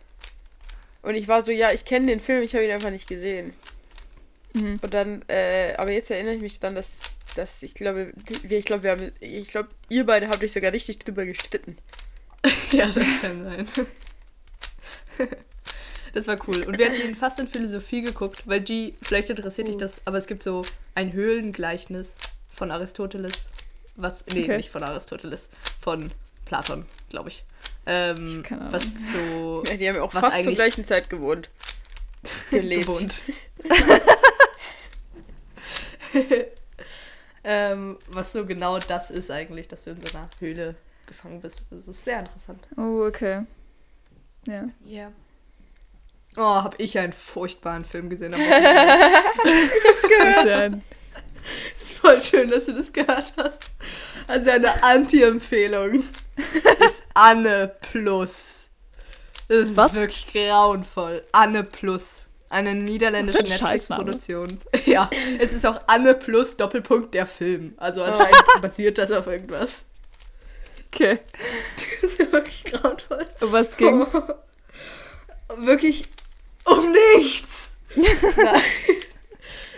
Und 1.03 1.15
ich 1.15 1.29
war 1.29 1.45
so, 1.45 1.53
ja, 1.53 1.71
ich 1.73 1.85
kenne 1.85 2.07
den 2.07 2.21
Film, 2.21 2.43
ich 2.43 2.55
habe 2.55 2.65
ihn 2.65 2.71
einfach 2.73 2.91
nicht 2.91 3.09
gesehen. 3.09 3.53
Mhm. 4.55 4.81
Und 4.83 4.93
dann, 4.93 5.23
äh, 5.29 5.75
aber 5.77 5.93
jetzt 5.93 6.11
erinnere 6.11 6.35
ich 6.35 6.43
mich 6.43 6.59
dann, 6.61 6.75
dass, 6.75 7.03
dass 7.35 7.63
ich 7.63 7.75
glaube, 7.75 8.13
wir, 8.43 8.59
ich 8.59 8.65
glaube, 8.65 8.85
wir 8.85 8.91
haben, 8.93 9.13
ich 9.21 9.49
glaube, 9.49 9.69
ihr 9.89 10.07
beide 10.07 10.29
habt 10.29 10.43
euch 10.43 10.53
sogar 10.53 10.73
richtig 10.73 10.99
drüber 10.99 11.25
gestritten. 11.27 11.77
Ja, 12.73 12.87
das 12.87 13.05
kann 13.21 13.45
sein. 13.45 13.69
Das 16.15 16.27
war 16.27 16.39
cool. 16.49 16.63
Und 16.65 16.79
wir 16.79 16.87
hatten 16.87 17.01
ihn 17.01 17.15
fast 17.15 17.39
in 17.39 17.47
Philosophie 17.49 18.01
geguckt, 18.03 18.43
weil 18.47 18.61
G, 18.63 18.95
vielleicht 19.03 19.29
interessiert 19.31 19.69
dich 19.69 19.77
das, 19.77 20.01
aber 20.07 20.17
es 20.19 20.27
gibt 20.27 20.43
so 20.43 20.63
ein 20.95 21.13
Höhlengleichnis 21.13 22.15
von 22.55 22.71
Aristoteles. 22.71 23.49
Was, 23.97 24.25
nee, 24.33 24.45
Okay. 24.45 24.57
nicht 24.57 24.71
von 24.71 24.83
Aristoteles, 24.83 25.51
von 25.83 26.11
Platon, 26.47 26.87
glaube 27.11 27.29
ich. 27.29 27.45
Ähm, 27.87 28.45
Ahnung. 28.49 28.73
was 28.73 28.85
so 29.13 29.63
Ja, 29.67 29.77
die 29.77 29.89
haben 29.89 29.97
ja 29.97 30.03
auch 30.03 30.13
fast 30.13 30.43
zur 30.43 30.55
gleichen 30.55 30.87
Zeit 30.87 31.11
gewohnt. 31.11 31.51
Gelebt. 32.51 32.87
gewohnt. 32.87 33.23
ähm, 37.45 37.99
was 38.09 38.33
so 38.33 38.45
genau 38.45 38.79
das 38.79 39.11
ist 39.11 39.31
eigentlich, 39.31 39.69
dass 39.69 39.85
du 39.85 39.91
in 39.91 40.01
so 40.01 40.19
einer 40.19 40.29
Höhle 40.39 40.75
gefangen 41.07 41.41
bist. 41.41 41.63
Das 41.71 41.89
ist 41.89 42.05
sehr 42.05 42.21
interessant. 42.21 42.67
Oh, 42.77 43.05
okay. 43.07 43.45
Ja. 44.47 44.69
Ja. 44.85 45.13
Oh, 46.37 46.63
hab 46.63 46.79
ich 46.79 46.99
einen 46.99 47.13
furchtbaren 47.13 47.85
Film 47.85 48.09
gesehen. 48.09 48.33
ist 48.35 50.07
ja 50.47 50.59
ein 50.61 50.83
Es 51.77 51.83
ist 51.83 51.93
voll 51.99 52.21
schön, 52.21 52.51
dass 52.51 52.67
du 52.67 52.75
das 52.75 52.93
gehört 52.93 53.33
hast. 53.37 53.71
Also 54.29 54.51
eine 54.51 54.83
Anti-Empfehlung 54.83 56.05
ist 56.87 57.05
Anne 57.15 57.75
Plus. 57.81 58.69
Das 59.49 59.59
ist 59.59 59.77
Was? 59.77 59.95
wirklich 59.95 60.33
grauenvoll. 60.33 61.25
Anne 61.33 61.65
Plus. 61.65 62.27
Eine 62.51 62.75
niederländische. 62.75 63.43
Netflix-Produktion. 63.43 64.59
Ja, 64.87 65.09
es 65.39 65.53
ist 65.53 65.65
auch 65.65 65.81
Anne 65.87 66.15
Plus 66.15 66.57
Doppelpunkt 66.57 67.15
der 67.15 67.27
Film. 67.27 67.75
Also 67.77 68.03
anscheinend 68.03 68.35
basiert 68.61 68.99
das 68.99 69.13
auf 69.13 69.27
irgendwas. 69.29 69.85
Okay. 70.93 71.21
Das 72.03 72.15
ist 72.15 72.33
wirklich 72.33 72.65
grauenvoll. 72.65 73.25
Um 73.41 73.53
was 73.53 73.77
ging's? 73.77 74.09
Wirklich 75.59 76.05
um 76.65 76.93
nichts. 77.17 77.75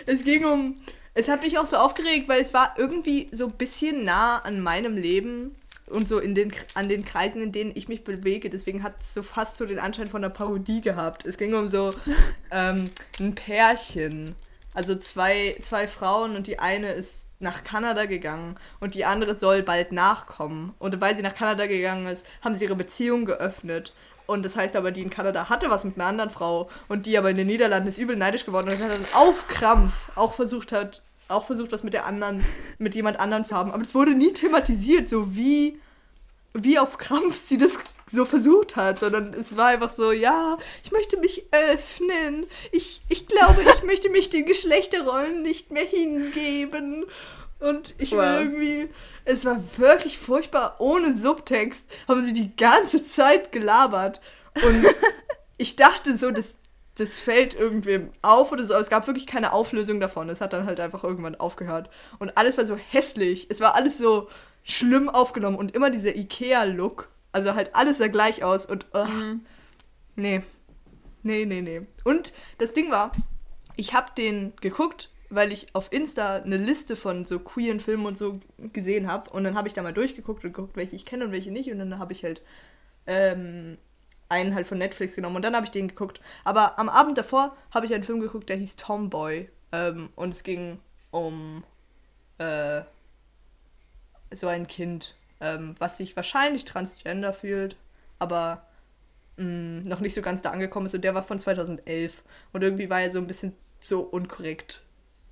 Es 0.05 0.23
ging 0.23 0.45
um. 0.45 0.77
Es 1.15 1.29
hat 1.29 1.41
mich 1.41 1.57
auch 1.57 1.65
so 1.65 1.77
aufgeregt, 1.77 2.27
weil 2.27 2.41
es 2.41 2.53
war 2.53 2.75
irgendwie 2.77 3.27
so 3.31 3.47
ein 3.47 3.53
bisschen 3.53 4.03
nah 4.03 4.39
an 4.39 4.61
meinem 4.61 4.97
Leben 4.97 5.55
und 5.93 6.07
so 6.07 6.19
in 6.19 6.35
den, 6.35 6.51
an 6.73 6.89
den 6.89 7.05
Kreisen, 7.05 7.41
in 7.41 7.51
denen 7.51 7.71
ich 7.75 7.87
mich 7.87 8.03
bewege. 8.03 8.49
Deswegen 8.49 8.83
hat 8.83 8.99
es 8.99 9.13
so 9.13 9.23
fast 9.23 9.57
so 9.57 9.65
den 9.65 9.79
Anschein 9.79 10.07
von 10.07 10.23
einer 10.23 10.33
Parodie 10.33 10.81
gehabt. 10.81 11.25
Es 11.25 11.37
ging 11.37 11.53
um 11.53 11.69
so 11.69 11.93
ähm, 12.51 12.89
ein 13.19 13.35
Pärchen. 13.35 14.35
Also 14.73 14.95
zwei, 14.95 15.55
zwei 15.61 15.87
Frauen 15.87 16.35
und 16.35 16.47
die 16.47 16.57
eine 16.57 16.93
ist 16.93 17.29
nach 17.39 17.63
Kanada 17.63 18.05
gegangen 18.05 18.55
und 18.79 18.95
die 18.95 19.05
andere 19.05 19.37
soll 19.37 19.61
bald 19.61 19.91
nachkommen. 19.91 20.73
Und 20.79 20.99
weil 20.99 21.15
sie 21.15 21.21
nach 21.21 21.35
Kanada 21.35 21.67
gegangen 21.67 22.07
ist, 22.07 22.25
haben 22.41 22.55
sie 22.55 22.65
ihre 22.65 22.75
Beziehung 22.75 23.25
geöffnet. 23.25 23.93
Und 24.25 24.43
das 24.43 24.55
heißt 24.55 24.75
aber, 24.75 24.91
die 24.91 25.01
in 25.01 25.09
Kanada 25.09 25.49
hatte 25.49 25.69
was 25.69 25.83
mit 25.83 25.95
einer 25.95 26.07
anderen 26.07 26.29
Frau 26.29 26.69
und 26.87 27.05
die 27.05 27.17
aber 27.17 27.29
in 27.29 27.37
den 27.37 27.47
Niederlanden 27.47 27.89
ist 27.89 27.97
übel 27.97 28.15
neidisch 28.15 28.45
geworden 28.45 28.69
und 28.69 28.79
hat 28.79 28.91
dann 28.91 29.05
auf 29.13 29.47
Krampf 29.47 30.11
auch 30.15 30.33
versucht 30.33 30.71
hat, 30.71 31.03
auch 31.27 31.45
versucht, 31.45 31.71
was 31.71 31.83
mit 31.83 31.93
der 31.93 32.05
anderen, 32.05 32.43
mit 32.77 32.95
jemand 32.95 33.19
anderem 33.19 33.43
zu 33.43 33.55
haben. 33.55 33.71
Aber 33.71 33.83
es 33.83 33.93
wurde 33.93 34.15
nie 34.15 34.33
thematisiert, 34.33 35.09
so 35.09 35.35
wie, 35.35 35.79
wie 36.53 36.77
auf 36.79 36.97
Krampf 36.97 37.35
sie 37.37 37.57
das 37.57 37.79
so 38.05 38.25
versucht 38.25 38.75
hat, 38.75 38.99
sondern 38.99 39.33
es 39.33 39.57
war 39.57 39.67
einfach 39.67 39.89
so, 39.89 40.11
ja, 40.11 40.57
ich 40.83 40.91
möchte 40.91 41.17
mich 41.17 41.45
öffnen. 41.51 42.45
Ich, 42.71 43.01
ich 43.09 43.27
glaube, 43.27 43.63
ich 43.63 43.83
möchte 43.85 44.09
mich 44.09 44.29
den 44.29 44.45
Geschlechterrollen 44.45 45.41
nicht 45.41 45.71
mehr 45.71 45.85
hingeben. 45.85 47.05
Und 47.59 47.95
ich 47.97 48.11
will 48.11 48.19
Wow. 48.19 48.39
irgendwie. 48.39 48.89
Es 49.25 49.45
war 49.45 49.61
wirklich 49.77 50.17
furchtbar. 50.17 50.75
Ohne 50.79 51.13
Subtext 51.13 51.89
haben 52.07 52.23
sie 52.25 52.33
die 52.33 52.55
ganze 52.55 53.03
Zeit 53.03 53.51
gelabert. 53.51 54.21
Und 54.53 54.85
ich 55.57 55.75
dachte 55.77 56.17
so, 56.17 56.29
das, 56.29 56.55
das 56.95 57.19
fällt 57.19 57.55
irgendwem 57.55 58.11
auf 58.21 58.51
oder 58.51 58.65
so. 58.65 58.73
Aber 58.73 58.81
es 58.81 58.89
gab 58.89 59.07
wirklich 59.07 59.25
keine 59.25 59.53
Auflösung 59.53 59.99
davon. 60.01 60.29
Es 60.29 60.41
hat 60.41 60.51
dann 60.53 60.65
halt 60.65 60.81
einfach 60.81 61.03
irgendwann 61.05 61.35
aufgehört. 61.35 61.89
Und 62.19 62.37
alles 62.37 62.57
war 62.57 62.65
so 62.65 62.75
hässlich. 62.75 63.47
Es 63.49 63.61
war 63.61 63.75
alles 63.75 63.97
so 63.97 64.27
schlimm 64.63 65.09
aufgenommen. 65.09 65.57
Und 65.57 65.75
immer 65.75 65.89
dieser 65.89 66.15
Ikea-Look. 66.15 67.09
Also 67.31 67.55
halt 67.55 67.75
alles 67.75 67.97
sah 67.97 68.07
gleich 68.07 68.43
aus. 68.43 68.65
Und 68.65 68.85
ugh, 68.93 69.39
nee. 70.15 70.41
Nee, 71.23 71.45
nee, 71.45 71.61
nee. 71.61 71.81
Und 72.03 72.33
das 72.57 72.73
Ding 72.73 72.91
war, 72.91 73.11
ich 73.75 73.93
habe 73.93 74.11
den 74.17 74.53
geguckt, 74.57 75.09
weil 75.29 75.51
ich 75.51 75.73
auf 75.73 75.91
Insta 75.91 76.35
eine 76.37 76.57
Liste 76.57 76.95
von 76.95 77.25
so 77.25 77.39
queeren 77.39 77.79
Filmen 77.79 78.05
und 78.05 78.17
so 78.17 78.39
gesehen 78.73 79.07
habe. 79.07 79.29
Und 79.31 79.43
dann 79.43 79.55
habe 79.55 79.67
ich 79.67 79.73
da 79.73 79.81
mal 79.81 79.93
durchgeguckt 79.93 80.43
und 80.43 80.53
geguckt, 80.53 80.75
welche 80.75 80.95
ich 80.95 81.05
kenne 81.05 81.25
und 81.25 81.31
welche 81.31 81.51
nicht. 81.51 81.71
Und 81.71 81.79
dann 81.79 81.97
habe 81.97 82.13
ich 82.13 82.23
halt 82.23 82.41
ähm, 83.07 83.77
einen 84.29 84.55
halt 84.55 84.67
von 84.67 84.77
Netflix 84.77 85.15
genommen 85.15 85.35
und 85.35 85.45
dann 85.45 85.55
habe 85.55 85.65
ich 85.65 85.71
den 85.71 85.87
geguckt. 85.87 86.19
Aber 86.43 86.77
am 86.79 86.89
Abend 86.89 87.17
davor 87.17 87.55
habe 87.71 87.85
ich 87.85 87.93
einen 87.93 88.03
Film 88.03 88.19
geguckt, 88.19 88.49
der 88.49 88.57
hieß 88.57 88.75
Tomboy. 88.75 89.49
Ähm, 89.71 90.09
und 90.15 90.29
es 90.29 90.43
ging 90.43 90.79
um 91.11 91.63
äh, 92.37 92.81
so 94.33 94.47
ein 94.47 94.67
Kind, 94.67 95.15
ähm, 95.39 95.75
was 95.79 95.97
sich 95.97 96.15
wahrscheinlich 96.15 96.65
transgender 96.65 97.33
fühlt, 97.33 97.75
aber 98.19 98.65
mh, 99.37 99.81
noch 99.87 99.99
nicht 99.99 100.13
so 100.13 100.21
ganz 100.21 100.41
da 100.41 100.51
angekommen 100.51 100.85
ist. 100.85 100.95
Und 100.95 101.03
der 101.03 101.15
war 101.15 101.23
von 101.23 101.39
2011. 101.39 102.23
Und 102.51 102.63
irgendwie 102.63 102.89
war 102.89 103.01
er 103.01 103.11
so 103.11 103.19
ein 103.19 103.27
bisschen 103.27 103.55
so 103.81 104.01
unkorrekt. 104.01 104.83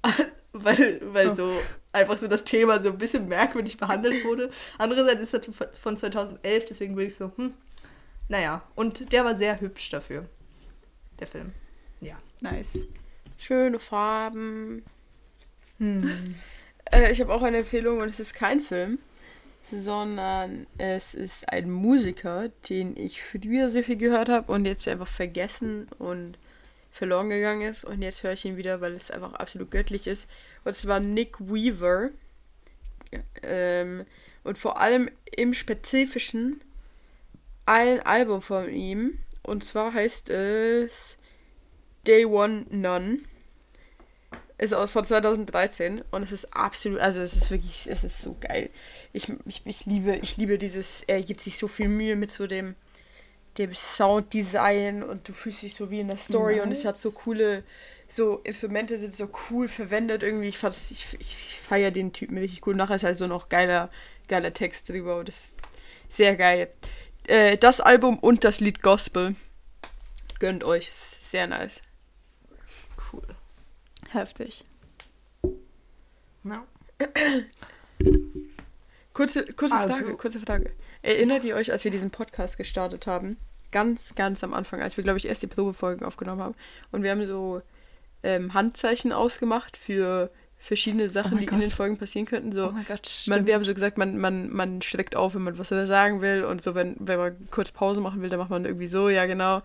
weil 0.54 1.00
weil 1.14 1.30
Oh. 1.30 1.34
so 1.34 1.60
einfach 1.94 2.18
so 2.18 2.28
das 2.28 2.44
Thema 2.44 2.80
so 2.82 2.90
ein 2.90 2.98
bisschen 2.98 3.28
merkwürdig 3.28 3.78
behandelt 3.78 4.24
wurde. 4.26 4.50
Andererseits 4.78 5.22
ist 5.22 5.34
er 5.34 5.42
von 5.80 5.96
2011, 5.98 6.66
deswegen 6.66 6.96
bin 6.96 7.08
ich 7.08 7.16
so, 7.16 7.32
hm, 7.38 7.54
naja. 8.28 8.62
Und 8.76 9.12
der 9.14 9.24
war 9.24 9.36
sehr 9.36 9.60
hübsch 9.62 9.90
dafür, 9.92 10.26
der 11.20 11.28
Film. 11.28 11.54
Ja. 12.02 12.18
Nice. 12.42 12.80
Schöne 13.38 13.80
Farben. 13.80 14.84
Hm. 15.78 16.36
Äh, 16.92 17.12
ich 17.12 17.22
habe 17.22 17.34
auch 17.34 17.42
eine 17.42 17.60
Empfehlung 17.60 18.00
und 18.00 18.10
es 18.10 18.20
ist 18.20 18.34
kein 18.34 18.60
Film, 18.60 19.00
sondern 19.72 20.68
es 20.78 21.14
ist 21.14 21.50
ein 21.50 21.70
Musiker, 21.72 22.50
den 22.70 22.96
ich 22.98 23.24
früher 23.24 23.70
sehr 23.70 23.84
viel 23.84 23.98
gehört 23.98 24.30
habe 24.30 24.52
und 24.52 24.66
jetzt 24.66 24.88
einfach 24.88 25.08
vergessen 25.08 25.88
und 25.98 26.38
verloren 26.92 27.30
gegangen 27.30 27.62
ist. 27.62 27.86
Und 27.86 28.02
jetzt 28.02 28.24
höre 28.24 28.34
ich 28.34 28.46
ihn 28.46 28.58
wieder, 28.58 28.82
weil 28.82 28.94
es 28.94 29.12
einfach 29.12 29.34
absolut 29.34 29.72
göttlich 29.72 30.08
ist. 30.08 30.28
Und 30.66 30.76
zwar 30.76 31.00
Nick 31.00 31.40
Weaver. 31.40 32.10
Ähm, 33.44 34.06
und 34.44 34.58
vor 34.58 34.80
allem 34.80 35.10
im 35.36 35.54
Spezifischen 35.54 36.62
ein 37.66 38.02
Album 38.02 38.42
von 38.42 38.70
ihm. 38.70 39.20
Und 39.44 39.64
zwar 39.64 39.94
heißt 39.94 40.30
es 40.30 41.18
Day 42.06 42.26
One 42.26 42.66
None. 42.70 43.20
Ist 44.62 44.76
aus 44.76 44.92
von 44.92 45.04
2013 45.04 46.04
und 46.12 46.22
es 46.22 46.32
ist 46.32 46.56
absolut, 46.56 47.00
also 47.00 47.20
es 47.20 47.36
ist 47.36 47.50
wirklich, 47.50 47.88
es 47.90 48.04
ist 48.04 48.22
so 48.22 48.38
geil. 48.40 48.70
Ich, 49.12 49.28
ich, 49.48 49.64
ich 49.66 49.88
liebe, 49.88 50.18
ich 50.18 50.38
liebe 50.38 50.60
dieses, 50.60 51.02
er 51.08 51.24
gibt 51.24 51.42
sich 51.42 51.58
so 51.58 51.68
viel 51.68 51.88
Mühe 51.88 52.16
mit 52.16 52.32
so 52.32 52.46
dem, 52.46 52.76
dem 53.58 53.74
Sounddesign 53.74 55.02
und 55.02 55.28
du 55.28 55.34
fühlst 55.34 55.64
dich 55.64 55.74
so 55.74 55.90
wie 55.90 56.02
in 56.02 56.10
der 56.10 56.18
Story 56.18 56.60
und 56.60 56.72
es 56.72 56.86
hat 56.86 57.00
so 57.00 57.10
coole, 57.10 57.64
so 58.08 58.40
Instrumente 58.44 59.00
sind 59.00 59.16
so 59.16 59.32
cool 59.50 59.68
verwendet 59.68 60.22
irgendwie. 60.22 60.50
Ich 60.50 60.64
ich, 60.64 61.18
ich 61.20 61.60
feiere 61.68 61.90
den 61.90 62.14
Typen 62.14 62.38
richtig 62.38 62.68
cool. 62.68 62.76
Nachher 62.76 62.98
ist 62.98 63.04
halt 63.04 63.18
so 63.18 63.26
noch 63.26 63.50
geiler, 63.50 63.90
geiler 64.28 64.54
Text 64.54 64.90
drüber 64.90 65.18
und 65.18 65.28
das 65.28 65.40
ist 65.40 65.58
sehr 66.08 66.36
geil. 66.36 66.70
Äh, 67.26 67.58
das 67.58 67.82
Album 67.82 68.20
und 68.20 68.44
das 68.44 68.60
Lied 68.60 68.84
Gospel. 68.84 69.36
Gönnt 70.38 70.64
euch, 70.64 70.88
ist 70.90 71.32
sehr 71.32 71.48
nice. 71.48 71.82
Heftig. 74.14 74.66
Ja. 76.44 76.66
Kurze, 79.14 79.46
kurze 79.46 79.76
Also- 79.76 79.94
Frage, 79.96 80.16
kurze 80.16 80.40
Frage. 80.40 80.72
Erinnert 81.02 81.44
ihr 81.44 81.56
euch, 81.56 81.72
als 81.72 81.84
wir 81.84 81.92
diesen 81.92 82.12
Podcast 82.12 82.58
gestartet 82.58 83.08
haben? 83.08 83.38
Ganz, 83.72 84.16
ganz 84.16 84.44
am 84.44 84.54
Anfang, 84.54 84.82
als 84.82 84.98
wir, 84.98 85.04
glaube 85.04 85.18
ich, 85.18 85.28
erst 85.28 85.42
die 85.42 85.48
Probefolgen 85.48 86.06
aufgenommen 86.06 86.42
haben. 86.42 86.56
Und 86.92 87.04
wir 87.04 87.12
haben 87.12 87.26
so 87.26 87.62
ähm, 88.24 88.54
Handzeichen 88.54 89.12
ausgemacht 89.12 89.78
für 89.78 90.30
verschiedene 90.62 91.10
Sachen, 91.10 91.32
mein 91.32 91.40
die 91.40 91.46
in 91.46 91.50
Gott. 91.52 91.62
den 91.62 91.72
Folgen 91.72 91.98
passieren 91.98 92.28
könnten. 92.28 92.52
So, 92.52 92.68
Oh 92.68 92.72
mein 92.72 92.86
Gott, 92.86 93.24
man, 93.26 93.46
wir 93.46 93.56
haben 93.56 93.64
so 93.64 93.74
gesagt, 93.74 93.98
man, 93.98 94.18
man, 94.18 94.50
man 94.52 94.82
streckt 94.82 95.16
auf, 95.16 95.34
wenn 95.34 95.42
man 95.42 95.58
was 95.58 95.70
sagen 95.70 96.22
will. 96.22 96.44
Und 96.44 96.62
so, 96.62 96.76
wenn, 96.76 96.96
wenn 97.00 97.18
man 97.18 97.36
kurz 97.50 97.72
Pause 97.72 98.00
machen 98.00 98.22
will, 98.22 98.30
dann 98.30 98.40
macht 98.40 98.52
man 98.52 98.66
irgendwie 98.66 98.88
so, 98.88 99.10
ja 99.10 99.26
genau. 99.26 99.64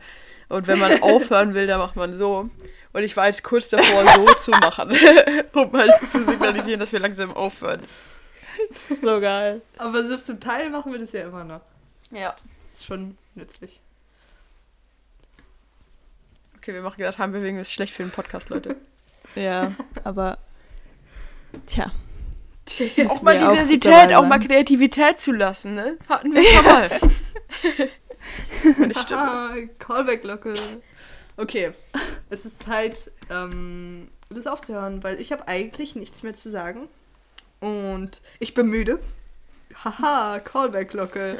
Und 0.49 0.66
wenn 0.66 0.78
man 0.78 1.03
aufhören 1.03 1.55
will, 1.55 1.66
dann 1.66 1.78
macht 1.78 1.97
man 1.97 2.16
so. 2.16 2.49
Und 2.92 3.03
ich 3.03 3.14
war 3.16 3.26
jetzt 3.26 3.44
kurz 3.44 3.68
davor, 3.68 4.05
so 4.14 4.34
zu 4.40 4.51
machen, 4.53 4.90
um 5.53 5.72
halt 5.72 6.01
zu 6.01 6.24
signalisieren, 6.24 6.80
dass 6.80 6.92
wir 6.92 7.01
langsam 7.01 7.30
aufhören. 7.30 7.82
so 8.74 9.20
geil. 9.20 9.61
Aber 9.76 10.09
so 10.09 10.16
zum 10.16 10.40
Teil 10.40 10.70
machen 10.70 10.92
wir 10.92 10.99
das 10.99 11.12
ja 11.12 11.24
immer 11.24 11.44
noch. 11.44 11.61
Ja. 12.11 12.34
Ist 12.72 12.86
schon 12.86 13.18
nützlich. 13.34 13.80
Okay, 16.57 16.72
wir 16.72 16.80
machen 16.82 16.97
gerade 16.97 17.18
Handbewegung, 17.18 17.61
ist 17.61 17.70
schlecht 17.70 17.94
für 17.94 18.03
den 18.03 18.11
Podcast, 18.11 18.49
Leute. 18.49 18.76
Ja, 19.34 19.72
aber. 20.05 20.38
Tja. 21.65 21.93
auch 23.09 23.23
mal 23.23 23.37
Diversität, 23.37 23.93
dabei 23.93 24.17
auch 24.19 24.27
mal. 24.27 24.39
Kreativität 24.39 25.21
zu 25.21 25.33
lassen, 25.33 25.75
ne? 25.75 25.97
Hatten 26.09 26.35
wir 26.35 26.45
schon 26.45 26.65
mal. 26.65 26.91
Meine 28.79 28.95
Stimme. 28.95 29.23
Ah, 29.23 29.55
Callback-Glocke. 29.79 30.57
Okay, 31.37 31.73
es 32.31 32.47
ist 32.47 32.63
Zeit, 32.63 33.11
ähm, 33.31 34.09
das 34.31 34.47
aufzuhören, 34.47 35.03
weil 35.05 35.21
ich 35.21 35.33
habe 35.33 35.47
eigentlich 35.47 35.95
nichts 35.95 36.23
mehr 36.23 36.35
zu 36.35 36.51
sagen. 36.51 36.89
Und 37.61 38.23
ich 38.39 38.55
bin 38.55 38.67
müde. 38.69 38.99
Haha, 39.85 40.41
Callback-Glocke. 40.41 41.39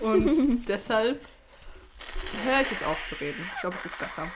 Und 0.00 0.64
deshalb 0.68 1.20
höre 2.44 2.60
ich 2.60 2.70
jetzt 2.70 2.86
auf 2.86 3.02
zu 3.08 3.14
reden. 3.16 3.48
Ich 3.54 3.60
glaube, 3.60 3.76
es 3.76 3.86
ist 3.86 3.98
besser. 3.98 4.26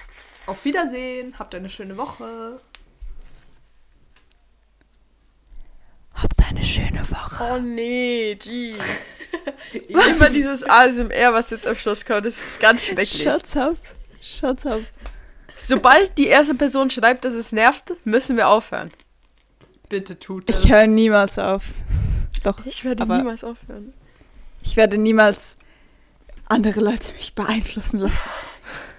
Auf 0.47 0.65
Wiedersehen, 0.65 1.39
habt 1.39 1.55
eine 1.55 1.71
schöne 1.71 1.97
Woche. 1.97 2.61
Habt 6.15 6.39
eine 6.99 7.11
Woche. 7.11 7.45
Oh 7.55 7.59
nee, 7.59 8.35
gee. 8.37 8.75
Immer 9.89 10.31
dieses 10.31 10.65
ASMR, 10.65 11.33
was 11.33 11.51
jetzt 11.51 11.67
am 11.67 11.77
Schluss 11.77 12.05
kommt, 12.05 12.27
das 12.27 12.37
ist 12.39 12.61
ganz 12.61 12.85
schrecklich. 12.87 13.23
Shut 13.23 13.57
up. 13.57 13.77
Shut 14.23 14.67
up. 14.67 14.81
Sobald 15.57 16.17
die 16.19 16.27
erste 16.27 16.55
Person 16.55 16.91
schreibt, 16.91 17.25
dass 17.25 17.35
es 17.35 17.53
nervt, 17.53 17.93
müssen 18.05 18.37
wir 18.37 18.49
aufhören. 18.49 18.91
Bitte 19.89 20.19
tut 20.19 20.49
es. 20.51 20.65
Ich 20.65 20.71
höre 20.71 20.87
niemals 20.87 21.39
auf. 21.39 21.65
Doch, 22.45 22.65
Ich 22.65 22.85
werde 22.85 23.05
niemals 23.05 23.43
aufhören. 23.43 23.93
ich 24.63 24.77
werde 24.77 24.97
niemals 24.99 25.57
andere 26.47 26.81
Leute 26.81 27.13
mich 27.15 27.35
beeinflussen 27.35 28.01
lassen. 28.01 28.31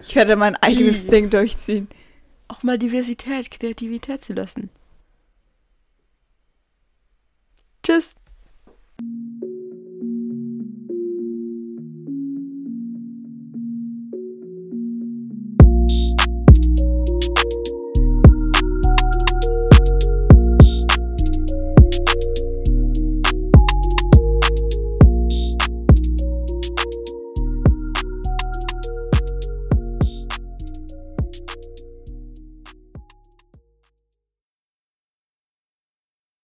Ich 0.01 0.15
werde 0.15 0.35
mein 0.35 0.55
eigenes. 0.57 1.07
Ding 1.07 1.29
durchziehen. 1.29 1.87
Auch 2.47 2.63
mal 2.63 2.77
Diversität, 2.77 3.51
Kreativität 3.51 4.23
zu 4.25 4.33
lassen. 4.33 4.69
just 7.89 8.18